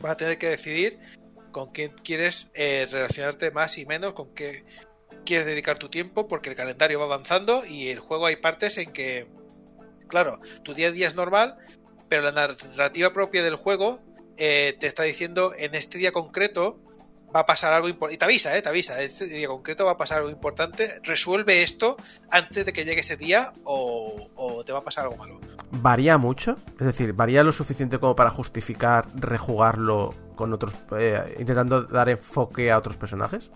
[0.00, 0.98] vas a tener que decidir
[1.52, 4.64] con quién quieres eh, relacionarte más y menos, con qué
[5.24, 8.92] quieres dedicar tu tiempo, porque el calendario va avanzando y el juego hay partes en
[8.92, 9.26] que,
[10.08, 11.56] claro, tu día a día es normal,
[12.08, 14.00] pero la narrativa propia del juego
[14.36, 16.78] eh, te está diciendo en este día concreto
[17.34, 18.14] va a pasar algo importante.
[18.14, 18.62] Y te avisa, ¿eh?
[18.62, 18.96] Te avisa.
[18.96, 21.00] Día concreto va a pasar algo importante.
[21.02, 21.96] Resuelve esto
[22.30, 25.40] antes de que llegue ese día o, o te va a pasar algo malo.
[25.70, 26.58] ¿Varía mucho?
[26.78, 30.72] Es decir, ¿varía lo suficiente como para justificar rejugarlo con otros...
[30.96, 33.50] eh, intentando dar enfoque a otros personajes?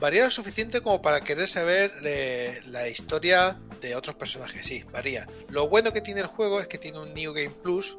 [0.00, 4.66] Varía lo suficiente como para querer saber eh, la historia de otros personajes.
[4.66, 5.28] Sí, varía.
[5.48, 7.96] Lo bueno que tiene el juego es que tiene un New Game Plus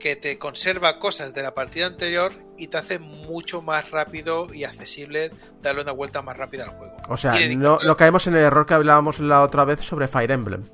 [0.00, 4.64] que te conserva cosas de la partida anterior y te hace mucho más rápido y
[4.64, 5.30] accesible
[5.62, 6.96] darle una vuelta más rápida al juego.
[7.08, 10.32] O sea, no, no caemos en el error que hablábamos la otra vez sobre Fire
[10.32, 10.68] Emblem.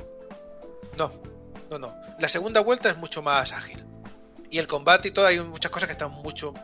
[0.96, 1.12] No,
[1.70, 1.94] no, no.
[2.18, 3.84] La segunda vuelta es mucho más ágil.
[4.50, 6.54] Y el combate y todo, hay muchas cosas que están mucho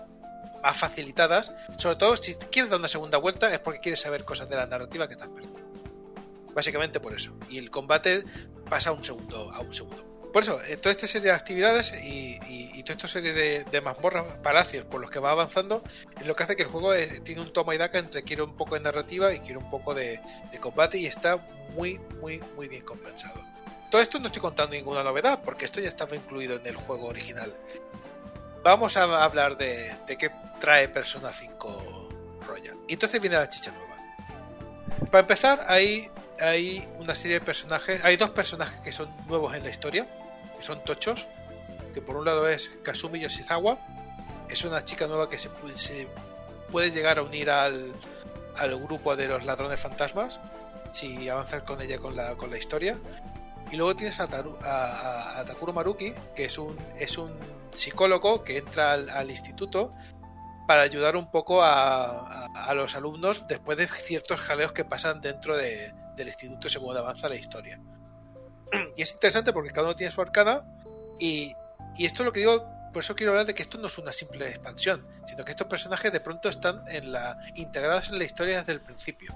[0.62, 1.52] más facilitadas.
[1.76, 4.66] Sobre todo, si quieres dar una segunda vuelta es porque quieres saber cosas de la
[4.66, 5.60] narrativa que te has perdido.
[6.55, 7.36] Básicamente por eso.
[7.51, 8.24] Y el combate
[8.70, 10.11] pasa a un segundo, a un segundo.
[10.32, 13.64] Por eso, eh, toda esta serie de actividades y, y- y toda esta serie de,
[13.64, 15.82] de mazmorras, palacios por los que va avanzando,
[16.20, 18.44] es lo que hace que el juego eh, tiene un toma y daca entre quiero
[18.46, 20.20] un poco de narrativa y quiero un poco de,
[20.60, 21.36] combate y está
[21.76, 23.44] muy, muy, muy bien compensado.
[23.90, 27.09] Todo esto no estoy contando ninguna novedad, porque esto ya estaba incluido en el juego
[27.09, 27.54] original.
[28.62, 30.30] Vamos a hablar de, de qué
[30.60, 32.09] trae Persona 5
[32.46, 32.76] Royal.
[32.88, 33.96] Y entonces viene la chicha nueva.
[35.10, 36.10] Para empezar, hay,
[36.40, 38.02] hay una serie de personajes.
[38.02, 40.06] Hay dos personajes que son nuevos en la historia,
[40.62, 41.28] son tochos.
[41.94, 43.78] Que por un lado es Kasumi Yoshizawa.
[44.48, 46.09] Es una chica nueva que se, pu- se
[46.70, 47.93] puede llegar a unir al,
[48.56, 50.40] al grupo de los ladrones fantasmas
[50.93, 52.98] si avanzas con ella con la, con la historia.
[53.70, 57.32] Y luego tienes a, Taru- a- Takuro Maruki, que es un, es un
[57.70, 59.89] psicólogo que entra al, instituto
[60.68, 65.20] para ayudar un poco a, a- a los alumnos después de ciertos jaleos que pasan
[65.22, 67.80] dentro de- del instituto según avanza la historia.
[68.97, 70.62] Y es interesante porque cada uno tiene su arcana
[71.19, 71.55] y,
[71.97, 73.99] y esto es lo que digo, por eso quiero hablar de que esto no es
[73.99, 78.24] una simple expansión, sino que estos personajes de pronto están en la, integrados en la
[78.24, 79.35] historia desde el principio.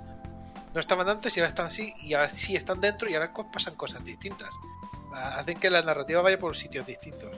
[0.74, 3.74] No estaban antes y ahora están así, y ahora sí están dentro y ahora pasan
[3.76, 4.50] cosas distintas.
[5.14, 7.30] Hacen que la narrativa vaya por sitios distintos.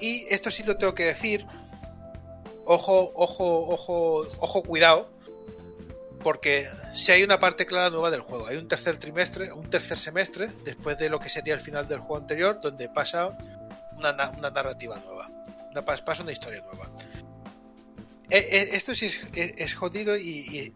[0.00, 1.46] Y esto sí lo tengo que decir.
[2.64, 5.08] Ojo, ojo, ojo, ojo, cuidado.
[6.22, 9.96] Porque si hay una parte clara nueva del juego, hay un tercer trimestre, un tercer
[9.98, 13.28] semestre, después de lo que sería el final del juego anterior, donde pasa
[13.96, 15.28] una, na- una narrativa nueva.
[15.70, 16.90] Una, pas- pasa una historia nueva.
[18.28, 20.22] Eh, eh, esto sí es, es- es jodido y,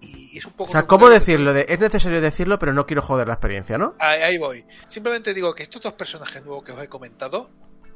[0.00, 0.70] y- y es un poco.
[0.70, 1.52] O sea, ¿cómo decirlo?
[1.52, 3.96] De, es necesario decirlo, pero no quiero joder la experiencia, ¿no?
[3.98, 4.64] Ahí, ahí voy.
[4.86, 7.50] Simplemente digo que estos dos personajes nuevos que os he comentado,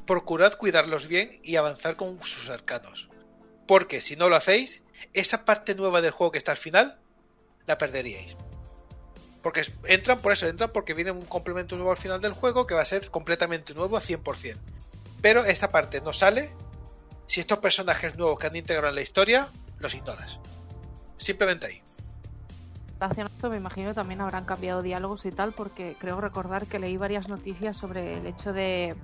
[0.06, 3.08] procurad cuidarlos bien y avanzar con sus arcanos.
[3.68, 6.98] Porque si no lo hacéis, esa parte nueva del juego que está al final,
[7.66, 8.36] la perderíais.
[9.42, 12.74] Porque entran por eso, entran porque viene un complemento nuevo al final del juego que
[12.74, 14.56] va a ser completamente nuevo a 100%.
[15.20, 16.50] Pero esta parte no sale
[17.26, 20.38] si estos personajes nuevos que han integrado en la historia los ignoras.
[21.16, 21.82] Simplemente ahí.
[23.00, 26.78] relación a esto me imagino también habrán cambiado diálogos y tal, porque creo recordar que
[26.78, 28.96] leí varias noticias sobre el hecho de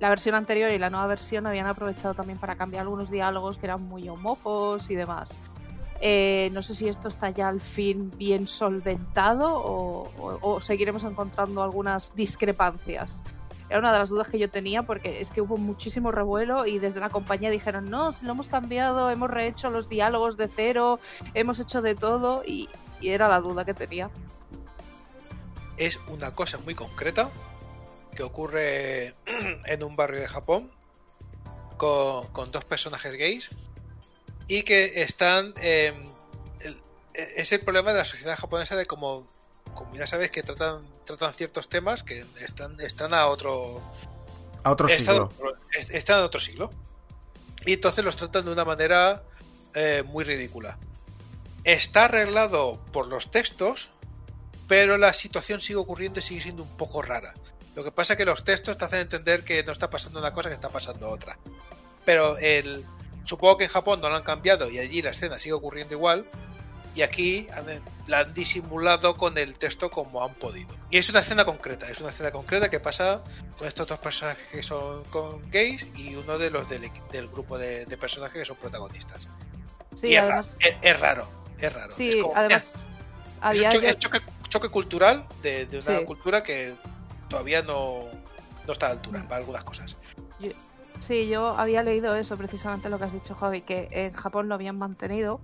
[0.00, 3.66] la versión anterior y la nueva versión habían aprovechado también para cambiar algunos diálogos que
[3.66, 5.38] eran muy homófobos y demás.
[6.06, 12.14] Eh, no sé si esto está ya al fin bien solventado o, seguiremos encontrando algunas
[12.14, 13.22] discrepancias.
[13.70, 16.78] Era una de las dudas que yo tenía porque es que hubo muchísimo revuelo y
[16.78, 21.00] desde la compañía dijeron, no, si lo hemos cambiado, hemos rehecho los diálogos de cero,
[21.32, 22.68] hemos hecho de todo y,
[23.00, 24.10] era la duda que tenía.
[25.78, 27.30] Es una cosa muy concreta
[28.14, 29.14] que ocurre
[29.64, 30.70] en un barrio de Japón
[31.78, 33.50] con dos personajes gays
[34.48, 35.54] y que están...
[35.60, 35.92] eh,
[36.60, 36.80] el-
[37.14, 39.26] es el problema de la sociedad japonesa de como,
[39.74, 43.80] como ya sabes que tratan, tratan ciertos temas que están, están a otro,
[44.62, 45.56] A otro están, siglo.
[45.78, 46.70] est- están en otro siglo.
[47.66, 49.22] Y entonces los tratan de una manera
[49.74, 50.76] eh, muy ridícula.
[51.64, 53.88] Está arreglado por los textos,
[54.68, 57.32] pero la situación sigue ocurriendo y sigue siendo un poco rara.
[57.74, 60.32] Lo que pasa es que los textos te hacen entender que no está pasando una
[60.34, 61.38] cosa, que está pasando otra.
[62.04, 62.84] Pero el,
[63.24, 66.24] supongo que en Japón no lo han cambiado y allí la escena sigue ocurriendo igual.
[66.96, 70.76] Y aquí han- la han disimulado con el texto como han podido.
[70.90, 73.20] Y es una escena concreta, es una escena concreta que pasa
[73.58, 77.58] con estos dos personajes que son con gays y uno de los del, del grupo
[77.58, 79.26] de, de personajes que son protagonistas.
[79.96, 81.26] Sí, y es, además, es- es raro,
[81.58, 81.90] es raro.
[81.90, 82.86] sí, Es como- además es
[83.40, 86.04] había un choque, yo- es choque- choque cultural de, de una Sí.
[86.04, 86.74] cultura que
[87.28, 88.04] todavía no,
[88.68, 89.96] no está a la altura para algunas cosas.
[91.00, 94.54] Sí, yo había leído eso, precisamente lo que has dicho, Javi, que en Japón lo
[94.54, 95.40] habían mantenido,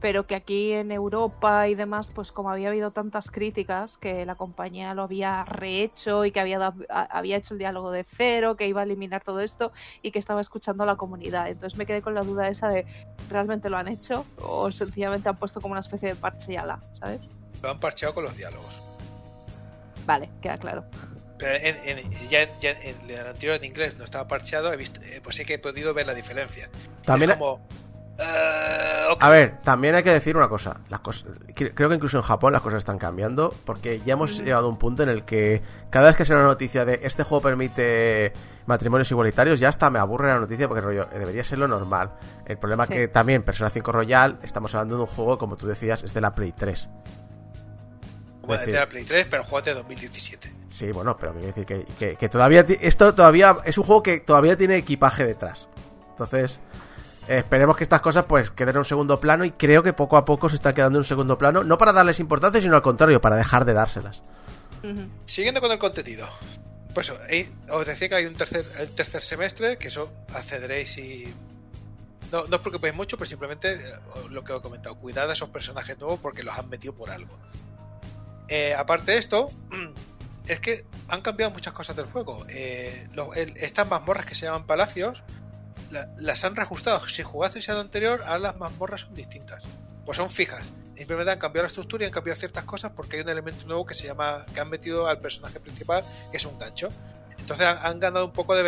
[0.00, 4.34] pero que aquí en Europa y demás, pues como había habido tantas críticas, que la
[4.34, 8.80] compañía lo había rehecho y que había, había hecho el diálogo de cero, que iba
[8.80, 9.72] a eliminar todo esto
[10.02, 11.48] y que estaba escuchando a la comunidad.
[11.48, 12.84] Entonces me quedé con la duda esa de,
[13.30, 14.26] ¿realmente lo han hecho?
[14.42, 17.28] O sencillamente han puesto como una especie de parche y ala, ¿sabes?
[17.62, 18.82] Lo han parcheado con los diálogos.
[20.04, 20.84] Vale, queda claro.
[21.44, 25.00] Pero en, en- ya, ya en el anterior en inglés no estaba parcheado, he visto,
[25.02, 26.70] eh, pues sí que he podido ver la diferencia.
[27.04, 27.60] También, Es como,
[28.18, 30.80] eh, a ver, también hay que decir una cosa.
[30.88, 34.38] Las cosas cre- creo que incluso en Japón las cosas están cambiando porque ya hemos
[34.38, 35.60] llegado a un punto en el que
[35.90, 38.32] cada vez que sale una noticia de este juego permite
[38.66, 42.12] matrimonios igualitarios, ya hasta me aburre la noticia porque rollo, eh, debería ser lo normal.
[42.46, 42.94] El problema Sí.
[42.94, 46.20] que también Persona 5 Royal, estamos hablando de un juego, como tú decías, es de
[46.22, 46.88] la Play 3.
[48.40, 50.53] como decir- de la Play 3, pero juego es de 2017.
[50.74, 54.18] Sí, bueno, pero quiero decir que, que- que todavía esto todavía es un juego que
[54.18, 55.68] todavía tiene equipaje detrás.
[56.10, 56.58] Entonces,
[57.28, 60.16] eh, esperemos que estas cosas pues queden en un segundo plano y creo que poco
[60.16, 62.82] a poco se están quedando en un segundo plano, no para darles importancia, sino al
[62.82, 64.24] contrario, para dejar de dárselas.
[65.26, 66.26] Siguiendo con el contenido.
[66.92, 71.32] Pues eh, os decía que hay un tercer, el tercer semestre, que eso accederéis y...
[72.32, 73.94] No, no os preocupéis mucho, pero simplemente eh,
[74.30, 77.10] lo que os he comentado, cuidad a esos personajes nuevos porque los han metido por
[77.10, 77.38] algo.
[78.48, 79.50] Eh, aparte de esto,
[80.46, 82.44] es que han cambiado muchas cosas del juego.
[82.48, 83.06] Eh,
[83.56, 85.22] estas mazmorras que se llaman palacios,
[85.90, 87.06] la- las han reajustado.
[87.08, 89.64] Si jugasteis al anterior, ahora las mazmorras son distintas.
[90.04, 90.66] Pues son fijas.
[90.96, 93.84] Simplemente han cambiado la estructura y han cambiado ciertas cosas porque hay un elemento nuevo
[93.86, 96.90] que se llama, que han metido al personaje principal, que es un gancho.
[97.38, 98.62] Entonces han, ganado un poco de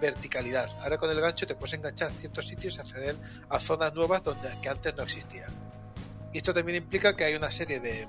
[0.00, 0.68] verticalidad.
[0.82, 3.16] Ahora con el gancho te puedes enganchar a ciertos sitios y acceder
[3.48, 5.50] a zonas nuevas donde que antes no existían.
[6.32, 8.06] Y esto también implica que hay una serie de,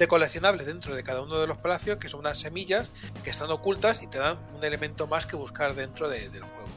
[0.00, 2.88] de coleccionables dentro de cada uno de los palacios que son unas semillas
[3.22, 6.68] que están ocultas y te dan un elemento más que buscar dentro de- del juego.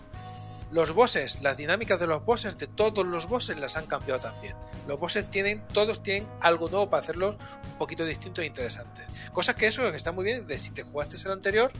[0.72, 4.58] Los bosses, las dinámicas de los bosses, de todos los bosses las han cambiado también.
[4.88, 7.36] Los bosses tienen, todos tienen algo nuevo para hacerlos
[7.72, 9.08] un poquito distintos e interesantes.
[9.32, 11.72] Cosa que eso está muy bien, de si te jugaste el anterior,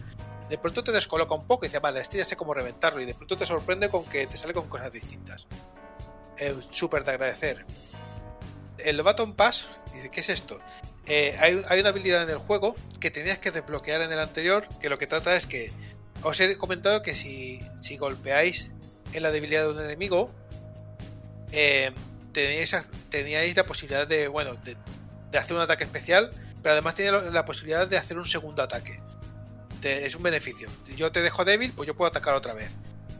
[0.48, 3.06] de pronto te descoloca un poco y dices, vale, este ya sé cómo reventarlo, y
[3.06, 5.46] de pronto te sorprende con que te sale con cosas distintas.
[6.38, 7.66] Es súper de agradecer.
[8.78, 10.58] El Baton Pass, dice, ¿qué es esto?
[11.08, 14.90] Eh, hay, una habilidad en el juego que tenías que desbloquear en el anterior, que
[14.90, 15.72] lo que trata es que
[16.22, 18.72] os he comentado que si, si golpeáis
[19.12, 20.32] en la debilidad de un enemigo,
[21.52, 21.92] eh,
[22.32, 22.74] teníais,
[23.56, 24.78] la posibilidad de, bueno, de,
[25.32, 26.32] de hacer un ataque especial,
[26.62, 29.02] pero además tenía la posibilidad de hacer un segundo ataque.
[29.84, 30.70] Es un beneficio.
[30.88, 32.72] Si yo te dejo débil, pues yo puedo atacar otra vez.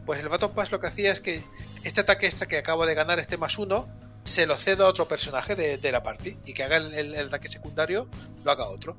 [0.06, 1.42] Pues el Baton Pass lo que hacía es que
[1.82, 3.86] este ataque extra que acabo de ganar, este más uno,
[4.24, 7.14] se lo cedo a otro personaje de, de la party y que haga el, el-
[7.26, 8.08] ataque secundario,
[8.42, 8.96] lo haga otro.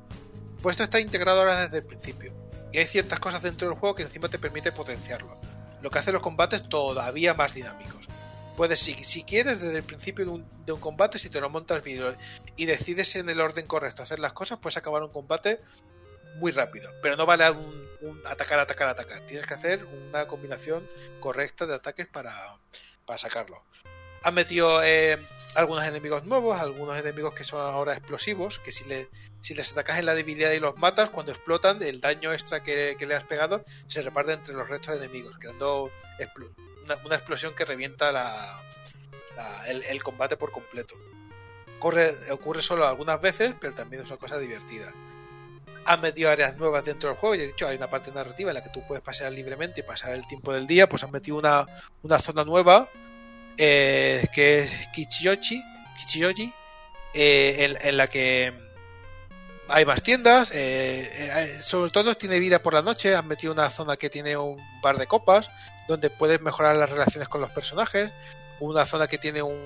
[0.61, 2.34] Pues esto está integrado ahora desde el principio.
[2.72, 5.38] Y hay ciertas cosas dentro del juego que encima te permite potenciarlo.
[5.81, 8.06] Lo que hace los combates todavía más dinámicos.
[8.57, 11.49] puedes, si, si quieres, desde el principio de un, de un combate, si te lo
[11.49, 12.02] montas bien
[12.56, 15.60] y decides en el orden correcto hacer las cosas, puedes acabar un combate
[16.38, 16.89] muy rápido.
[17.02, 19.22] Pero no vale un, un atacar, atacar, atacar.
[19.27, 20.88] Tienes que hacer una combinación
[21.19, 22.57] correcta de ataques para,
[23.06, 23.64] para sacarlo.
[24.26, 25.19] Han metido eh,
[25.53, 28.84] algunos enemigos nuevos, algunos enemigos que son ahora explosivos, que si,
[29.41, 32.97] si les atacas en la debilidad y los matas, cuando explotan, el daño extra que,
[32.99, 35.91] le has pegado se reparte entre los restos de enemigos, creando
[36.84, 38.60] una, una explosión que revienta la,
[39.38, 40.95] la- el, combate por completo.
[41.77, 44.91] Corre, ocurre solo algunas veces, pero también es una cosa divertida.
[45.85, 48.56] Han metido áreas nuevas dentro del juego, ya he dicho, hay una parte narrativa en
[48.56, 51.38] la que tú puedes pasear libremente y pasar el tiempo del día, pues han metido
[51.38, 52.89] una zona nueva
[53.57, 55.64] eh, que es Kichiyoshi,
[55.98, 56.53] Kichiyoshi
[57.14, 58.53] eh, en, la que
[59.68, 63.69] hay más tiendas, eh, eh, sobre todo tiene vida por la noche, han metido una
[63.72, 65.49] zona que tiene un bar de copas,
[65.88, 68.11] donde puedes mejorar las relaciones con los personajes,
[68.60, 69.57] una zona que tiene un,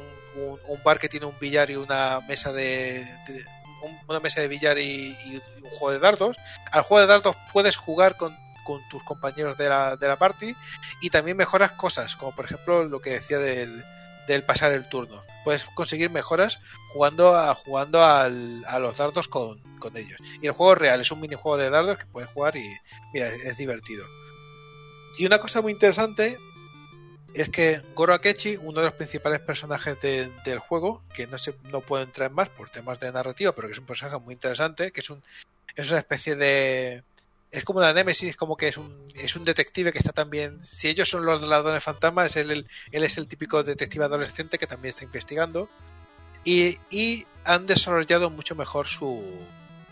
[0.67, 3.43] un- bar que tiene un billar y una mesa de, de-
[3.83, 6.37] un- una mesa de billar y, y un juego de dardos.
[6.71, 10.55] Al juego de dardos puedes jugar con, con tus compañeros de la, de la party
[11.01, 13.83] y también mejoras cosas, como por ejemplo lo que decía del,
[14.27, 15.21] del pasar el turno.
[15.43, 16.59] Puedes conseguir mejoras
[16.93, 20.19] jugando a, jugando al- a los dardos con, con ellos.
[20.41, 22.69] Y el juego real es un minijuego de dardos que puedes jugar y
[23.13, 24.05] mira, es, divertido.
[25.17, 26.37] Y una cosa muy interesante
[27.33, 31.55] es que Goro Akechi, uno de los principales personajes de- del juego, que no se
[31.71, 34.91] no puedo entrar más por temas de narrativa, pero que es un personaje muy interesante,
[34.91, 35.23] que es un
[35.75, 37.03] es una especie de
[37.51, 40.61] es como una némesis, como que es un, es un detective que está también.
[40.61, 44.67] Si ellos son los ladrones fantasmas, él, él, él es el típico detective adolescente que
[44.67, 45.69] también está investigando.
[46.43, 49.23] Y, y han desarrollado mucho mejor su,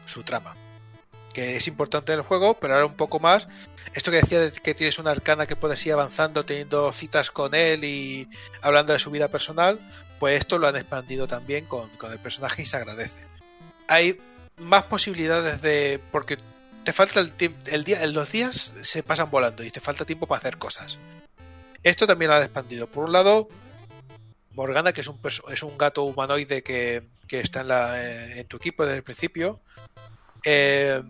[0.06, 0.56] su trama.
[1.34, 3.48] Que es importante en el juego, pero ahora un poco más.
[3.94, 7.56] Esto que decía de que tienes una arcana que puedes ir avanzando, teniendo citas con
[7.56, 8.30] él y
[8.62, 9.80] hablando de su vida personal,
[10.20, 13.20] pues esto lo han expandido también con, con el personaje y se agradece.
[13.88, 14.20] Hay
[14.58, 16.00] más posibilidades de.
[16.12, 16.38] porque
[16.88, 17.60] te falta el tiempo.
[17.70, 20.98] El día, los días se pasan volando y te falta tiempo para hacer cosas.
[21.84, 22.88] Esto también lo han expandido.
[22.88, 23.50] Por un lado,
[24.54, 25.20] Morgana, que es un,
[25.50, 29.04] es un gato humanoide que, que está en, la, eh, en tu equipo desde el
[29.04, 29.60] principio.
[30.46, 31.04] eh,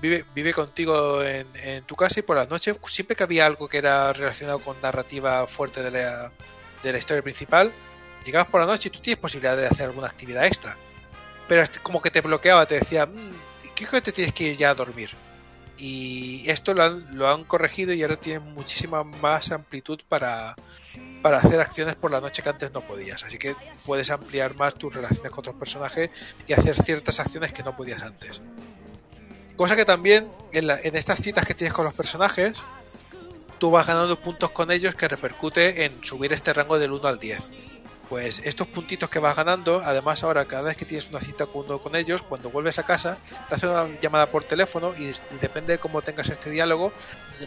[0.00, 3.68] vive, vive contigo en, en tu casa y por las noches, siempre que había algo
[3.68, 6.32] que era relacionado con narrativa fuerte de la,
[6.82, 7.72] de la historia principal,
[8.24, 10.76] llegabas por la noche y tú tienes posibilidad de hacer alguna actividad extra.
[11.46, 13.30] Pero como que te bloqueaba, te decía, "Mm,
[13.74, 15.10] ¿qué que te tienes que ir ya a dormir?
[15.76, 20.54] Y esto lo han, lo han corregido y ahora tienen muchísima más amplitud para,
[21.20, 23.24] para hacer acciones por la noche que antes no podías.
[23.24, 26.10] Así que puedes ampliar más tus relaciones con otros personajes
[26.46, 28.40] y hacer ciertas acciones que no podías antes.
[29.56, 32.62] Cosa que también en, en estas citas que tienes con los personajes,
[33.58, 37.18] tú vas ganando puntos con ellos que repercute en subir este rango del 1 al
[37.18, 37.40] 10.
[38.08, 41.64] Pues estos puntitos que vas ganando, además ahora cada vez que tienes una cita con
[41.78, 43.16] con ellos, cuando vuelves a casa,
[43.48, 46.92] te hacen una llamada por teléfono y, depende de cómo tengas este diálogo,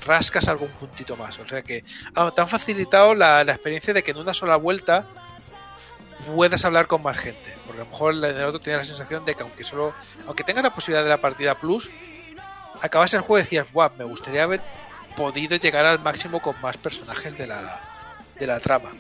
[0.06, 1.38] rascas algún puntito más.
[1.40, 1.84] O sea que
[2.16, 5.06] ah, te han facilitado la, experiencia de que en una sola vuelta
[6.34, 7.56] puedas hablar con más gente.
[7.66, 9.94] Porque a lo mejor en el otro tienes la sensación de que aunque solo,
[10.26, 11.92] aunque tengas la posibilidad de la partida plus,
[12.82, 14.62] acabas el juego y decías, guau, me gustaría haber
[15.16, 17.80] podido llegar al máximo con más personajes de la,
[18.40, 18.92] de la trama.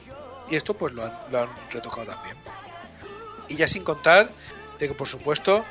[0.49, 2.36] Y esto pues lo han, lo han retocado también.
[3.48, 4.30] Y ya sin contar
[4.80, 5.64] de que por supuesto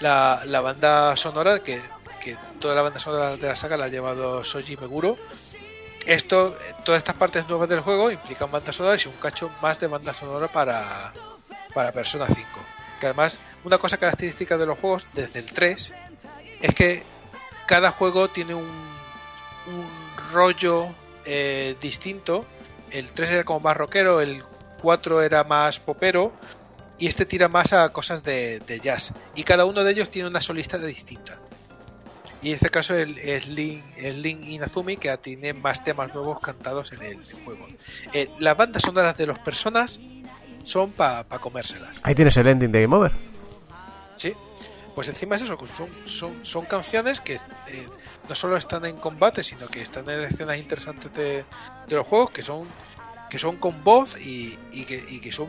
[0.00, 1.80] la, la banda sonora, que,
[2.20, 5.16] que toda la banda sonora de la saga la ha llevado Soji Meguro.
[6.06, 9.86] Esto, todas estas partes nuevas del juego implican bandas sonoras y un cacho más de
[9.86, 11.12] banda sonora para,
[11.72, 12.46] para Persona 5.
[13.00, 15.92] Que además, una cosa característica de los juegos desde el 3
[16.60, 17.02] es que
[17.66, 18.68] cada juego tiene un,
[19.66, 19.88] un
[20.32, 20.88] rollo
[21.24, 22.44] eh, distinto.
[22.94, 24.42] El 3 era como más rockero, el
[24.80, 26.32] 4 era más popero
[26.98, 29.12] y este tira más a cosas de, de jazz.
[29.34, 31.36] Y cada uno de ellos tiene una solista distinta.
[32.40, 33.48] Y en este caso el- es es
[34.16, 37.66] Link Inazumi que tiene más temas nuevos cantados en el juego.
[38.12, 39.98] Eh, las bandas sonoras de los personas
[40.64, 41.96] son para comérselas.
[42.02, 43.12] Ahí tienes el ending de Game Over.
[44.16, 44.34] Sí,
[44.94, 47.88] pues encima es eso, son, son, son canciones que eh,
[48.28, 51.44] no solo están en combate, sino que están en escenas interesantes de,
[51.86, 52.68] de los juegos, que son
[53.30, 55.48] que son con voz y, y que, y que son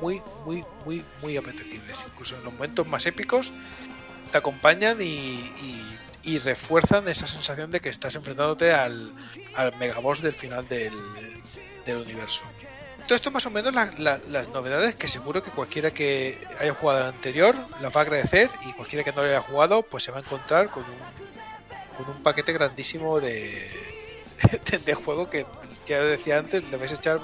[0.00, 1.98] muy, muy, muy, muy apetecibles.
[2.10, 3.52] Incluso en los momentos más épicos
[4.32, 5.52] te acompañan y,
[6.24, 9.12] y, refuerzan esa sensación de que estás enfrentándote al,
[9.54, 10.92] al megaboss del final del,
[11.84, 12.42] del universo.
[13.06, 16.74] Todo esto más o menos la- la- las novedades que seguro que cualquiera que haya
[16.74, 20.02] jugado al anterior las va a agradecer y cualquiera que no lo haya jugado pues
[20.04, 21.35] se va a encontrar con un,
[21.96, 23.70] con un paquete grandísimo de,
[24.84, 25.46] de, juego que
[25.86, 27.20] ya decía antes le vais a echar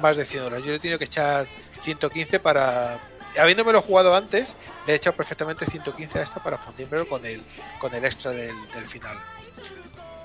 [0.00, 0.64] más de 100 horas.
[0.64, 1.46] Yo he tenido que echar
[1.80, 2.98] 115 para...
[3.38, 4.54] Habiéndomelo jugado antes,
[4.86, 7.42] le he echado perfectamente 115 a esta para fundírmelo con el,
[7.78, 9.16] con el extra del, del final.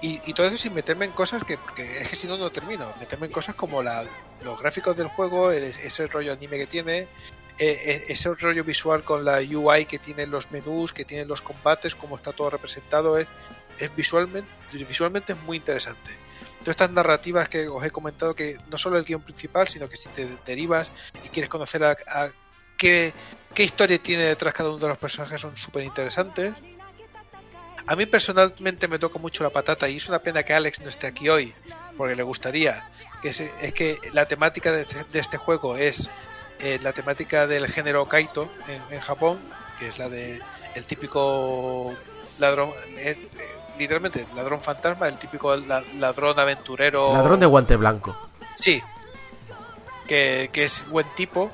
[0.02, 2.52] Y, y, todo eso sin meterme en cosas que, porque es que si no, no
[2.52, 2.92] termino.
[3.00, 4.06] Meterme en cosas como la,
[4.44, 7.08] los gráficos del juego, el, ese rollo anime que tiene,
[7.60, 11.94] eh, ese rollo visual con la UI que tienen los menús, que tienen los combates,
[11.94, 13.28] cómo está todo representado, es,
[13.86, 16.12] es visualmente, visualmente es muy interesante.
[16.60, 19.98] Todas estas narrativas que os he comentado, que no solo el guion principal, sino que
[19.98, 20.90] si te derivas
[21.26, 22.32] y quieres conocer a, a
[22.78, 23.14] qué,
[23.54, 26.54] qué historia tiene detrás cada uno de los personajes, son súper interesantes.
[27.86, 30.90] A mí personalmente me toca mucho la patata y es una pena que Alex no
[30.90, 31.54] esté aquí hoy,
[31.98, 32.90] porque le gustaría.
[33.22, 33.42] Que es,
[33.74, 36.10] que la temática de, este juego es
[36.60, 38.50] eh, la temática del género Kaito
[38.90, 39.40] en, Japón,
[39.80, 40.42] que es la de
[40.76, 41.94] el típico
[42.40, 43.18] ladrón, eh,
[43.78, 47.14] literalmente ladrón fantasma, el típico ladrón aventurero.
[47.14, 48.16] Ladrón de guante blanco.
[48.56, 48.82] Sí,
[50.08, 51.52] que, que es buen tipo,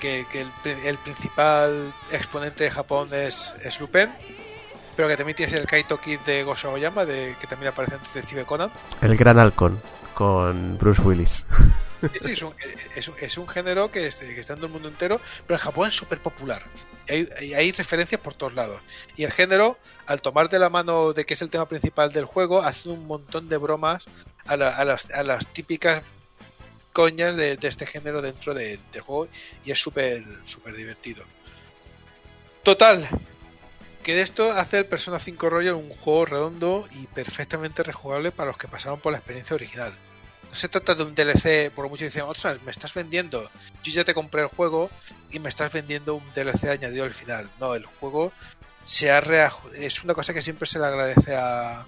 [0.00, 0.50] que, que el,
[0.84, 4.10] el, principal exponente de Japón es, es Lupin
[5.00, 8.02] pero que también tienes el Kaito Kid de Gosho Oyama, de, que también aparece en
[8.02, 8.70] Detective Conan.
[9.00, 9.80] El Gran Halcón,
[10.14, 11.46] con Bruce Willis.
[12.24, 12.54] Es, un,
[13.20, 15.94] es, un, género que, este, está en todo el mundo entero, pero en Japón es
[15.94, 16.62] súper popular.
[17.08, 18.80] Hay, referencias por todos lados.
[19.16, 19.76] Y el género,
[20.06, 23.06] al tomar de la mano de que es el tema principal del juego, hace un
[23.06, 24.06] montón de bromas
[24.46, 26.02] a, a, las, a las, típicas
[26.92, 29.28] coñas de, de este género dentro de, del juego
[29.64, 31.24] y es súper súper divertido.
[32.62, 33.06] Total,
[34.02, 38.48] que de esto hace el Persona 5 Royal un juego redondo y perfectamente rejugable para
[38.48, 39.92] los que pasaron por la experiencia original.
[40.48, 43.50] No se trata de un DLC, por mucho dicen, ostras, me estás vendiendo,
[43.84, 44.90] yo ya te compré el juego
[45.30, 47.50] y me estás vendiendo un DLC añadido al final.
[47.60, 48.32] No, el juego
[48.84, 49.20] se ha
[49.74, 51.86] es una cosa que siempre se le agradece a,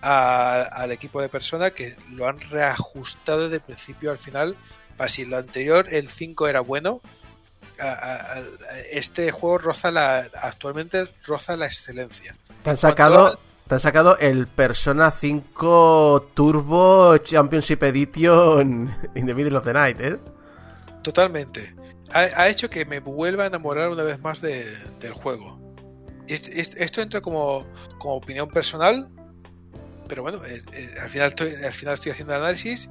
[0.00, 4.56] al equipo de Persona que lo han reajustado de principio al final
[4.96, 7.00] para si lo anterior, el 5 era bueno,
[7.80, 8.42] a, a,
[8.90, 12.36] este juego roza la actualmente roza la excelencia.
[12.62, 13.38] Te han sacado
[13.68, 20.00] te han sacado el Persona 5 Turbo Championship Edition in the middle of the night,
[20.00, 20.18] ¿eh?
[21.02, 21.74] Totalmente.
[22.12, 25.58] Ha, ha hecho que me vuelva a enamorar una vez más de, del juego.
[26.26, 27.66] Esto entra como,
[27.98, 29.08] como opinión personal,
[30.08, 32.88] pero bueno, eh, eh, al, final estoy, al final estoy haciendo el análisis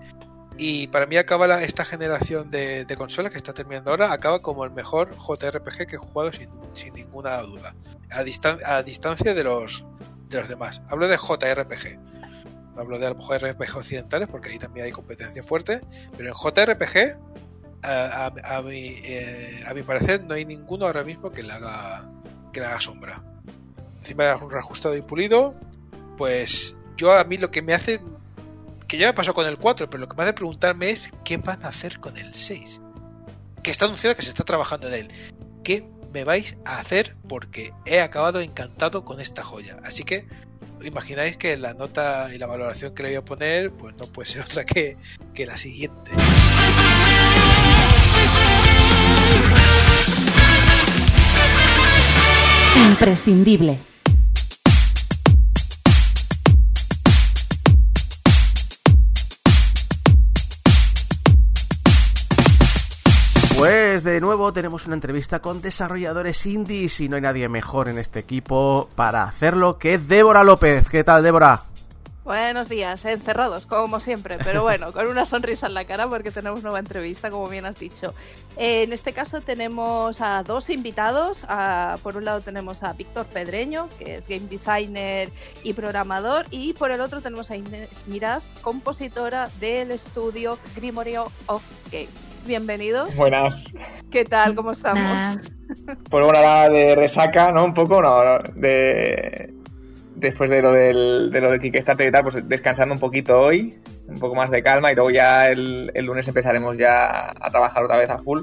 [0.58, 4.42] y para mí acaba la, esta generación de, de, consolas que está terminando ahora, acaba
[4.42, 6.50] como el mejor JRPG que he jugado sin,
[6.94, 7.74] ninguna duda.
[8.10, 9.86] A, distan a distancia de los,
[10.30, 10.82] de los demás.
[10.90, 12.00] Hablo de JRPG.
[12.78, 15.82] Hablo de a lo mejor RPG occidentales porque ahí también hay competencia fuerte.
[16.18, 17.18] Pero en JRPG,
[17.84, 21.54] a, a, a mi, eh, a mi parecer, no hay ninguno ahora mismo que le
[21.54, 22.10] haga,
[22.52, 23.24] que le haga sombra.
[24.00, 25.56] Encima de un reajustado y pulido,
[26.18, 28.02] pues yo a mí lo que me hace
[28.92, 31.38] que ya me pasó con el 4, pero lo que me hace preguntarme es qué
[31.38, 32.82] van a hacer con el 6.
[33.64, 35.08] Que está anunciado que se está trabajando en él.
[35.64, 37.16] ¿Qué me vais a hacer?
[37.30, 39.78] Porque he acabado encantado con esta joya.
[39.86, 40.28] Así que
[40.84, 44.28] imagináis que la nota y la valoración que le voy a poner, pues no puede
[44.28, 44.98] ser otra que,
[45.34, 46.12] que la siguiente.
[52.76, 53.91] Imprescindible.
[63.92, 67.98] Pues de nuevo tenemos una entrevista con desarrolladores indies y no hay nadie mejor en
[67.98, 70.88] este equipo para hacerlo que Débora López.
[70.88, 71.64] ¿Qué tal, Débora?
[72.24, 76.64] Buenos días, encerrados como siempre, pero bueno, con una sonrisa en la cara porque tenemos
[76.64, 78.14] nueva entrevista, como bien has dicho.
[78.56, 81.44] Eh, en este caso tenemos a dos invitados.
[81.50, 86.72] A, por un lado tenemos a Víctor Pedreño, que es game designer y programador, y
[86.72, 91.62] por el otro tenemos a Inés Miras, compositora del estudio Grimorio of
[91.92, 92.31] Games.
[92.46, 93.16] Bienvenidos.
[93.16, 93.72] Buenas.
[94.10, 94.56] ¿Qué tal?
[94.56, 95.52] ¿Cómo estamos?
[96.10, 97.64] Pues bueno, ahora de resaca, ¿no?
[97.64, 99.54] Un poco, no, de
[100.16, 103.80] después de lo del, de lo del Kickstarter y tal, pues descansando un poquito hoy,
[104.08, 107.86] un poco más de calma y luego ya el, el lunes empezaremos ya a trabajar
[107.86, 108.42] otra vez a full.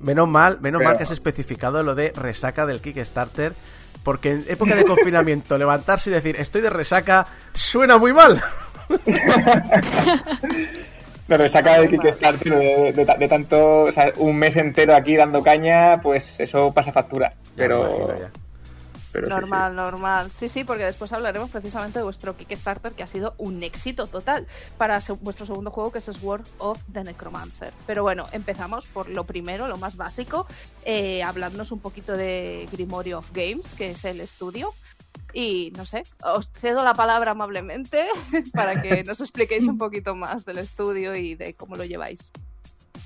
[0.00, 0.88] Menos mal, menos Pero...
[0.88, 3.52] mal que has especificado lo de resaca del Kickstarter,
[4.02, 8.42] porque en época de confinamiento levantarse y decir estoy de resaca suena muy mal.
[11.30, 15.44] La resaca del Kickstarter de, de, de, tanto, o sea, un mes entero aquí dando
[15.44, 17.34] caña, pues eso pasa factura.
[17.54, 18.18] Pero.
[19.12, 19.76] Pero normal, sí, sí.
[19.76, 20.30] normal.
[20.30, 24.48] Sí, sí, porque después hablaremos precisamente de vuestro Kickstarter, que ha sido un éxito total
[24.76, 27.72] para vuestro segundo juego, que es Sword of the Necromancer.
[27.86, 30.48] Pero bueno, empezamos por lo primero, lo más básico,
[30.84, 34.74] eh, hablándonos un poquito de Grimorio of Games, que es el estudio.
[35.32, 38.06] Y no sé, os cedo la palabra amablemente
[38.52, 42.32] para que nos expliquéis un poquito más del estudio y de cómo lo lleváis.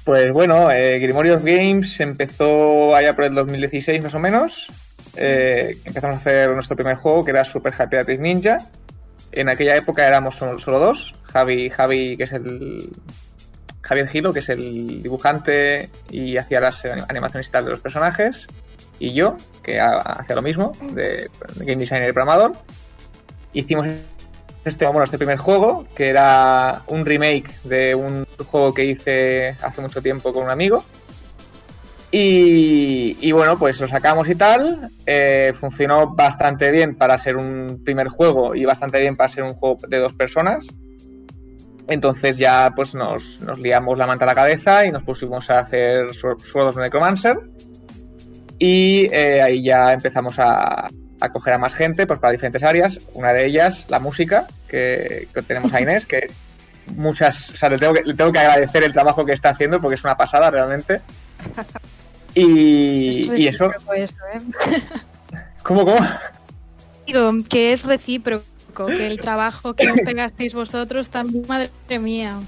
[0.04, 4.68] Pues bueno, eh, of Games empezó allá por el 2016 más o menos.
[5.16, 8.58] Eh, empezamos a hacer nuestro primer juego que era Super Happy Ninja.
[9.32, 11.14] En aquella época éramos solo, solo dos.
[11.24, 12.90] Javi, Javi, que es el.
[13.80, 18.46] Javier Gilo, que es el dibujante y hacía las animaciones y tal de los personajes.
[18.98, 22.52] Y yo, que ha- hacía lo mismo, de, game designer y programador.
[23.52, 23.86] Hicimos
[24.64, 29.82] este, bueno, este primer juego, que era un remake de un juego que hice hace
[29.82, 30.84] mucho tiempo con un amigo.
[32.16, 34.88] Y, bueno, pues lo sacamos y tal.
[35.04, 39.54] eh, funcionó bastante bien para ser un primer juego y bastante bien para ser un
[39.54, 40.64] juego de dos personas.
[41.88, 46.14] Entonces ya pues nos, liamos la manta a la cabeza y nos pusimos a hacer
[46.14, 47.36] Sword Sword of Necromancer.
[48.58, 50.88] Y eh, ahí ya empezamos a,
[51.20, 53.00] a coger a más gente pues para diferentes áreas.
[53.14, 56.28] Una de ellas, la música, que, que tenemos a Inés, que
[56.86, 59.80] muchas, o sea, le tengo, que, le tengo que agradecer el trabajo que está haciendo
[59.80, 61.00] porque es una pasada realmente.
[62.36, 64.40] Y, y eso, eso, ¿eh?
[65.62, 66.04] ¿cómo, cómo?
[67.06, 71.70] Digo, que es recíproco, que el trabajo que os pegasteis vosotros también, madre
[72.00, 72.40] mía.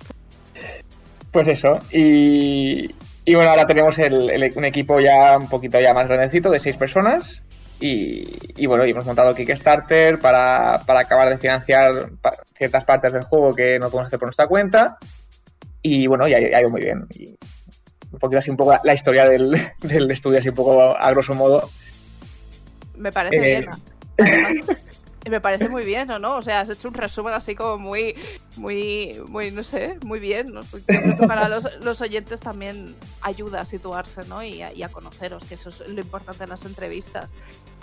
[1.31, 2.93] Pues eso, y,
[3.27, 6.59] y bueno, ahora tenemos el, el- un equipo ya un poquito ya más grandecito de
[6.61, 7.25] seis personas.
[7.79, 8.27] Y,
[8.57, 13.25] y bueno, y hemos montado Kickstarter para, para acabar de financiar pa- ciertas partes del
[13.25, 14.97] juego que no podemos hacer por nuestra cuenta.
[15.83, 17.05] Y bueno, ya, ha ido muy bien.
[17.11, 17.37] Y
[18.13, 19.51] un poquito así, un poco la, la historia del,
[19.81, 21.69] del estudio, así un poco a grosso modo.
[22.97, 23.67] Me parece Eh,
[24.17, 24.67] bien.
[25.29, 26.37] Me parece muy bien, ¿o no?
[26.37, 28.15] O sea, has hecho un resumen así como muy,
[28.57, 30.47] muy, muy, no sé, muy bien.
[30.53, 30.61] ¿no?
[31.27, 34.43] Para los, los oyentes también ayuda a situarse, ¿no?
[34.43, 37.37] Y a, y a conoceros, que eso es lo importante en las entrevistas.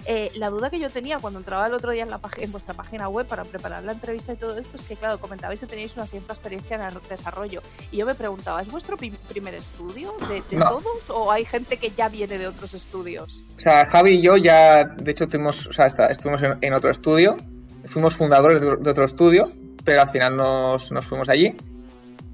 [0.06, 2.74] Eh, la duda que yo tenía cuando entraba el otro día en, la en vuestra
[2.74, 5.96] página web para preparar la entrevista y todo esto es que, claro, comentabais que tenéis
[5.96, 7.62] una cierta experiencia en el desarrollo.
[7.92, 10.70] Y yo me preguntaba, ¿es vuestro primer estudio de, de No.
[10.70, 13.42] todos o hay gente que ya viene de otros estudios?
[13.58, 16.74] O sea, Javi y yo ya, de hecho, tuvimos, o sea, está- estuvimos en, en
[16.74, 17.38] otro estudio,
[17.86, 19.50] fuimos fundadores de, de otro estudio,
[19.86, 21.56] pero al final nos, nos fuimos allí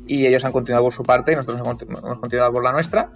[0.07, 3.11] y ellos han continuado por su parte y nosotros hemos continuado por la nuestra.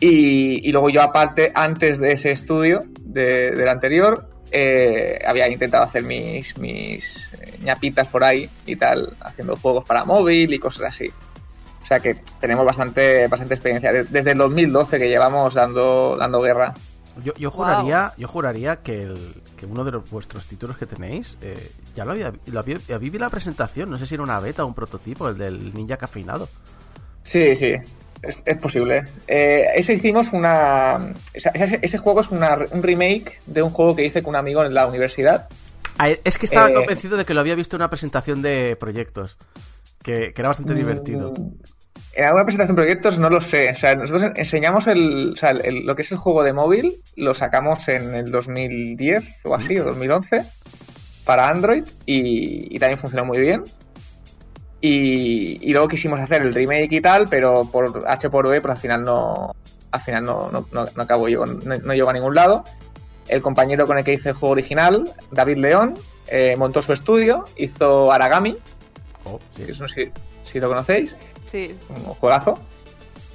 [0.00, 2.80] Y, y luego yo aparte, antes de ese estudio,
[3.12, 7.04] de- del anterior, eh, había intentado hacer mis, mis
[7.40, 11.08] eh, ñapitas por ahí y tal, haciendo juegos para móvil y cosas así.
[11.82, 13.92] O sea que tenemos bastante, bastante experiencia.
[13.92, 16.72] De- Desde el 2012 que llevamos dando, dando guerra.
[17.36, 19.18] Yo, juraría, yo juraría que, el,
[19.56, 23.10] que uno de los- vuestros títulos que tenéis eh, ya lo había, lo había, había
[23.10, 25.96] vi la presentación, no sé si era una beta o un prototipo, el del ninja
[25.96, 26.48] cafeinado.
[27.22, 27.74] Sí, sí,
[28.22, 29.02] es, es posible.
[29.26, 31.12] Eh, ese hicimos una.
[31.34, 34.64] Ese, ese juego es una- un remake de un juego que hice con un amigo
[34.64, 35.48] en la universidad.
[35.98, 38.76] Ah, es que estaba Eh, convencido de que lo había visto en una presentación de
[38.76, 39.36] proyectos,
[40.02, 41.32] que, que era bastante divertido.
[41.36, 41.52] Mm,
[42.12, 43.70] En alguna presentación de proyectos no lo sé.
[43.70, 46.52] O sea, nosotros en- enseñamos el, o sea, el- lo que es el juego de
[46.52, 50.42] móvil, lo sacamos en el 2010 o así, o 2011,
[51.24, 53.62] para Android y, y también funcionó muy bien.
[54.80, 58.72] Y, y luego quisimos hacer el remake y tal, pero por H por B, pues
[58.72, 59.54] al final no,
[59.90, 62.64] al final no, no, no, no acabó, llegó- no, no llegó a ningún lado.
[63.28, 65.94] El compañero con el que hice el juego original, David León,
[66.28, 68.56] eh, montó su estudio, hizo Aragami,
[69.24, 69.64] Oh, sí.
[69.66, 70.10] que no sé
[70.44, 72.58] si, si lo conocéis Sí, un juegazo.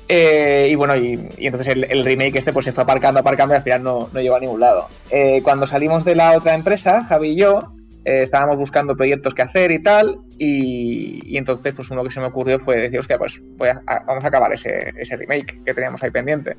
[0.07, 3.53] Eh, y bueno, y, y entonces el, el remake este pues se fue aparcando, aparcando
[3.53, 4.87] y al final no, no llegó a ningún lado.
[5.11, 7.71] Eh, cuando salimos de la otra empresa, Javi y yo,
[8.05, 12.19] eh, estábamos buscando proyectos que hacer y tal, y, y entonces pues uno que se
[12.21, 15.73] me ocurrió fue decir, hostia, pues voy a- vamos a acabar ese, ese remake que
[15.73, 16.55] teníamos ahí pendiente.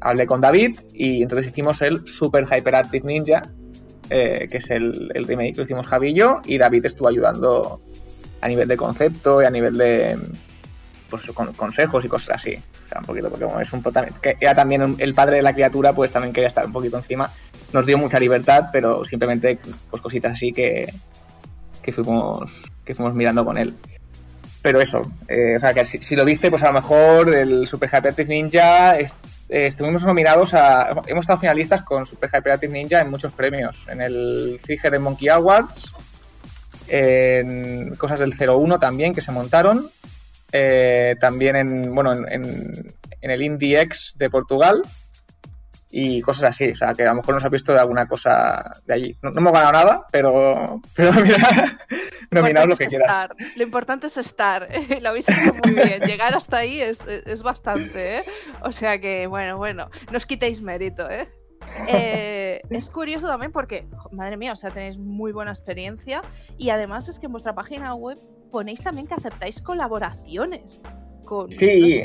[0.00, 3.42] Hablé con David y entonces hicimos el Super Hyperactive Ninja,
[4.10, 7.80] eh, que es el, el remake, lo hicimos Javi y yo, y David estuvo ayudando
[8.40, 10.16] a nivel de concepto y a nivel de
[11.10, 12.54] pues con consejos y cosas así.
[12.54, 15.54] O sea, un poquito, porque como es un que era también el padre de la
[15.54, 17.28] criatura, pues también quería estar un poquito encima.
[17.72, 19.58] Nos dio mucha libertad, pero simplemente
[19.90, 20.92] pues cositas así que,
[21.82, 22.50] que fuimos
[22.84, 23.74] que fuimos mirando con él.
[24.62, 27.88] Pero eso, eh, o sea, que si, lo viste, pues a lo mejor el Super
[27.88, 29.08] Hyperactive Ninja eh,
[29.48, 30.88] estuvimos nominados a.
[31.06, 33.82] Hemos estado finalistas con Super Hyperactive Ninja en muchos premios.
[33.88, 35.92] En el Fige de Monkey Awards,
[36.88, 39.88] en cosas del 01 también que se montaron.
[40.52, 44.80] eh, también en, bueno, en, en- en el Indie X de Portugal
[45.90, 46.70] y cosas así.
[46.70, 49.16] O sea, que a lo mejor nos ha visto de alguna cosa de allí.
[49.22, 51.78] No, no hemos ganado nada, pero, pero mira,
[52.30, 53.06] nominados lo que quieras.
[53.08, 53.36] estar.
[53.56, 54.68] Lo importante es estar.
[55.00, 56.02] Lo habéis hecho muy bien.
[56.02, 58.24] Llegar hasta ahí es, es- bastante, ¿eh?
[58.62, 61.28] O sea que, bueno, bueno, no os quitéis mérito, ¿eh?
[61.86, 66.22] Eh, es curioso también porque, madre mía, o sea, tenéis muy buena experiencia
[66.56, 68.18] y además es que en vuestra página web
[68.50, 70.80] ponéis también que aceptáis colaboraciones
[71.28, 71.52] con...
[71.52, 72.02] Sí,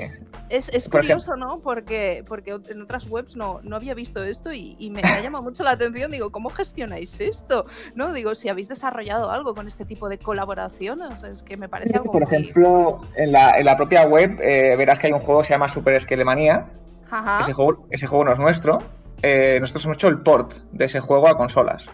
[0.49, 1.59] Es, es curioso, ¿no?
[1.61, 5.21] Porque, porque en otras webs no, no había visto esto y, y me, me ha
[5.21, 6.11] llamado mucho la atención.
[6.11, 7.65] Digo, ¿cómo gestionáis esto?
[7.95, 8.11] ¿No?
[8.13, 12.11] Digo, si habéis desarrollado algo con este tipo de colaboraciones, es que me parece algo
[12.11, 15.41] por muy- ejemplo, en la, en la propia web eh, verás que hay un juego
[15.41, 15.95] que se llama Super.
[17.09, 17.39] Ajá.
[17.41, 18.79] Ese, juego, ese juego no es nuestro.
[19.21, 21.85] Eh, nosotros hemos hecho el port de ese juego a consolas.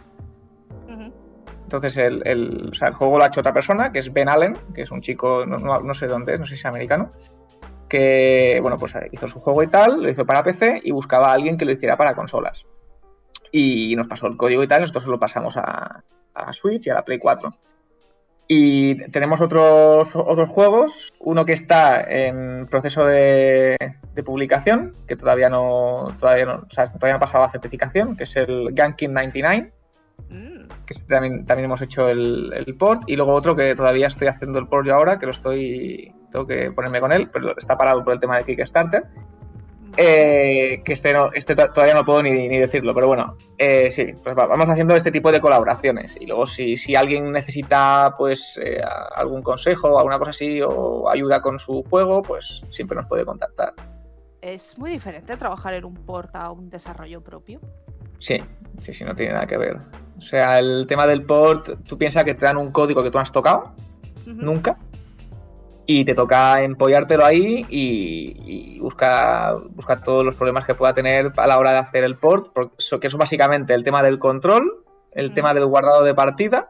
[1.69, 4.27] Entonces el, el, o sea, el juego lo ha hecho otra persona, que es Ben
[4.27, 6.65] Allen, que es un chico, no, no- no sé dónde es, no sé si es
[6.65, 7.11] americano,
[7.87, 11.33] que bueno, pues hizo su juego y tal, lo hizo para PC y buscaba a
[11.33, 12.65] alguien que lo hiciera para consolas.
[13.51, 16.95] Y nos pasó el código y tal, nosotros lo pasamos a, a Switch y a
[16.95, 17.53] la Play 4.
[18.47, 23.77] Y tenemos otros, otros juegos, uno que está en proceso de,
[24.15, 28.17] de publicación, que todavía no, todavía no, o sea, todavía no ha pasado a certificación,
[28.17, 29.78] que es el Gunkin 99 Mm.
[30.27, 34.27] Que este también, también hemos hecho el, el port, y luego otro que todavía estoy
[34.27, 37.77] haciendo el port yo ahora, que lo estoy, tengo que ponerme con él, pero está
[37.77, 39.03] parado por el tema de Kickstarter,
[39.97, 43.91] eh, que este, no, este to- todavía no puedo ni, ni decirlo, pero bueno, eh,
[43.91, 48.15] sí, pues va- vamos haciendo este tipo de colaboraciones, y luego si, si alguien necesita
[48.17, 48.81] pues eh,
[49.15, 53.25] algún consejo o alguna cosa así, o ayuda con su juego, pues siempre nos puede
[53.25, 53.73] contactar.
[54.41, 57.59] Es muy diferente trabajar en un port a un desarrollo propio.
[58.19, 58.37] Sí,
[58.81, 59.77] sí, sí, no tiene nada que ver.
[60.19, 63.17] O sea, el tema del port, tú piensas que te dan un código que tú
[63.17, 63.71] no has tocado,
[64.25, 64.77] nunca.
[65.85, 71.31] Y te toca empollártelo ahí y, y buscar, buscar todos los problemas que pueda tener
[71.35, 74.19] a la hora de hacer el port, porque eso, que eso básicamente el tema del
[74.19, 74.83] control,
[75.13, 76.69] el tema del guardado de partida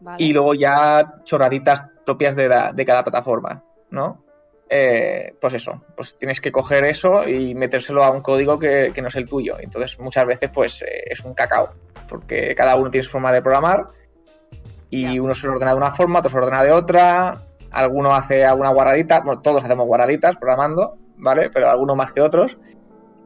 [0.00, 0.24] Vale.
[0.24, 4.24] y luego ya chorraditas propias de, la- de cada plataforma, ¿no?
[4.74, 9.02] Eh, pues eso, pues tienes que coger eso y metérselo a un código que, que
[9.02, 9.56] no es el tuyo.
[9.60, 11.74] Entonces muchas veces pues eh, es un cacao,
[12.08, 13.88] porque cada uno tiene su forma de programar
[14.88, 18.14] y uno se lo ordena de una forma, otro se lo ordena de otra, alguno
[18.14, 21.50] hace alguna guarradita, bueno, todos hacemos guarraditas programando, ¿vale?
[21.50, 22.56] Pero algunos más que otros.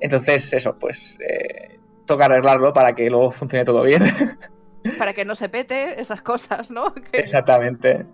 [0.01, 4.02] Entonces eso, pues eh, toca arreglarlo para que luego funcione todo bien.
[4.99, 6.95] Para que no se pete esas cosas, ¿no?
[7.13, 8.07] Que- Exactamente.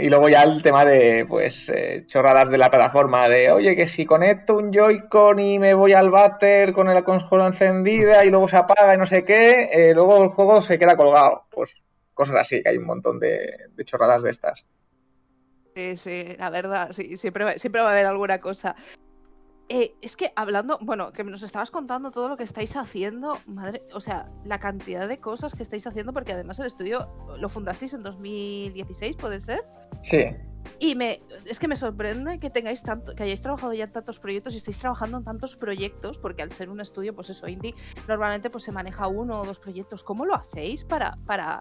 [0.00, 3.86] Y luego ya el tema de, pues, eh, chorradas de la plataforma, de, oye, que
[3.86, 8.46] si conecto un Joy-Con y me voy al váter con la consola encendida y luego
[8.48, 11.46] se apaga y no sé qué, eh, luego el juego se queda colgado.
[11.50, 11.82] Pues
[12.14, 14.64] cosas así, que hay un montón de, de chorradas de estas.
[15.74, 18.74] Sí, sí, la verdad, sí, siempre, siempre va a haber alguna cosa.
[19.68, 23.82] Eh, es que hablando, bueno, que nos estabas contando todo lo que estáis haciendo, madre,
[23.92, 27.92] o sea, la cantidad de cosas que estáis haciendo, porque además el estudio lo fundasteis
[27.94, 29.64] en 2016, ¿puede ser?
[30.02, 30.18] Sí,
[30.78, 34.20] Y me, es que me sorprende que tengáis tanto, que hayáis trabajado ya en tantos
[34.20, 37.74] proyectos y estéis trabajando en tantos proyectos, porque al ser un estudio, pues eso, indie,
[38.06, 40.04] normalmente pues se maneja uno o dos proyectos.
[40.04, 41.60] ¿Cómo lo hacéis para, para,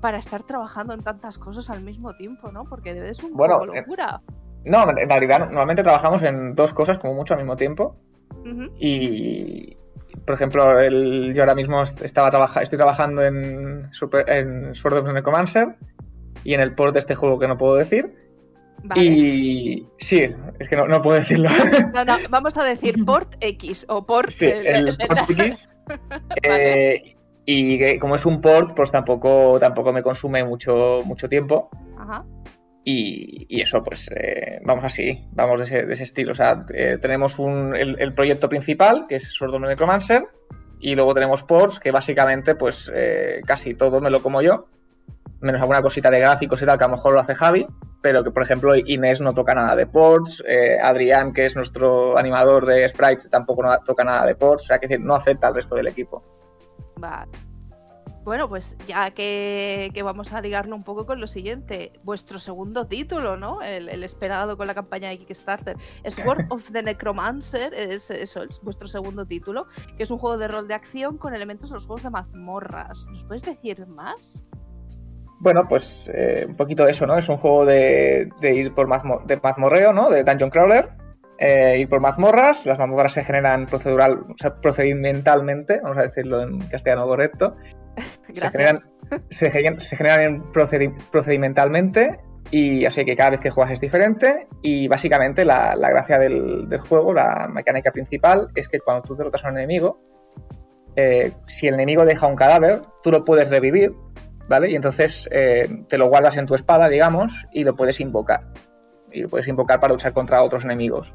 [0.00, 2.64] para estar trabajando en tantas cosas al mismo tiempo, no?
[2.64, 4.22] Porque debe de ser un Bueno, poco eh, locura.
[4.66, 7.96] No, en realidad normalmente trabajamos en dos cosas como mucho al mismo tiempo.
[8.78, 9.76] Y,
[10.24, 15.06] por ejemplo, el, yo ahora mismo estaba trabaja, estoy trabajando en, Super, en Sword of
[15.06, 15.76] the Necromancer
[16.44, 18.14] y en el port de este juego que no puedo decir.
[18.84, 19.02] Vale.
[19.02, 20.26] Y sí,
[20.58, 21.48] es que no, no puedo decirlo.
[21.94, 24.30] No, no, vamos a decir port X o port.
[24.30, 25.68] sí, el- el el- port X.
[26.42, 27.14] Eh,
[27.44, 31.70] y que como es un port, pues tampoco, tampoco me consume mucho, mucho tiempo.
[31.96, 32.24] Ajá.
[32.88, 36.30] Y, eso, pues eh, vamos así, vamos de ese, de ese estilo.
[36.30, 40.28] O sea, eh, tenemos un, el, proyecto principal, que es Sword of Necromancer,
[40.78, 44.68] y luego tenemos ports, que básicamente, pues eh, casi todo me lo como yo,
[45.40, 47.66] menos alguna cosita de gráficos y tal, que a lo mejor lo hace Javi,
[48.00, 52.16] pero que, por ejemplo, Inés no toca nada de ports, eh, Adrián, que es nuestro
[52.16, 55.48] animador de sprites, tampoco no toca nada de ports, o sea, que decir, no acepta
[55.48, 56.22] al resto del equipo.
[56.98, 57.32] Vale.
[58.26, 62.88] Bueno, pues ya que, que vamos a ligarlo un poco con lo siguiente, vuestro segundo
[62.88, 63.62] título, ¿no?
[63.62, 65.76] El, el esperado con la campaña de Kickstarter.
[66.08, 69.66] Sword of the Necromancer es eso, es vuestro segundo título,
[69.96, 73.06] que es un juego de rol de acción con elementos de los juegos de mazmorras.
[73.12, 74.44] ¿Nos puedes decir más?
[75.38, 77.16] Bueno, pues eh, un poquito de eso, ¿no?
[77.16, 80.10] Es un juego de, de ir por mazmo- de mazmorreo, ¿no?
[80.10, 80.88] De Dungeon Crawler.
[81.38, 82.66] Eh, ir por mazmorras.
[82.66, 87.54] Las mazmorras se generan procedural, o sea, procedimentalmente, vamos a decirlo en castellano correcto.
[88.34, 88.78] Se generan,
[89.30, 92.20] se, generan- se generan en procedi- procedimentalmente
[92.50, 96.68] y así que cada vez que juegas es diferente y básicamente la, la gracia del,
[96.68, 100.00] del juego, la mecánica principal es que cuando tú derrotas a un enemigo,
[100.96, 103.92] eh, si el enemigo deja un cadáver, tú lo puedes revivir,
[104.48, 104.70] ¿vale?
[104.70, 108.46] Y entonces eh, te lo guardas en tu espada, digamos, y lo puedes invocar.
[109.12, 111.14] Y lo puedes invocar para luchar contra otros enemigos.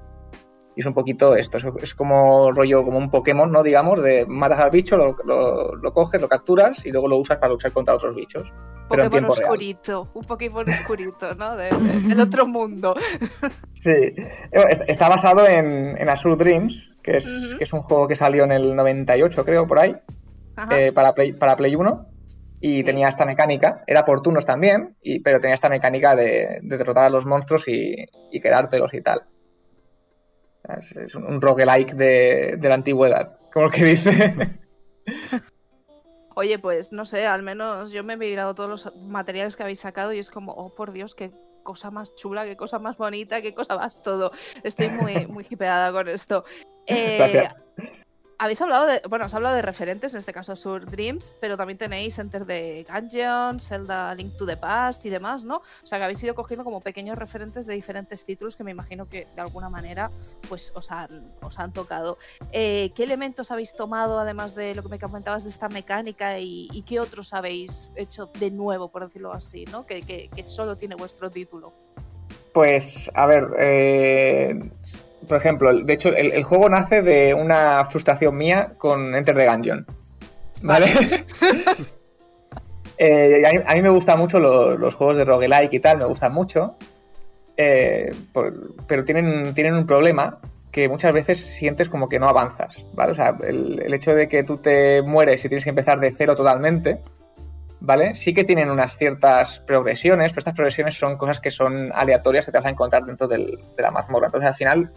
[0.75, 3.61] Y es un poquito esto, es, como rollo, como un Pokémon, ¿no?
[3.61, 7.39] Digamos, de matas al bicho, lo, lo- lo coges, lo capturas y luego lo usas
[7.39, 8.47] para luchar contra otros bichos.
[8.89, 9.43] pero Pokémon real.
[9.43, 11.55] oscurito, un Pokémon oscurito, ¿no?
[11.57, 12.95] De- de- del otro mundo.
[13.73, 13.89] Sí,
[14.87, 18.51] está basado en, en Azure Dreams, que es, que es un juego que salió en
[18.51, 19.95] el 98, creo, por ahí,
[20.71, 22.07] eh, para, Play, para Play 1.
[22.59, 22.83] Y Sí.
[22.83, 27.05] tenía esta mecánica, era por turnos también, y, pero tenía esta mecánica de, de derrotar
[27.05, 27.95] a los monstruos y,
[28.31, 29.23] y quedártelos y tal.
[30.67, 34.59] Es, es un, un roguelike de, de la antigüedad, como el que dice.
[36.35, 39.79] Oye, pues no sé, al menos yo me he mirado todos los materiales que habéis
[39.79, 41.31] sacado y es como, oh por Dios, qué
[41.63, 44.31] cosa más chula, qué cosa más bonita, qué cosa más todo.
[44.63, 46.45] Estoy muy, muy hipeada con esto.
[46.87, 47.55] Eh, Gracias.
[48.41, 51.77] Habéis hablado de, bueno, os he de referentes, en este caso Sur Dreams, pero también
[51.77, 55.57] tenéis Enter the Gungeon, Zelda Link to the Past y demás, ¿no?
[55.57, 59.07] O sea que habéis ido cogiendo como pequeños referentes de diferentes títulos que me imagino
[59.07, 60.09] que de alguna manera
[60.49, 62.17] pues os han, os han tocado.
[62.51, 66.67] Eh, ¿Qué elementos habéis tomado, además de lo que me comentabas de esta mecánica, y,
[66.73, 69.85] y qué otros habéis hecho de nuevo, por decirlo así, ¿no?
[69.85, 71.73] Que, que- que solo tiene vuestro título.
[72.53, 74.71] Pues, a ver, eh,
[75.27, 79.47] por ejemplo, de hecho, el, el juego nace de una frustración mía con Enter the
[79.47, 79.85] Gungeon.
[80.61, 80.93] ¿Vale?
[82.97, 85.97] Eh, a, mí, a mí me gustan mucho los, los juegos de roguelike y tal,
[85.97, 86.75] me gustan mucho.
[87.57, 90.37] Eh, por- pero tienen, tienen un problema
[90.71, 93.13] que muchas veces sientes como que no avanzas, ¿vale?
[93.13, 96.11] O sea, el, el hecho de que tú te mueres y tienes que empezar de
[96.11, 96.99] cero totalmente,
[97.79, 98.13] ¿vale?
[98.15, 102.51] Sí que tienen unas ciertas progresiones, pero estas progresiones son cosas que son aleatorias que
[102.51, 104.27] te vas a encontrar dentro del- de la mazmorra.
[104.27, 104.91] Entonces, al final,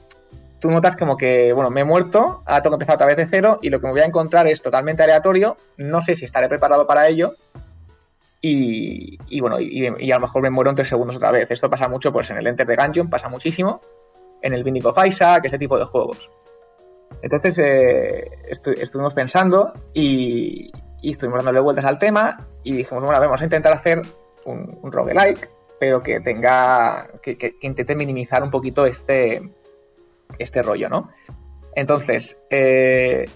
[0.64, 3.26] tú notas como que, bueno, me he muerto, ahora tengo que empezar otra vez de
[3.26, 6.48] cero y lo que me voy a encontrar es totalmente aleatorio, no sé si estaré
[6.48, 7.34] preparado para ello
[8.40, 11.50] y, y bueno, y, y a lo mejor me muero en tres segundos otra vez.
[11.50, 13.82] Esto pasa mucho pues en el Enter the Gungeon, pasa muchísimo,
[14.40, 16.30] en el Binding of Isaac, ese tipo de juegos.
[17.20, 20.72] Entonces eh, estu- estuvimos pensando y,
[21.02, 24.00] y estuvimos dándole vueltas al tema y dijimos, bueno, vamos a intentar hacer
[24.46, 25.46] un, un roguelike,
[25.78, 29.42] pero que tenga, que intente minimizar un poquito este,
[30.38, 31.10] este rollo, ¿no?
[31.74, 33.28] Entonces, eh,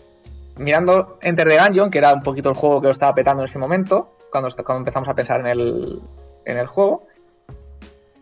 [0.57, 3.49] mirando Enter the Gungeon, que era un poquito el juego que lo estaba petando en
[3.49, 4.49] ese momento, cuando,
[4.79, 6.01] empezamos a pensar en el,
[6.45, 7.07] en el juego,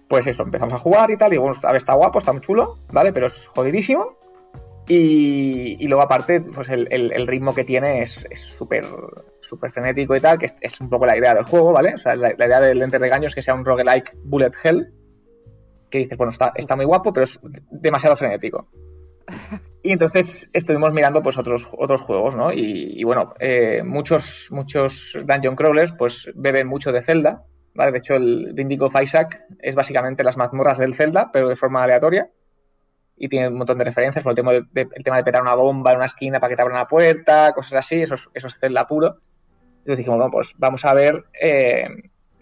[0.09, 2.41] pues eso, empezamos a jugar y tal, y bueno, a ver, está guapo, está muy
[2.41, 3.13] chulo, ¿vale?
[3.13, 4.17] Pero es jodidísimo.
[4.89, 8.85] Y, y luego aparte, pues el, ritmo que tiene es súper
[9.47, 11.95] súper frenético y tal, que es, un poco la idea del juego, ¿vale?
[11.95, 14.53] O sea, la, la idea del Enter the Gungeon es que sea un roguelike bullet
[14.63, 14.93] hell,
[15.97, 17.41] que dices, bueno, está, está muy guapo, pero es
[17.71, 18.69] demasiado frenético.
[19.83, 22.53] Y entonces estuvimos mirando pues otros, otros juegos, ¿no?
[22.53, 27.45] Y, bueno, eh, muchos, muchos dungeon crawlers pues beben mucho de Zelda,
[27.75, 27.93] ¿vale?
[27.93, 31.85] De hecho, el Binding of Isaac es básicamente las mazmorras del Zelda, pero de forma
[31.85, 32.31] aleatoria.
[33.17, 35.55] Y tiene un montón de referencias, por el tema de, el tema de petar una
[35.55, 38.49] bomba en una esquina para que te abran la puerta, cosas así, eso es, eso
[38.49, 39.19] es Zelda puro.
[39.79, 41.89] Entonces dijimos, bueno, pues vamos a ver eh,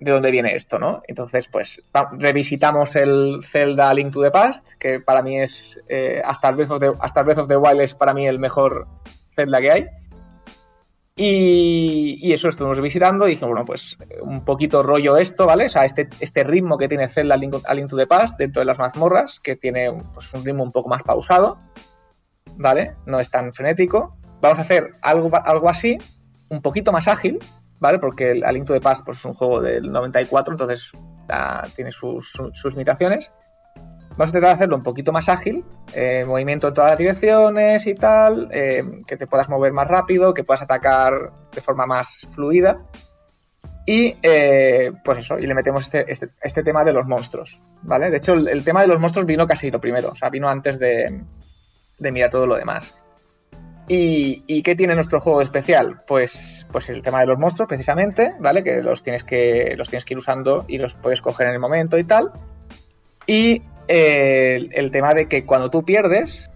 [0.01, 1.03] de dónde viene esto, ¿no?
[1.07, 1.81] Entonces, pues
[2.12, 6.71] revisitamos el Zelda Link to the Past, que para mí es, eh, hasta, el Breath
[6.71, 8.87] of the, hasta el Wild es para mí el mejor
[9.35, 9.87] Zelda que hay.
[11.16, 15.66] Y, y eso estuvimos revisitando y dijimos, bueno, pues un poquito rollo esto, ¿vale?
[15.66, 18.66] O sea, este, este ritmo que tiene Zelda Link, Link to the Past dentro de
[18.66, 21.59] las mazmorras, que tiene pues, un ritmo un poco más pausado,
[22.57, 22.95] ¿vale?
[23.07, 24.16] No es tan frenético.
[24.41, 25.99] Vamos a hacer algo, algo así,
[26.49, 27.39] un poquito más ágil,
[28.01, 30.90] Porque el A Link to the Past pues, es un juego del 94, entonces
[31.28, 33.31] ah, tiene sus, sus- limitaciones.
[34.11, 37.94] Vamos a intentar hacerlo un poquito más ágil, eh, movimiento en todas las direcciones y
[37.94, 42.78] tal, eh, que te puedas mover más rápido, que puedas atacar de forma más fluida.
[43.86, 48.09] Y eh, pues eso, y le metemos este, este, este tema de los monstruos, ¿vale?
[48.09, 50.78] De hecho, el, tema de los monstruos vino casi lo primero, o sea, vino antes
[50.78, 51.12] de
[51.98, 52.94] mirar todo lo demás.
[53.86, 56.01] ¿Y, qué tiene nuestro juego especial?
[56.06, 58.65] Pues, pues el tema de los monstruos, precisamente, ¿vale?
[58.65, 61.61] Que los tienes que, los tienes que ir usando y los puedes coger en el
[61.61, 62.32] momento y tal.
[63.27, 66.51] Y eh, el, el tema de que cuando tú pierdes,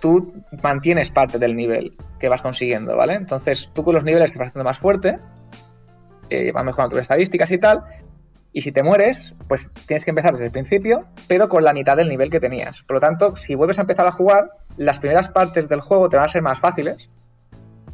[0.00, 0.32] tú
[0.62, 3.14] mantienes parte del nivel que vas consiguiendo, ¿vale?
[3.14, 5.18] Entonces tú con los niveles te vas haciendo más fuerte,
[6.30, 7.82] eh, vas mejorando tus estadísticas y tal.
[8.52, 11.96] Y si te mueres, pues tienes que empezar desde el principio, pero con la mitad
[11.96, 12.82] del nivel que tenías.
[12.82, 16.16] Por lo tanto, si vuelves a empezar a jugar, las primeras partes del juego te
[16.16, 17.08] van a ser más fáciles,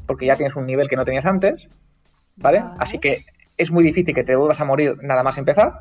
[0.06, 1.66] porque ya tienes un nivel que no tenías antes,
[2.36, 2.61] ¿vale?
[2.61, 2.74] Vale.
[2.78, 3.24] Así que
[3.56, 5.81] es muy difícil que te vuelvas a morir nada más empezar.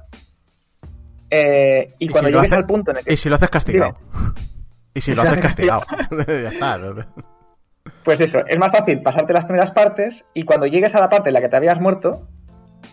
[1.30, 3.36] Eh, y, Y cuando si llegues hace- al punto en el que Y si lo
[3.36, 3.96] haces castigado.
[4.96, 5.84] Y si lo haces castigado.
[6.28, 6.78] ya está.
[6.78, 7.04] ¿no?
[8.04, 11.30] Pues eso, es más fácil pasarte las primeras partes y cuando llegues a la parte
[11.30, 12.28] en la que te habías muerto,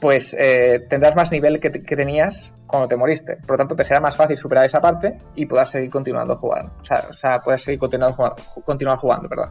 [0.01, 2.37] pues eh, tendrás más nivel que, te- que tenías
[2.67, 3.37] cuando te moriste.
[3.39, 6.73] Por lo tanto, te será más fácil superar esa parte y podrás seguir continuando jugando.
[6.81, 9.51] O sea, o sea puedes seguir continuando jugando, continuar jugando, perdón.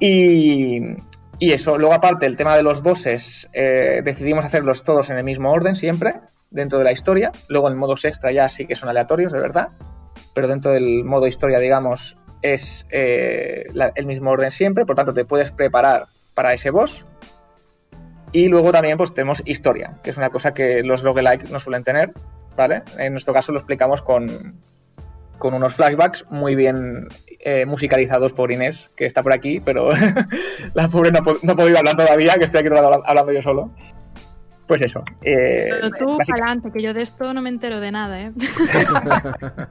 [0.00, 0.80] Y,
[1.40, 5.24] Y eso, luego aparte el tema de los bosses, eh, decidimos hacerlos todos en el
[5.24, 6.16] mismo orden siempre,
[6.50, 7.30] dentro de la historia.
[7.48, 9.68] Luego en modos extra ya sí que son aleatorios, de verdad.
[10.34, 14.84] Pero dentro del modo historia, digamos, es eh, el mismo orden siempre.
[14.84, 17.04] Por tanto, te puedes preparar para ese boss.
[18.32, 21.84] Y luego también pues tenemos historia, que es una cosa que los roguelike no suelen
[21.84, 22.12] tener,
[22.56, 22.82] ¿vale?
[22.98, 24.54] En nuestro caso lo explicamos con,
[25.38, 27.08] con unos flashbacks muy bien
[27.40, 29.90] eh, musicalizados por Inés, que está por aquí, pero
[30.74, 32.68] la pobre no, ha po- no ha podido hablar todavía, que estoy aquí
[33.04, 33.70] hablando, yo solo.
[34.66, 35.02] Pues eso.
[35.22, 38.32] eh, Pero tú, básica- adelante, que yo de esto no me entero de nada, ¿eh?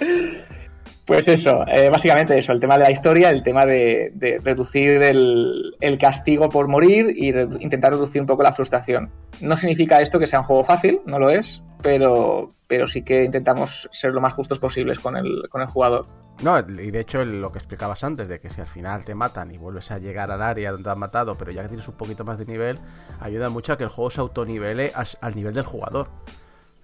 [1.04, 5.02] Pues eso, eh, básicamente eso, el tema de la historia, el tema de, de reducir
[5.02, 9.10] el, el castigo por morir y redu- intentar reducir un poco la frustración.
[9.40, 13.24] No significa esto que sea un juego fácil, no lo es, pero, pero sí que
[13.24, 16.06] intentamos ser lo más justos posibles con el, con el jugador.
[16.40, 19.50] No, y de hecho lo que explicabas antes, de que si al final te matan
[19.50, 21.94] y vuelves a llegar al área donde te han matado, pero ya que tienes un
[21.94, 22.78] poquito más de nivel,
[23.20, 26.06] ayuda mucho a que el juego se autonivele al nivel del jugador.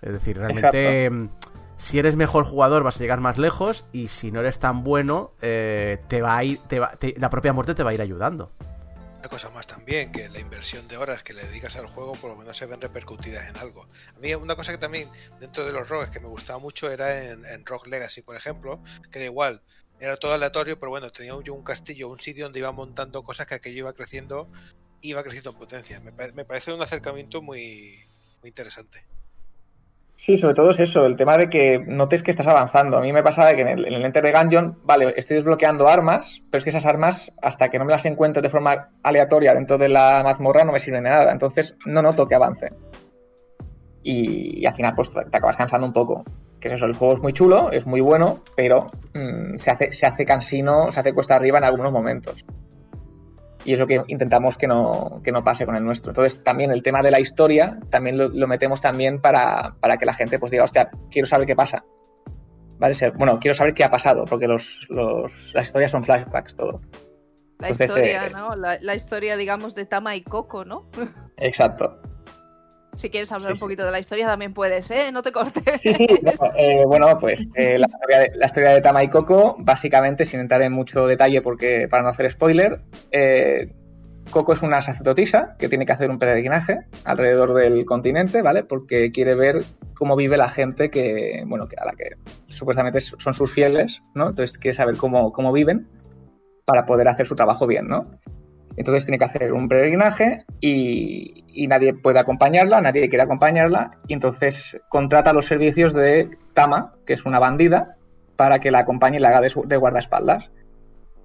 [0.03, 1.29] Es decir, realmente,
[1.79, 5.31] si eres mejor jugador vas a llegar más lejos y si no eres tan bueno,
[5.41, 8.53] eh, te va a ir, te va- la propia muerte te va a ir ayudando.
[9.21, 12.31] Una cosa más también, que la inversión de horas que le dedicas al juego por
[12.31, 13.89] lo menos se ven repercutidas en algo.
[14.17, 15.09] A mí una cosa que también
[15.41, 18.81] dentro de los rogues que me gustaba mucho era en, en Rogue Legacy, por ejemplo,
[19.11, 19.63] que era igual,
[20.01, 23.55] era todo aleatorio, pero bueno, tenía un castillo, un sitio donde iba montando cosas que
[23.57, 24.49] aquello iba creciendo,
[25.01, 26.01] iba creciendo en potencia.
[26.01, 28.09] Me, me parece un acercamiento muy,
[28.41, 29.05] muy interesante.
[30.19, 32.99] Sí, sobre todo es eso, el tema de que notes que estás avanzando.
[32.99, 35.87] A mí me pasaba que en el, en el Enter the Gungeon, vale, estoy desbloqueando
[35.87, 39.55] armas, pero es que esas armas, hasta que no me las encuentre de forma aleatoria
[39.55, 41.31] dentro de la mazmorra, no me sirven de nada.
[41.31, 42.73] Entonces, no noto que avance.
[44.03, 46.25] Y, al final, pues te te acabas cansando un poco.
[46.59, 49.93] Que es eso, el juego es muy chulo, es muy bueno, pero mm, se, hace,
[49.93, 52.45] se hace cansino, se hace cuesta arriba en algunos momentos.
[53.65, 56.11] Y es lo que intentamos que no, que no pase con el nuestro.
[56.11, 60.07] Entonces, también el tema de la historia, también lo, lo metemos también para, para que
[60.07, 61.85] la gente pues diga, hostia, quiero saber qué pasa.
[62.79, 62.95] ¿Vale?
[63.17, 66.81] Bueno, quiero saber qué ha pasado, porque los, los, las historias son flashbacks todo.
[67.59, 68.55] La Entonces, historia, eh, ¿no?
[68.55, 70.89] La, la historia, digamos, de Tama y Coco, ¿no?
[71.37, 72.01] Exacto.
[72.99, 75.13] Si quieres hablar Sí, un poquito de la historia también puedes, ¿eh?
[75.13, 75.81] No te cortes.
[75.81, 76.07] Sí, sí,
[76.57, 80.41] eh, bueno, pues eh, la, historia de, la historia de Tama y Coco, básicamente, sin
[80.41, 82.81] entrar en mucho detalle porque para no hacer spoiler,
[83.13, 83.73] eh,
[84.33, 88.65] Coco es una sacerdotisa que tiene que hacer un peregrinaje alrededor del continente, ¿vale?
[88.65, 89.63] Porque quiere ver
[89.95, 92.17] cómo vive la gente que, bueno, que a la que
[92.49, 94.31] supuestamente son sus fieles, ¿no?
[94.31, 95.87] Entonces quiere saber cómo, cómo viven
[96.65, 98.11] para poder hacer su trabajo bien, ¿no?
[98.79, 104.81] Entonces tiene que hacer un peregrinaje y, nadie puede acompañarla, nadie quiere acompañarla, y entonces
[104.89, 107.97] contrata los servicios de Tama, que es una bandida,
[108.37, 110.53] para que la acompañe y la haga de, guardaespaldas.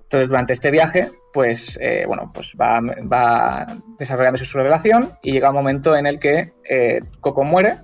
[0.01, 3.67] Entonces, durante este viaje, pues, eh, bueno, pues va,
[3.99, 7.75] desarrollándose su revelación y llega un momento en el que eh, Coco muere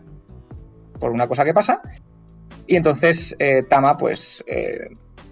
[1.00, 1.82] por una cosa que pasa
[2.66, 4.44] y entonces eh, Tama, pues,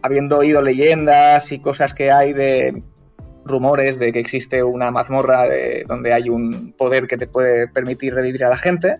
[0.03, 2.83] habiendo oído leyendas y cosas que hay de
[3.47, 8.13] rumores de que existe una mazmorra de- donde hay un poder que te puede permitir
[8.13, 8.97] revivir a la gente,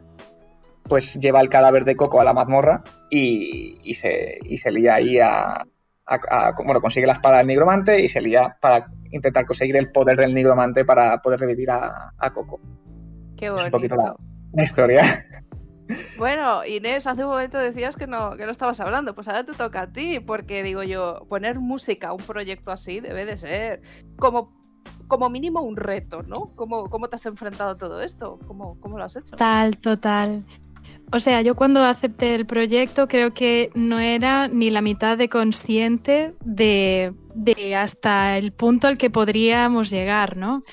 [0.84, 4.96] pues lleva el cadáver de Coco a la mazmorra y, y se, y se lía
[4.96, 5.66] ahí a, a-
[6.06, 10.18] a- Bueno, consigue la espada del nigromante y se lía para intentar conseguir el poder
[10.18, 12.60] del nigromante para poder revivir a, a Coco.
[13.38, 13.72] Qué Es un bonito.
[13.72, 14.16] poquito la,
[14.54, 15.26] la historia.
[16.18, 19.54] Bueno, Inés, hace un momento decías que no, que no estabas hablando, pues ahora te
[19.54, 23.82] toca a ti, porque digo yo, poner música a un proyecto así debe de ser
[24.18, 24.54] como,
[25.08, 26.52] como mínimo un reto, ¿no?
[26.56, 28.40] ¿Cómo, cómo te has enfrentado a todo esto?
[28.48, 29.32] ¿Cómo, cómo lo has hecho?
[29.32, 30.44] Total, total.
[31.12, 35.30] O sea, yo cuando acepté el proyecto creo que no era ni la mitad de
[35.30, 40.64] consciente de, de hasta el punto al que podríamos llegar, ¿no?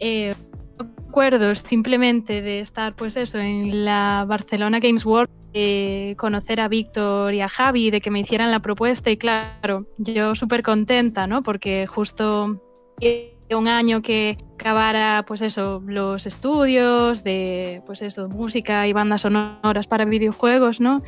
[0.00, 0.34] Eh,
[1.16, 5.30] recuerdo simplemente de estar, pues eso, en la Barcelona Games World,
[6.18, 9.10] conocer a Víctor y a Javi, de que me hicieran la propuesta.
[9.10, 11.42] Y claro, yo súper contenta, ¿no?
[11.42, 12.60] Porque justo
[13.50, 19.86] un año que acabara pues eso los estudios de pues eso música y bandas sonoras
[19.86, 21.02] para videojuegos no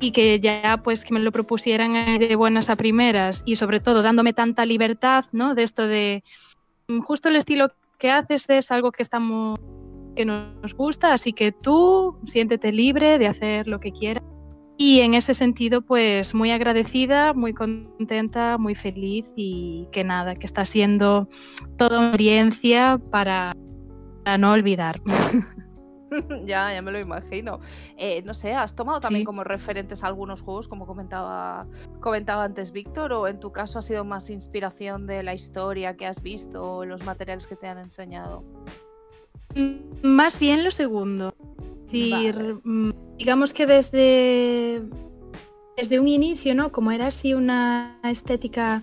[0.00, 3.42] y que ya pues que me lo propusieran de buenas a primeras.
[3.44, 6.24] Y sobre todo dándome tanta libertad no de esto de
[7.04, 7.68] justo el estilo
[8.02, 9.60] que haces es algo que estamos
[10.16, 14.24] que nos gusta así que tú siéntete libre de hacer lo que quieras
[14.76, 20.44] y en ese sentido, pues muy agradecida, muy contenta, muy feliz y que nada, que
[20.44, 21.28] está siendo
[21.76, 23.54] toda una experiencia para,
[24.24, 25.00] para no olvidar.
[26.44, 27.60] ya, ya me lo imagino.
[27.96, 29.26] Eh, no sé, ¿has tomado también Sí.
[29.26, 31.66] como referentes algunos juegos, como comentaba,
[32.00, 36.06] comentaba antes Víctor, o en tu caso ha sido más inspiración de la historia que
[36.06, 38.44] has visto o los materiales que te han enseñado?
[39.54, 41.34] Mm, Más bien lo segundo.
[41.86, 42.54] Es decir, Vale.
[42.64, 44.82] mm, digamos que desde,
[45.76, 46.72] desde un inicio, ¿no?
[46.72, 48.82] Como era así una estética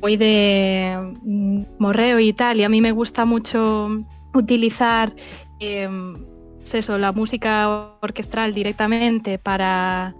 [0.00, 3.88] muy de mm, morreo y tal, y a mí me gusta mucho
[4.34, 5.12] utilizar
[5.60, 6.14] em,
[6.58, 10.14] pues eso, la música orquestral directamente para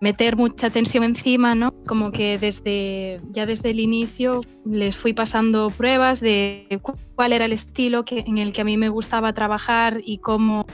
[0.00, 1.72] meter mucha tensión encima, ¿no?
[1.86, 7.44] Como que desde ya desde el inicio les fui pasando pruebas de cu- cuál era
[7.44, 10.64] el estilo que, en el que a mí me gustaba trabajar y cómo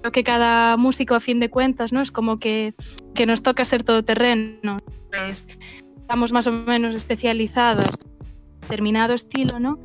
[0.00, 2.00] creo que cada músico a fin de cuentas, ¿no?
[2.02, 2.74] Es como que,
[3.14, 4.76] que nos toca ser todoterreno.
[5.10, 5.58] Pues,
[5.96, 9.78] estamos más o menos especializados en determinado estilo, ¿no?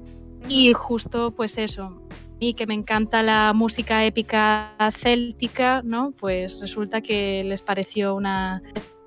[0.49, 2.01] Y justo pues eso,
[2.39, 6.11] y que me encanta la música épica céltica, ¿no?
[6.11, 8.61] Pues resulta que les pareció una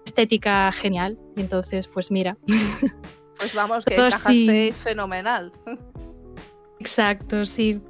[0.04, 1.18] estética genial.
[1.36, 2.36] Y entonces, pues mira,
[3.42, 4.16] Pues vamos, que Todo sí.
[4.16, 5.50] encajasteis fenomenal.
[6.78, 7.80] exacto, sí.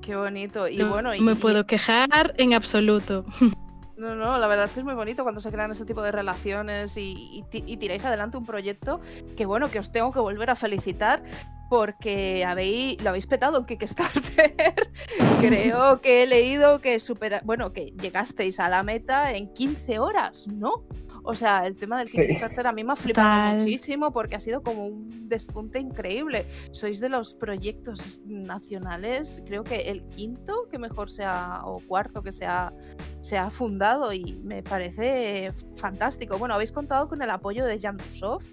[0.00, 0.66] Qué bonito.
[0.66, 3.24] Y no bueno, y, me puedo quejar en absoluto.
[3.96, 6.10] No, no, la verdad es que es muy bonito cuando se crean ese tipo de
[6.10, 9.00] relaciones y, y y tiráis adelante un proyecto
[9.36, 11.22] que bueno, que os tengo que volver a felicitar
[11.68, 14.54] porque habéis, lo habéis petado en Kickstarter.
[15.40, 20.46] Creo que he leído que supera, bueno, que llegasteis a la meta en 15 horas,
[20.48, 20.84] ¿no?
[21.26, 22.10] O sea, el tema del.
[22.10, 23.58] Kickstarter a mí me ha flipado Total.
[23.58, 26.44] muchísimo porque ha sido como un despunte increíble.
[26.70, 32.30] Sois de los proyectos nacionales, creo que el quinto que mejor sea, o cuarto que
[32.30, 32.74] sea
[33.22, 36.36] se ha fundado y me parece fantástico.
[36.36, 38.44] Bueno, habéis contado con el apoyo de Jandusoft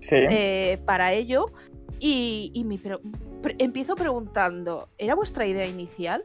[0.00, 0.16] Sí.
[0.30, 1.46] eh, para ello
[2.04, 2.98] y, y mi pre-
[3.42, 6.24] pre- empiezo preguntando, ¿era vuestra idea inicial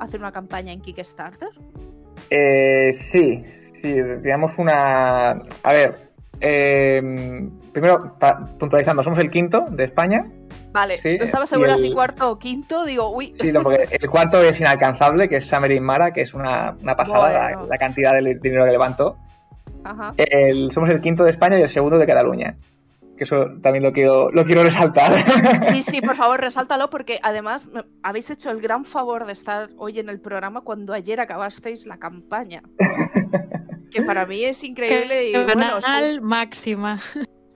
[0.00, 1.50] hacer una campaña en Kickstarter?
[2.28, 3.44] Eh, sí,
[3.80, 5.30] sí, digamos una...
[5.62, 7.00] A ver, eh,
[7.72, 8.16] primero,
[8.58, 10.26] puntualizando, somos el quinto de España.
[10.72, 13.86] Vale, Sí, no estaba segura el- si cuarto o quinto, digo, uy, Sí, no, porque
[13.92, 18.12] el cuarto es inalcanzable, que es Summer Mara, que es una, una pasada la- cantidad
[18.14, 19.16] de dinero que levantó.
[19.84, 20.14] ajá.
[20.16, 22.56] El- somos el quinto de España y el segundo de Cataluña.
[23.22, 25.14] Que eso también lo quiero, lo quiero resaltar.
[25.72, 29.68] Sí, sí, por favor, resáltalo porque además me- habéis hecho el gran favor de estar
[29.76, 32.64] hoy en el programa cuando ayer acabasteis la campaña.
[33.92, 35.84] Que para mí es increíble y bueno, os,
[36.20, 36.98] máxima.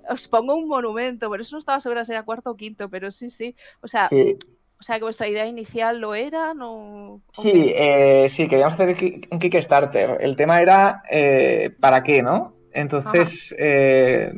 [0.08, 3.10] os pongo un monumento, por eso no estaba segura si era cuarto o quinto, pero
[3.10, 3.56] sí, sí.
[3.80, 4.38] O sea, Sí,
[4.78, 6.70] o sea que vuestra idea inicial lo era, ¿no?
[7.14, 8.94] ¿O sí, eh, sí, queríamos hacer
[9.32, 10.18] un Kickstarter.
[10.20, 12.54] El tema era eh, ¿para qué, no?
[12.72, 14.32] Entonces, eh,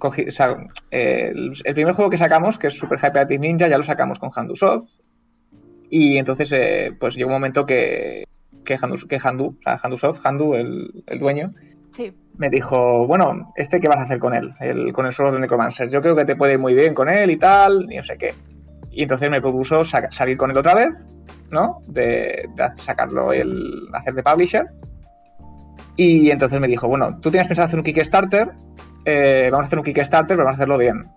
[0.00, 0.56] cogí- o sea,
[0.90, 4.18] eh, el, el primer juego que sacamos, que es Super Hyperactive Ninja, ya lo sacamos
[4.18, 4.90] con Handusoft.
[5.90, 8.24] Y entonces, eh, pues llegó un momento que,
[8.64, 11.52] que, Handu, que Handu, o sea, Handusoft, Handu, el, el dueño,
[11.92, 15.34] Sí, me dijo, bueno, este qué vas a hacer con él, el, con el Sword
[15.34, 15.90] of Necromancer.
[15.90, 18.16] Yo creo que te puede ir muy bien con él y tal, y no sé
[18.16, 18.32] qué.
[18.92, 20.90] Y entonces me propuso sa- salir con él otra vez,
[21.50, 21.80] ¿no?
[21.88, 24.66] De, de sacarlo, el hacer de publisher.
[25.96, 28.50] Y entonces me dijo, bueno, tú tienes pensado hacer un Kickstarter,
[29.04, 31.08] eh, vamos a hacer un Kickstarter, pero vamos a hacerlo bien.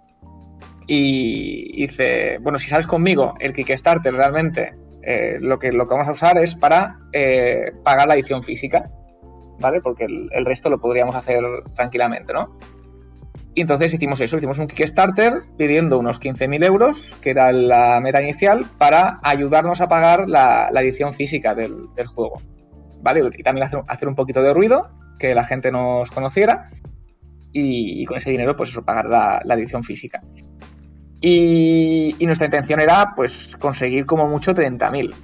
[0.88, 6.10] Y dice, bueno, si sales conmigo, el Kickstarter realmente eh, lo, que, lo que vamos
[6.10, 8.90] a usar es para eh, pagar la edición física.
[9.60, 9.82] ¿vale?
[9.82, 11.42] Porque el, resto lo podríamos hacer
[11.76, 12.58] tranquilamente, ¿no?
[13.56, 18.22] Y entonces hicimos eso, hicimos un Kickstarter pidiendo unos 15.000 euros, que era la meta
[18.22, 22.42] inicial, para ayudarnos a pagar la, edición física del, juego,
[23.02, 23.22] ¿vale?
[23.38, 24.90] Y también hacer un poquito de ruido,
[25.20, 26.72] que la gente nos conociera,
[27.54, 30.22] y, con ese dinero, pues eso, pagar la, la edición física.
[31.26, 35.14] Y, nuestra intención era, pues, conseguir como mucho 30.000.
[35.14, 35.16] O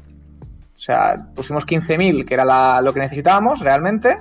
[0.73, 4.17] sea, pusimos 15.000, que era lo que necesitábamos realmente.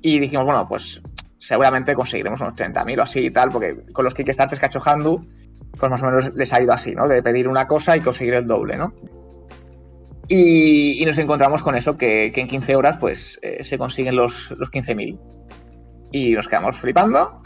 [0.00, 1.02] Y dijimos, bueno, pues
[1.40, 4.82] seguramente conseguiremos unos 30.000 o así y tal, porque con los Kickstarters que ha hecho
[4.84, 5.26] Handu,
[5.76, 7.08] pues más o menos les ha ido así, ¿no?
[7.08, 8.94] De pedir una cosa y conseguir el doble, ¿no?
[10.28, 14.52] Y, nos encontramos con eso, que, que en 15 horas, pues eh, se consiguen los,
[14.52, 15.18] los 15.000.
[16.12, 17.42] Y nos quedamos flipando.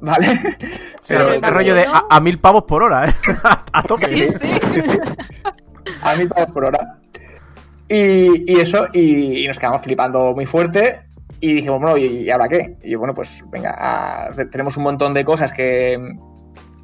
[0.00, 0.56] ¿Vale?
[1.06, 3.14] Pero- el rollo de a, a mil pavos por hora, ¿eh?
[3.44, 4.06] a, a tope.
[4.06, 4.50] sí, sí.
[6.02, 6.98] a mil pavos por hora.
[7.88, 11.00] Y, y eso, y, y nos quedamos flipando muy fuerte.
[11.40, 12.76] Y dijimos, bueno, ¿y, y ahora qué?
[12.82, 15.98] Y bueno, pues venga, a- tenemos un montón de cosas que,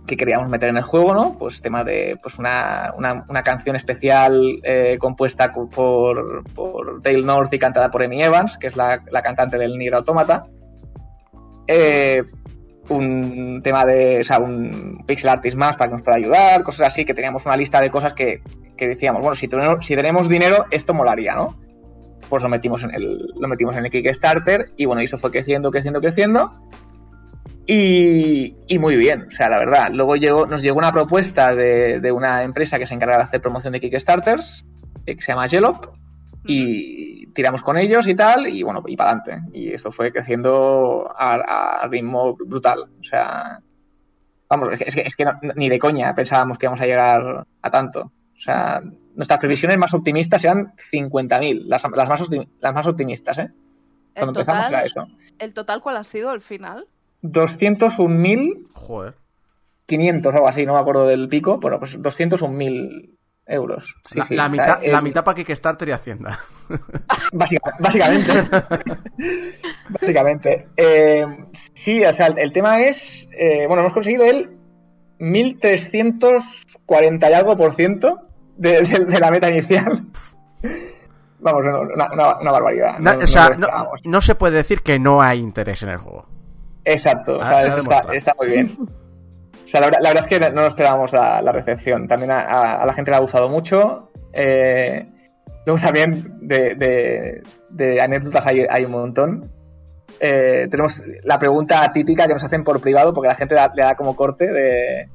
[0.07, 1.37] que queríamos meter en el juego, ¿no?
[1.39, 7.53] Pues tema de pues una, una, una canción especial eh, compuesta por, por Dale North
[7.53, 10.47] y cantada por Amy Evans, que es la, la cantante del Nier Automata.
[11.67, 12.23] Eh,
[12.89, 16.89] un tema de, o sea, un pixel artist más para que nos pueda ayudar, cosas
[16.89, 18.43] así, que teníamos una lista de cosas que,
[18.77, 21.59] que decíamos, bueno, si tenemos, si tenemos dinero, esto molaría, ¿no?
[22.29, 25.71] Pues lo metimos en el, lo metimos en el Kickstarter y bueno, eso fue creciendo,
[25.71, 26.51] creciendo, creciendo.
[27.67, 29.89] Y, y muy bien, o sea, la verdad.
[29.91, 33.41] Luego llegó, nos llegó una propuesta de, de una empresa que se encarga de hacer
[33.41, 34.67] promoción de Kickstarters,
[35.07, 35.95] eh, que se llama Yelop,
[36.47, 39.49] y tiramos con ellos y tal, y bueno, y para adelante.
[39.59, 42.85] Y esto fue creciendo a, a ritmo brutal.
[43.01, 43.61] O sea,
[44.49, 46.87] vamos, es que, es que, es que no- ni de coña pensábamos que íbamos a
[46.87, 48.13] llegar a tanto.
[48.37, 48.83] O sea,
[49.15, 52.29] nuestras previsiones más optimistas eran 50.000, las, las, más,
[52.61, 53.49] las más optimistas, ¿eh?
[54.15, 55.07] El Cuando empezamos era total, eso.
[55.39, 56.87] ¿El total cuál ha sido al final?
[57.23, 59.15] 201.500 Joder.
[60.27, 63.11] o algo así, no me acuerdo del pico, bueno, pues 201.000
[63.47, 63.95] euros.
[64.11, 66.39] Sí, la, sí, mitad, la mitad para Kickstarter y Hacienda.
[67.33, 68.33] Básica- básicamente.
[69.91, 70.69] básicamente.
[70.77, 71.25] Eh,
[71.75, 73.29] sí, o sea, el, el tema es.
[73.39, 74.51] eh, bueno, hemos conseguido el
[75.19, 78.21] 1340 y algo por ciento
[78.57, 80.07] de, de- de la meta inicial.
[81.41, 81.81] Vamos, una,
[82.13, 82.99] una- una barbaridad.
[82.99, 83.57] No- o sea,
[84.05, 86.27] no se puede decir que no hay interés en el juego.
[86.87, 88.69] Exacto, o Ah, sea, se está muy bien.
[89.65, 92.07] O sea, la, verdad, es que no nos esperábamos la, recepción.
[92.07, 94.11] También a, la gente le ha gustado mucho.
[94.33, 95.07] Eh,
[95.65, 99.51] luego también de, de- de anécdotas hay, un montón.
[100.21, 103.97] Eh, tenemos la pregunta típica que nos hacen por privado, porque la gente le da
[103.97, 105.09] como corte de,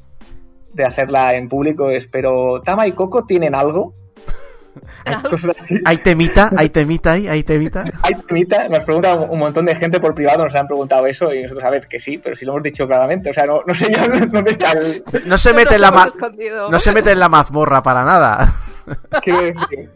[0.74, 1.90] de hacerla en público.
[1.90, 3.94] Es, pero ¿Tama y Coco tienen algo?
[5.30, 5.80] Cosas así.
[5.86, 7.84] Hay temita, hay temita ahí, hay temita.
[8.04, 11.44] Hay temita, nos pregunta un, montón de gente por privado, nos han preguntado eso y
[11.44, 13.74] nosotros a ver que sí, pero si lo hemos dicho claramente, o sea, no, no
[13.74, 14.02] sé yo
[14.32, 15.04] dónde está el...
[15.26, 16.12] No se mete en la ma-
[16.70, 18.54] no se mete en la mazmorra para nada.
[19.24, 19.90] quiero decir.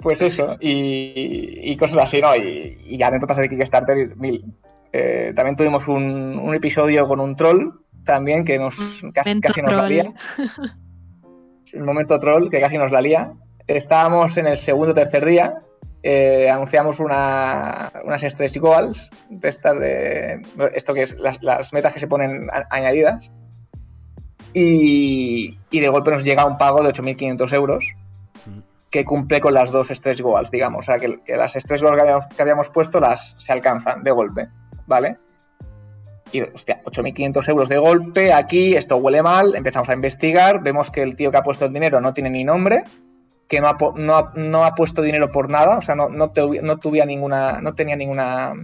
[0.00, 2.36] Pues eso, y, y cosas así, ¿no?
[2.36, 4.44] Y, y anécdotas de Kickstarter, mil.
[4.92, 7.72] Eh, también tuvimos un, un episodio con un troll,
[8.04, 8.76] también, que nos
[9.12, 10.12] casi, Momento casi nos la lía.
[11.72, 13.32] El momento troll, que casi nos la lía.
[13.66, 15.62] Estábamos en el segundo o tercer día,
[16.02, 20.42] eh, anunciamos una, unas stretch goals, de estas de...
[20.74, 23.30] Esto que es las, metas que se ponen añadidas.
[24.52, 27.84] Y, de golpe nos llega un pago de 8.500 euros
[28.90, 30.80] que cumple con las dos stretch goals, digamos.
[30.80, 34.10] O sea, que, las stretch goals que habíamos, que habíamos puesto las se alcanzan de
[34.10, 34.48] golpe,
[34.86, 35.16] ¿vale?
[36.32, 41.02] Y, hostia, 8.500 euros de golpe, aquí esto huele mal, empezamos a investigar, vemos que
[41.02, 42.84] el tío que ha puesto el dinero no tiene ni nombre,
[43.48, 46.62] que no ha, no no ha puesto dinero por nada, o sea, no, no, te-
[46.62, 48.54] no tuvía ninguna, no tenía ninguna,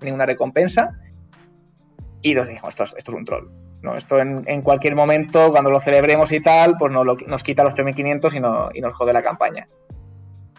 [0.00, 0.92] ninguna recompensa.
[2.22, 3.48] Y nos dijimos, esto es, esto es un troll.
[3.82, 3.96] ¿no?
[3.96, 7.64] Esto en, en cualquier momento, cuando lo celebremos y tal, pues no lo- nos quita
[7.64, 9.66] los 3.500 y, no, y nos jode la campaña.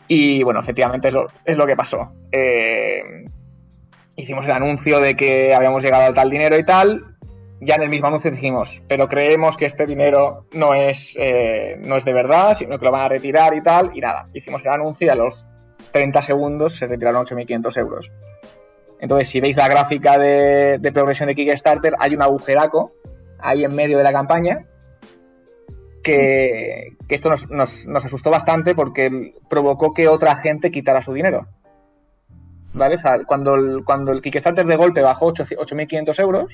[0.07, 2.13] Y bueno, efectivamente es lo, es lo que pasó.
[2.31, 3.01] Eh,
[4.15, 7.11] hicimos el anuncio de que habíamos llegado al tal dinero y tal.
[7.64, 11.96] Ya en el mismo anuncio dijimos, pero creemos que este dinero no es, eh, no
[11.96, 13.92] es de verdad, sino que lo van a retirar y tal.
[13.96, 15.46] Y nada, hicimos el anuncio y a los
[15.92, 18.12] 30 segundos se retiraron 8.500 euros.
[19.00, 22.94] Entonces, si veis la gráfica de, progresión de Kickstarter, hay un agujeraco
[23.40, 24.66] ahí en medio de la campaña
[26.04, 31.48] que, esto nos, nos- asustó bastante porque provocó que otra gente quitara su dinero.
[32.74, 32.96] ¿Vale?
[32.96, 36.48] O sea, cuando el, cuando el Kickstarter de golpe bajó 8 8.500 euros,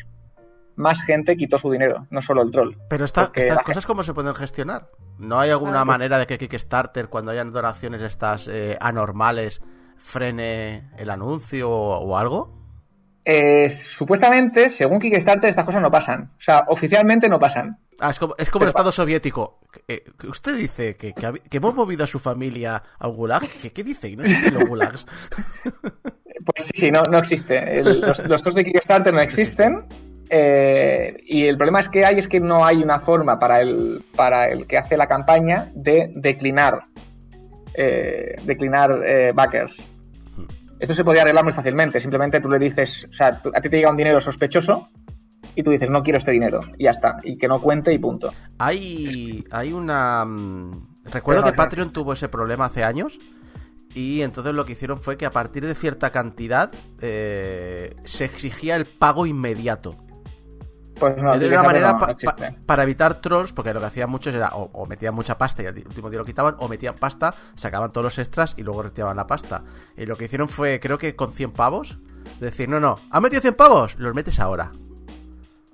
[0.77, 2.75] más gente quitó su dinero, no solo el troll.
[2.89, 4.89] Pero esta- estas cosas, ¿cómo se pueden gestionar?
[5.17, 5.85] ¿No hay alguna Claro.
[5.87, 9.61] manera de que Kickstarter, cuando hayan donaciones estas eh, anormales,
[9.97, 12.55] frene el anuncio o, o algo?
[13.25, 16.31] Eh, supuestamente, según Kickstarter, estas cosas no pasan.
[16.37, 17.77] O sea, oficialmente no pasan.
[17.99, 19.59] Ah, es como, es como el Estado soviético.
[19.87, 23.41] Eh, usted dice que, que, hemos movido a su familia a un gulag.
[23.61, 24.15] ¿Qué, qué dice?
[24.15, 25.05] No existen los gulags.
[26.45, 27.79] Pues sí, sí, no, no existe.
[27.79, 29.83] El- los, los trolls de Kickstarter no existen.
[30.29, 34.03] Eh, y el problema es que hay es que no hay una forma para el,
[34.15, 36.85] para el que hace la campaña de declinar,
[37.73, 39.81] eh, declinar eh, backers.
[40.79, 41.99] Esto se podría arreglar muy fácilmente.
[41.99, 44.89] Simplemente tú le dices, o sea, tú- a ti te llega un dinero sospechoso
[45.55, 46.59] y tú dices, no quiero este dinero.
[46.77, 47.17] Y ya está.
[47.23, 48.31] Y que no cuente y punto.
[48.59, 50.23] Hay, hay una...
[50.25, 51.57] mm, Recuerdo no que.
[51.57, 53.17] Patreon tuvo ese problema hace años.
[53.95, 56.71] Y entonces lo que hicieron fue que a partir de cierta cantidad
[57.01, 59.95] eh, se exigía el pago inmediato.
[60.99, 62.51] Pues no, de una manera no, pa- no existe.
[62.51, 65.61] pa- para evitar trolls, porque lo que hacían muchos era o, o metían mucha pasta
[65.63, 68.81] y al último día lo quitaban, o metían pasta, sacaban todos los extras y luego
[68.83, 69.63] retiraban la pasta.
[69.95, 71.99] Y lo que hicieron fue, creo que con 100 pavos,
[72.39, 73.95] decir, no, no, ¿has metido 100 pavos?
[73.99, 74.71] Los metes ahora.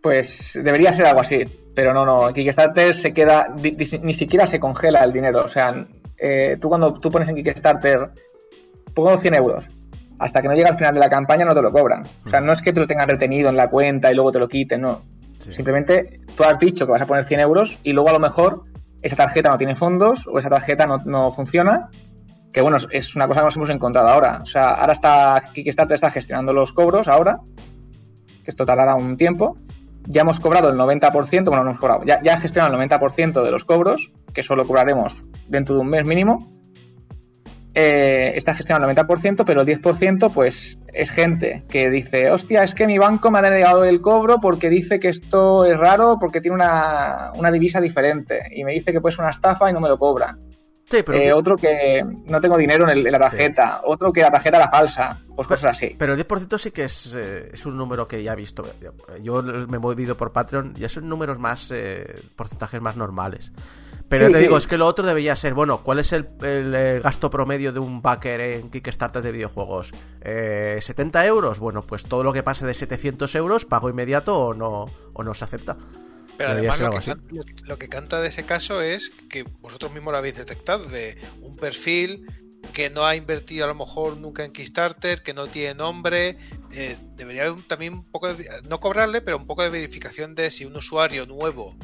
[0.02, 2.28] Pues debería ser algo así, pero no, no.
[2.28, 5.41] En Kickstarter se queda, di- di- ni siquiera se congela el dinero.
[5.45, 5.86] O sea,
[6.18, 8.10] eh, tú cuando tú pones en Kickstarter,
[8.94, 9.64] pongo 100 euros,
[10.20, 12.04] hasta que no llega al final de la campaña no te lo cobran.
[12.26, 14.40] O sea, no es que te lo tengan retenido en la cuenta y luego te
[14.40, 15.02] lo quiten, no.
[15.52, 18.64] Simplemente tú has dicho que vas a poner 100 euros y luego a lo mejor
[19.02, 21.90] esa tarjeta no tiene fondos o esa tarjeta no, no funciona.
[22.52, 24.40] Que bueno, es- es una cosa que nos hemos encontrado ahora.
[24.44, 27.40] O sea, ahora está Kickstarter está gestionando los cobros ahora,
[28.44, 29.57] que esto tardará un tiempo.
[30.06, 33.52] Ya hemos cobrado el 90%, bueno, no hemos cobrado, ya, ya gestionado el 90% de
[33.52, 36.53] los cobros, que solo cobraremos dentro de un mes mínimo.
[37.76, 42.76] Eh, está gestionado el 90%, pero el 10% pues es gente que dice, hostia, es
[42.76, 46.40] que mi banco me ha denegado el cobro porque dice que esto es raro, porque
[46.40, 49.90] tiene una, una divisa diferente y me dice que pues una estafa y no me
[49.90, 50.38] lo cobra.
[50.88, 54.22] Sí, pero, Eh, otro que no tengo dinero en, el- en la tarjeta, otro que
[54.22, 55.95] la tarjeta era falsa, pues cosas así.
[55.98, 58.64] pero el 10% sí que es, eh, es un número que ya he visto.
[59.24, 63.52] Yo me he movido por Patreon, ya son números más, eh, porcentajes más normales.
[64.19, 67.30] Pero te digo, es que lo otro debería ser, bueno, ¿cuál es el, el, gasto
[67.30, 69.91] promedio de un backer en Kickstarter de videojuegos?
[70.22, 71.60] Eh, ¿70 euros?
[71.60, 75.34] Bueno, pues todo lo que pase de 700 euros, pago inmediato o no, o no
[75.34, 75.77] se acepta.
[76.38, 77.11] Pero además lo que, algo así.
[77.11, 77.23] can-
[77.64, 81.56] lo que- canta de ese caso es que vosotros mismos lo habéis detectado, de un
[81.57, 82.26] perfil
[82.72, 86.38] que no ha invertido a lo mejor nunca en Kickstarter, que no tiene nombre.
[86.72, 90.49] eh, debería haber también un poco de, no cobrarle, pero un poco de verificación de
[90.49, 91.76] si un usuario nuevo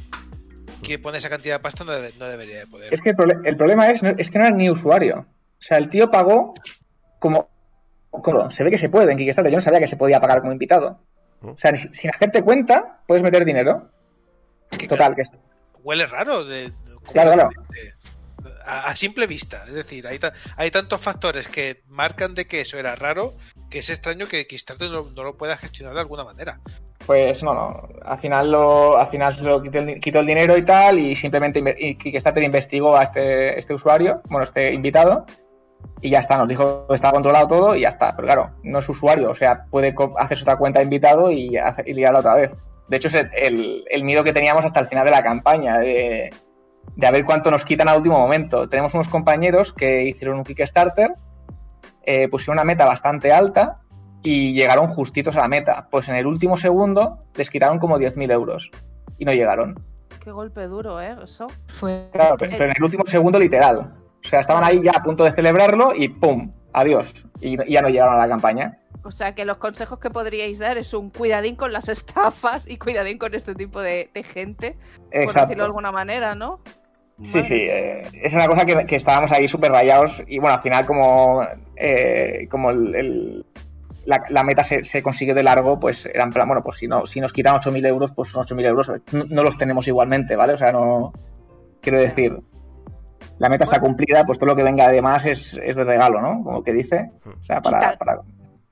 [0.83, 2.93] que pone esa cantidad de pasta no, debe- no debería de poder.
[2.93, 5.25] Es que el, el problema es, es que no era ni usuario.
[5.59, 6.53] O sea, el tío pagó
[7.19, 7.49] como,
[8.09, 9.51] como- Se ve que se puede en Kickstarter.
[9.51, 10.99] Yo no sabía que se podía pagar como invitado.
[11.41, 13.89] O sea, sin hacerte cuenta, puedes meter dinero.
[14.71, 15.31] Que, Total, claro, que es-
[15.83, 16.73] huele raro de, de-
[17.13, 17.49] Claro, claro.
[18.69, 19.63] A, simple vista.
[19.67, 20.19] Es decir, hay,
[20.57, 23.33] hay tantos factores que marcan de que eso era raro
[23.69, 26.59] que es extraño que Kickstarter no, no lo pueda gestionar de alguna manera.
[27.05, 27.89] Pues no, no.
[28.03, 31.63] Al final lo, al final lo quitó el, quitó el dinero y tal, y simplemente
[31.97, 35.25] Kickstarter investigó a este, este usuario, bueno, este invitado,
[36.01, 38.15] y ya está, nos dijo que estaba controlado todo y ya está.
[38.15, 42.19] Pero claro, no es usuario, o sea, puede hacerse otra cuenta de invitado y, liarla
[42.19, 42.51] otra vez.
[42.87, 45.79] De hecho, es el, el- el miedo que teníamos hasta el final de la campaña,
[45.79, 46.31] de,
[46.95, 48.67] de a ver cuánto nos quitan al último momento.
[48.69, 51.13] Tenemos unos compañeros que hicieron un Kickstarter,
[52.03, 53.79] eh, pusieron una meta bastante alta
[54.21, 55.87] y llegaron justitos a la meta.
[55.89, 58.71] Pues en el último segundo les quitaron como 10.000 euros
[59.17, 59.79] y no llegaron.
[60.19, 61.15] Qué golpe duro, ¿eh?
[61.23, 61.47] Eso.
[61.67, 63.93] Fue Claro, pero, pero en el último segundo literal.
[64.23, 66.51] O sea, estaban ahí ya a punto de celebrarlo y ¡pum!
[66.73, 67.07] Adiós.
[67.39, 68.77] Y, y ya no llegaron a la campaña.
[69.03, 72.77] O sea que los consejos que podríais dar es un cuidadín con las estafas y
[72.77, 74.77] cuidadín con este tipo de, de gente,
[75.11, 75.41] por Exacto.
[75.41, 76.59] decirlo de alguna manera, ¿no?
[77.21, 80.61] Sí, sí, eh, es una cosa que, que estábamos ahí súper rayados y bueno, al
[80.61, 81.41] final como,
[81.75, 83.45] eh, como el, el-
[84.05, 86.87] la, la meta se, se consigue de largo, pues era en plan, bueno, pues si,
[86.87, 90.35] no, si nos quitan 8.000 euros, pues son 8.000 euros, no, no los tenemos igualmente,
[90.35, 90.53] ¿vale?
[90.53, 91.13] O sea, no,
[91.81, 92.35] quiero decir,
[93.37, 96.43] la meta está cumplida, pues todo lo que venga además es, es de regalo, ¿no?
[96.43, 97.61] Como que dice, o sea,
[97.99, 98.21] para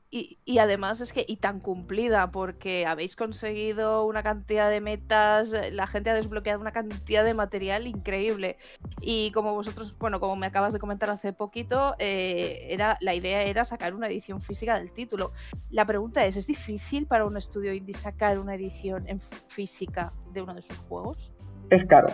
[0.09, 5.53] Y, y además es que, y tan cumplida, porque habéis conseguido una cantidad de metas,
[5.71, 8.57] la gente ha desbloqueado una cantidad de material increíble.
[9.01, 13.41] Y como vosotros, bueno, como me acabas de comentar hace poquito, eh, era, la idea
[13.43, 15.33] era sacar una edición física del título.
[15.71, 20.41] La pregunta es, ¿es difícil para un estudio indie sacar una edición en física de
[20.41, 21.33] uno de sus juegos?
[21.69, 22.09] es caro.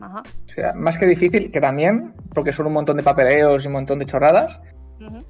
[0.00, 0.22] Ajá.
[0.44, 3.72] O sea, más que difícil, que también, porque son un montón de papeleos y un
[3.72, 4.60] montón de chorradas,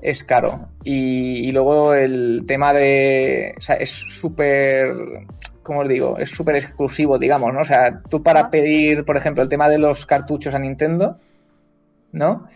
[0.00, 0.68] Es caro.
[0.84, 3.54] Y, y luego el tema de.
[3.56, 4.94] O sea, es súper.
[5.62, 6.16] ¿Cómo os digo?
[6.18, 7.60] Es súper exclusivo, digamos, ¿no?
[7.60, 11.18] O sea, tú para pedir, por ejemplo, el tema de los cartuchos a Nintendo,
[12.12, 12.46] ¿no?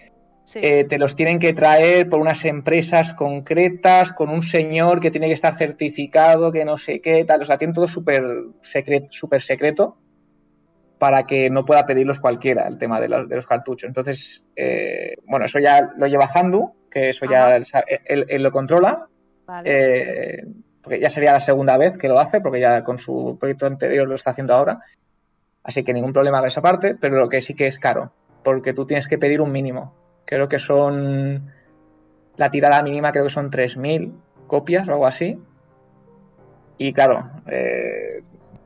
[0.45, 0.61] Sí.
[0.63, 5.27] Eh, te los tienen que traer por unas empresas concretas, con un señor que tiene
[5.27, 7.43] que estar certificado, que no sé qué, tal.
[7.43, 8.23] O sea, tienen todo súper
[8.63, 9.97] secreto, súper secreto
[10.99, 13.89] para que no pueda pedirlos cualquiera, el tema de los, de los cartuchos.
[13.89, 17.57] Entonces, eh, bueno, eso ya lo lleva Handu, que eso ya
[18.07, 19.07] él- él lo controla.
[19.47, 19.71] vale.
[20.41, 20.45] Eh,
[20.83, 24.09] porque ya sería la segunda vez que lo hace, porque ya con su proyecto anterior
[24.09, 24.81] lo está haciendo ahora.
[25.63, 28.13] Así que ningún problema de esa parte, pero lo que sí que es caro,
[28.43, 29.95] porque tú tienes que pedir un mínimo.
[30.25, 31.53] Creo que son.
[32.37, 34.13] La tirada mínima creo que son 3.000
[34.47, 35.39] copias o algo así.
[36.79, 38.23] Y claro, eh,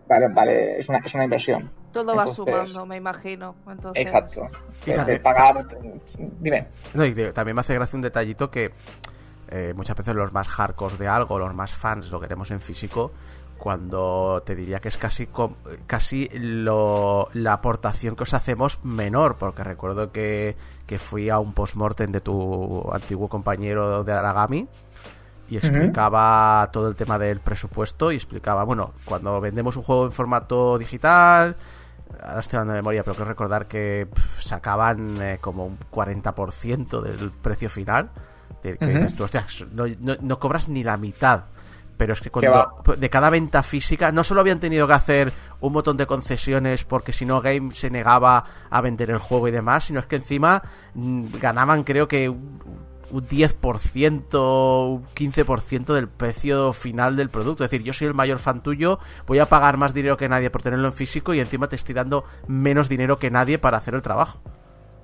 [0.07, 1.71] vale, vale, es una, es una inversión.
[1.95, 3.55] Todo va entonces- sumando, me imagino.
[3.66, 4.49] Entonces, Exacto.
[4.85, 5.66] Y de también- pagar.
[6.41, 6.69] Dime.
[6.93, 8.73] No, y también me hace gracia un detallito que
[9.49, 13.12] eh, muchas veces los más hardcore de algo, los más fans, lo queremos en físico,
[13.59, 15.55] cuando te diría que es casi com-
[15.87, 20.57] casi lo, la aportación que os hacemos menor, porque recuerdo que,
[20.87, 24.66] que fui a un postmortem de tu antiguo compañero de Aragami
[25.49, 30.12] y explicaba todo el tema del presupuesto y explicaba, bueno, cuando vendemos un juego en
[30.12, 31.55] formato digital,
[32.23, 34.09] ahora estoy hablando de memoria, pero quiero recordar que
[34.41, 38.11] sacaban eh, como un 40% del precio final
[38.63, 38.95] Que, que Ujú.
[38.97, 41.45] dices tú, hostia, no, no- no cobras ni la mitad.
[41.97, 42.51] Pero es que cuando
[42.99, 47.13] de cada venta física no solo habían tenido que hacer un montón de concesiones porque
[47.13, 50.61] si no Game se negaba a vender el juego y demás, sino es que encima
[50.95, 52.59] mm, ganaban creo que un
[53.15, 57.62] un 10%, un 15% del precio final del producto.
[57.65, 60.51] Es decir, yo soy el mayor fan tuyo, voy a pagar más dinero que nadie
[60.51, 63.95] por tenerlo en físico y encima te estoy dando menos dinero que nadie para hacer
[63.95, 64.41] el trabajo.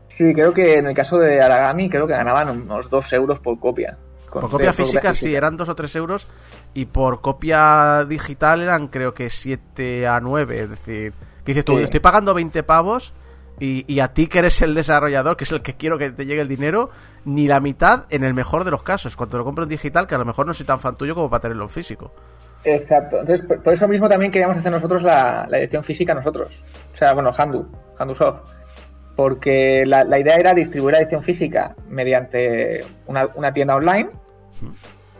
[0.08, 3.60] Sí, creo que en el caso de Aragami, creo que ganaban unos 2 euros por
[3.60, 3.96] copia.
[4.28, 6.26] Por copia física sí, eran 2 o 3 euros
[6.74, 10.60] y por copia digital eran creo que 7 a 9.
[10.62, 11.12] Es decir,
[11.44, 11.84] que dices tú, Sí.
[11.84, 13.12] estoy pagando 20 pavos
[13.60, 16.26] y, y a ti que eres el desarrollador, que es el que quiero que te
[16.26, 16.90] llegue el dinero,
[17.24, 19.14] ni la mitad en el mejor de los casos.
[19.16, 21.30] Cuando lo compro en digital, que a lo mejor no soy tan fan tuyo como
[21.30, 22.12] para tenerlo en físico.
[22.64, 23.20] Exacto.
[23.20, 26.50] Entonces, por, por eso mismo también queríamos hacer nosotros la, la edición física nosotros.
[26.92, 27.66] O sea, bueno, Handu,
[27.98, 28.40] Handu Soft.
[29.16, 34.10] Porque la, la idea era distribuir la edición física mediante una, una tienda online.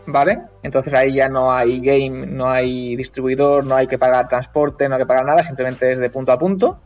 [0.07, 0.39] ¿Vale?
[0.63, 4.95] Entonces ahí ya no hay game, no hay distribuidor, no hay que pagar transporte, no
[4.95, 6.79] hay que pagar nada, simplemente es de punto a punto.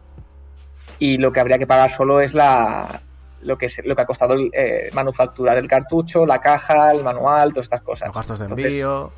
[1.00, 3.02] Y lo que habría que pagar solo es la
[3.42, 7.04] lo que, es, lo que ha costado el, eh, manufacturar el cartucho, la caja, el
[7.04, 8.08] manual, todas estas cosas.
[8.08, 9.12] Los gastos de Entonces, envío.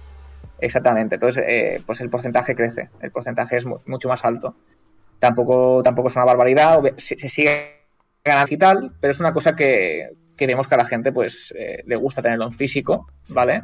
[0.60, 4.56] Exactamente, entonces eh, pues el porcentaje crece, el porcentaje es mu- mucho más alto.
[5.20, 7.84] Tampoco, tampoco es una barbaridad, se sigue
[8.24, 11.54] ganando y tal, pero es una cosa que, que vemos que a la gente pues
[11.58, 13.64] eh, le gusta tenerlo en físico, ¿vale?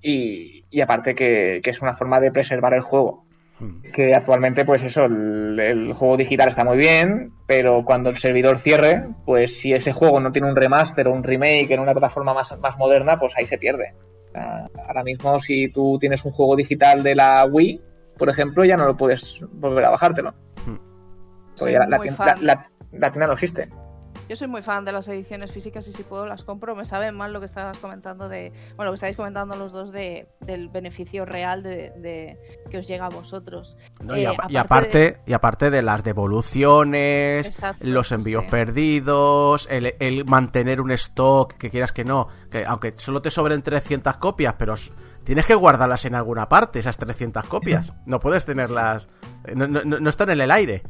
[0.00, 3.26] Y, y aparte que, que es una forma de preservar el juego.
[3.60, 3.82] Hmm.
[3.92, 8.58] Que actualmente, pues eso, el, el juego digital está muy bien, pero cuando el servidor
[8.58, 12.32] cierre, pues si ese juego no tiene un remaster o un remake en una plataforma
[12.32, 13.94] más, más moderna, pues ahí se pierde.
[14.34, 17.80] Ah, Ahora mismo, si tú tienes un juego digital de la Wii,
[18.16, 20.32] por ejemplo, ya no lo puedes volver a bajártelo.
[21.54, 22.26] Soy Porque ya la, la muy tien- fan.
[22.26, 23.68] la- la- la tienda no existe.
[24.30, 26.76] Yo soy muy fan de las ediciones físicas y si puedo las compro.
[26.76, 28.52] Me sabe mal lo que estabas comentando de.
[28.76, 32.38] Bueno, lo que estáis comentando los dos de, del beneficio real de, de-
[32.70, 33.76] que os llega a vosotros.
[34.04, 38.50] No, y, Eh, y aparte de- y aparte de las devoluciones, Exacto, los envíos sí.
[38.50, 43.62] perdidos, el, el mantener un stock que quieras que no, que aunque solo te sobren
[43.62, 44.74] 300 copias, pero
[45.24, 47.92] tienes que guardarlas en alguna parte, esas 300 copias.
[48.06, 49.08] No puedes tenerlas,
[49.56, 50.84] no- no- no están en el aire.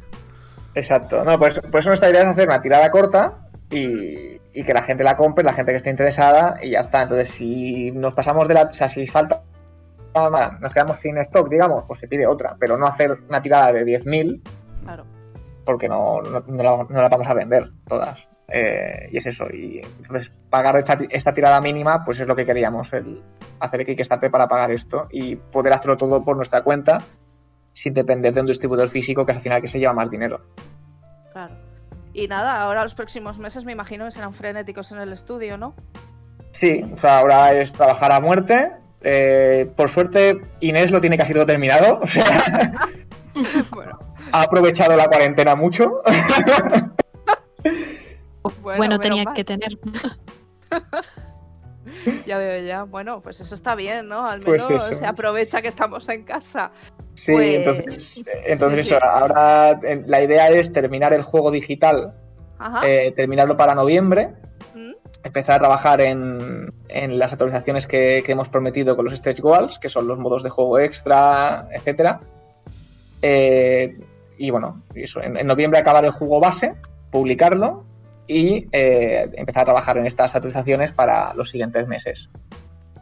[0.75, 1.23] Exacto.
[1.23, 3.39] No, pues por eso nuestra idea es hacer una tirada corta
[3.69, 7.01] y, y que la gente la compre, la gente que esté interesada y ya está.
[7.01, 8.63] Entonces, si nos pasamos de la.
[8.63, 9.43] O sea, si falta.
[10.59, 13.85] Nos quedamos sin stock, digamos, pues se pide otra, pero no hacer una tirada de
[13.85, 14.41] 10.000
[14.83, 15.05] Claro.
[15.63, 18.27] porque no, no, no la, no la vamos a vender todas.
[18.49, 19.45] Eh, y es eso.
[19.49, 23.21] Y entonces, pagar esta, esta tirada mínima, pues es lo que queríamos, el
[23.61, 26.97] hacer el Kickstarter para pagar esto y poder hacerlo todo por nuestra cuenta
[27.73, 30.41] sin depender de un distribuidor físico que es al final que se lleva más dinero.
[31.31, 31.55] Claro.
[32.13, 35.73] Y nada, ahora los próximos meses me imagino que serán frenéticos en el estudio, ¿no?
[36.51, 38.71] Sí, o sea, ahora es trabajar a muerte.
[39.01, 42.01] Eh, por suerte, Inés lo tiene casi todo terminado.
[43.33, 43.97] O sea, bueno,
[44.33, 46.01] ha aprovechado la cuarentena mucho.
[48.61, 49.33] bueno, tenía mal.
[49.33, 49.79] que tener.
[52.25, 52.83] Ya veo, ya.
[52.83, 54.27] Bueno, pues eso está bien, ¿no?
[54.27, 56.71] Al Pues menos se aprovecha que estamos en casa.
[57.13, 59.05] Sí, Pues, entonces, entonces sí, eso, sí.
[59.07, 62.13] ahora eh, la idea es terminar el juego digital,
[62.83, 64.29] eh, terminarlo para noviembre,
[64.73, 64.91] ¿Mm?
[65.23, 69.77] empezar a trabajar en, en las actualizaciones que, que hemos prometido con los stretch goals,
[69.77, 72.21] que son los modos de juego extra, etcétera.
[73.21, 73.97] Eh,
[74.37, 76.73] y bueno, eso, en, en noviembre acabar el juego base,
[77.11, 77.85] publicarlo
[78.25, 82.29] y eh, empezar a trabajar en estas actualizaciones para los siguientes meses.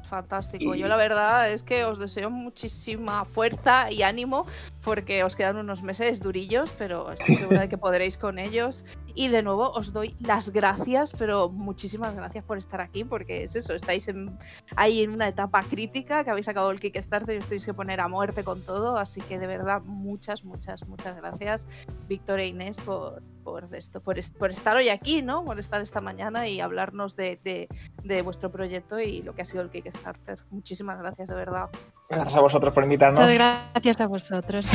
[0.09, 0.75] Fantástico.
[0.75, 4.45] Y- Yo la verdad es que os deseo muchísima fuerza y ánimo
[4.83, 8.85] porque os quedan unos meses durillos, pero estoy segura de que podréis con ellos.
[9.15, 13.55] Y de nuevo os doy las gracias, pero muchísimas gracias por estar aquí porque es
[13.55, 14.37] eso, estáis en-
[14.75, 17.99] ahí en una etapa crítica que habéis sacado el Kickstarter y os tenéis que poner
[17.99, 21.67] a muerte con todo, así que de verdad muchas, muchas, muchas gracias
[22.07, 23.21] Víctor e Inés por,
[23.51, 25.43] por esto, por, est- por estar hoy aquí, ¿no?
[25.43, 27.67] Por estar esta mañana y hablarnos de, de-
[28.03, 30.39] de vuestro proyecto y lo que ha sido el Kickstarter.
[30.51, 31.69] Muchísimas gracias, de verdad.
[32.09, 33.19] Gracias a vosotros por invitarnos.
[33.19, 34.67] Muchas gracias a vosotros.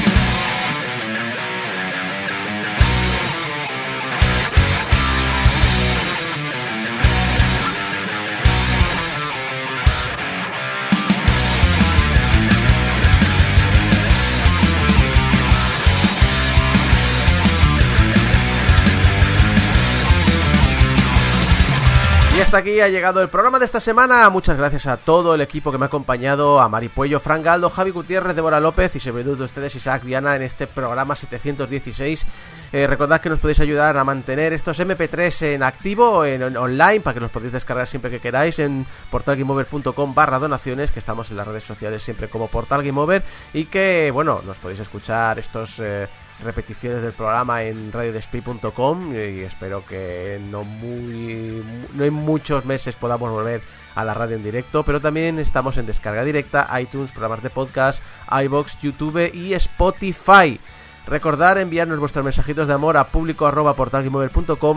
[22.56, 24.28] Aquí ha llegado el programa de esta semana.
[24.30, 27.70] Muchas gracias a todo el equipo que me ha acompañado, a Mari Puello, Fran Galdo,
[27.70, 32.26] Javi Gutiérrez, Débora López y sobre todo ustedes, Isaac Viana, en este programa 716.
[32.72, 37.14] Eh, recordad que nos podéis ayudar a mantener estos MP3 en activo, en, online, para
[37.14, 41.46] que los podéis descargar siempre que queráis en portalgameover.com barra donaciones, que estamos en las
[41.46, 45.80] redes sociales siempre como Portal Over, y que, bueno, nos podéis escuchar estos...
[45.80, 46.08] Eh,
[46.42, 51.62] repeticiones del programa en radiodespy.com y espero que no muy
[51.94, 53.62] no en muchos meses podamos volver
[53.94, 58.02] a la radio en directo, pero también estamos en descarga directa, iTunes, programas de podcast,
[58.30, 60.60] iBox, YouTube y Spotify.
[61.06, 63.76] Recordar enviarnos vuestros mensajitos de amor a público arroba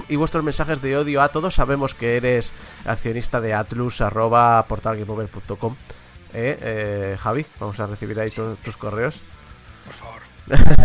[0.10, 1.56] y vuestros mensajes de odio a todos.
[1.56, 2.54] Sabemos que eres
[2.86, 4.02] accionista de atlus.
[6.34, 6.58] ¿Eh?
[6.62, 9.24] Eh, Javi, vamos a recibir ahí todos tus correos.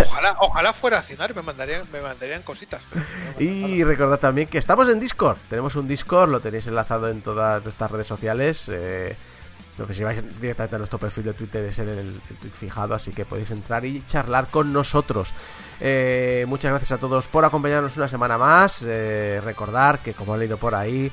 [0.06, 2.82] Ojalá, ojalá fuera a cenar me mandarían, me mandarían cositas.
[3.38, 5.38] me Y recordad también que estamos en Discord.
[5.48, 8.68] Tenemos un Discord, lo tenéis enlazado en todas nuestras redes sociales.
[8.68, 9.16] Eh,
[9.78, 12.52] lo que si vais directamente a nuestro perfil de Twitter es en el, el tweet
[12.52, 15.32] fijado, así que podéis entrar y charlar con nosotros.
[15.80, 18.84] Eh, muchas gracias a todos por acompañarnos una semana más.
[18.86, 21.10] Eh, recordar que, como he leído por ahí,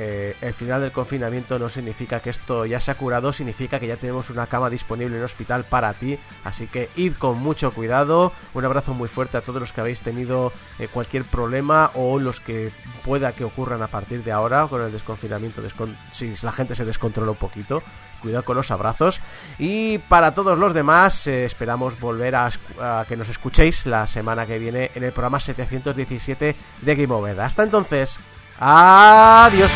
[0.00, 3.88] eh, el final del confinamiento no significa que esto ya se ha curado, significa que
[3.88, 6.16] ya tenemos una cama disponible en el hospital para ti.
[6.44, 8.32] Así que id con mucho cuidado.
[8.54, 12.38] Un abrazo muy fuerte a todos los que habéis tenido eh, cualquier problema o los
[12.38, 12.70] que
[13.04, 15.62] pueda que ocurran a partir de ahora con el desconfinamiento.
[15.62, 17.82] descon- si la gente se descontrola un poquito.
[18.22, 19.20] Cuidado con los abrazos.
[19.58, 24.44] Y para todos los demás, eh, esperamos volver a, a que nos escuchéis la semana
[24.46, 27.40] que viene en el programa 717 de Game Over.
[27.40, 28.18] Hasta entonces,
[28.60, 29.72] adiós.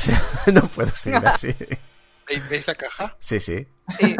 [0.52, 1.54] No puedo seguir así.
[2.50, 3.16] ¿Veis, la caja?
[3.20, 3.66] Sí, sí.
[3.88, 4.16] Sí.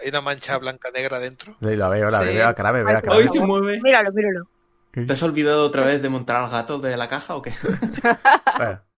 [0.00, 1.56] Hay una mancha blanca negra dentro.
[1.60, 2.26] Sí, La veo, la Sí.
[2.26, 3.16] veo, veo la cara, me veo la cara.
[3.16, 3.80] Hoy se mueve.
[3.82, 4.48] Míralo, míralo.
[4.92, 7.52] ¿Te has olvidado otra vez de montar al gato de la caja o qué?
[8.58, 8.80] Bueno,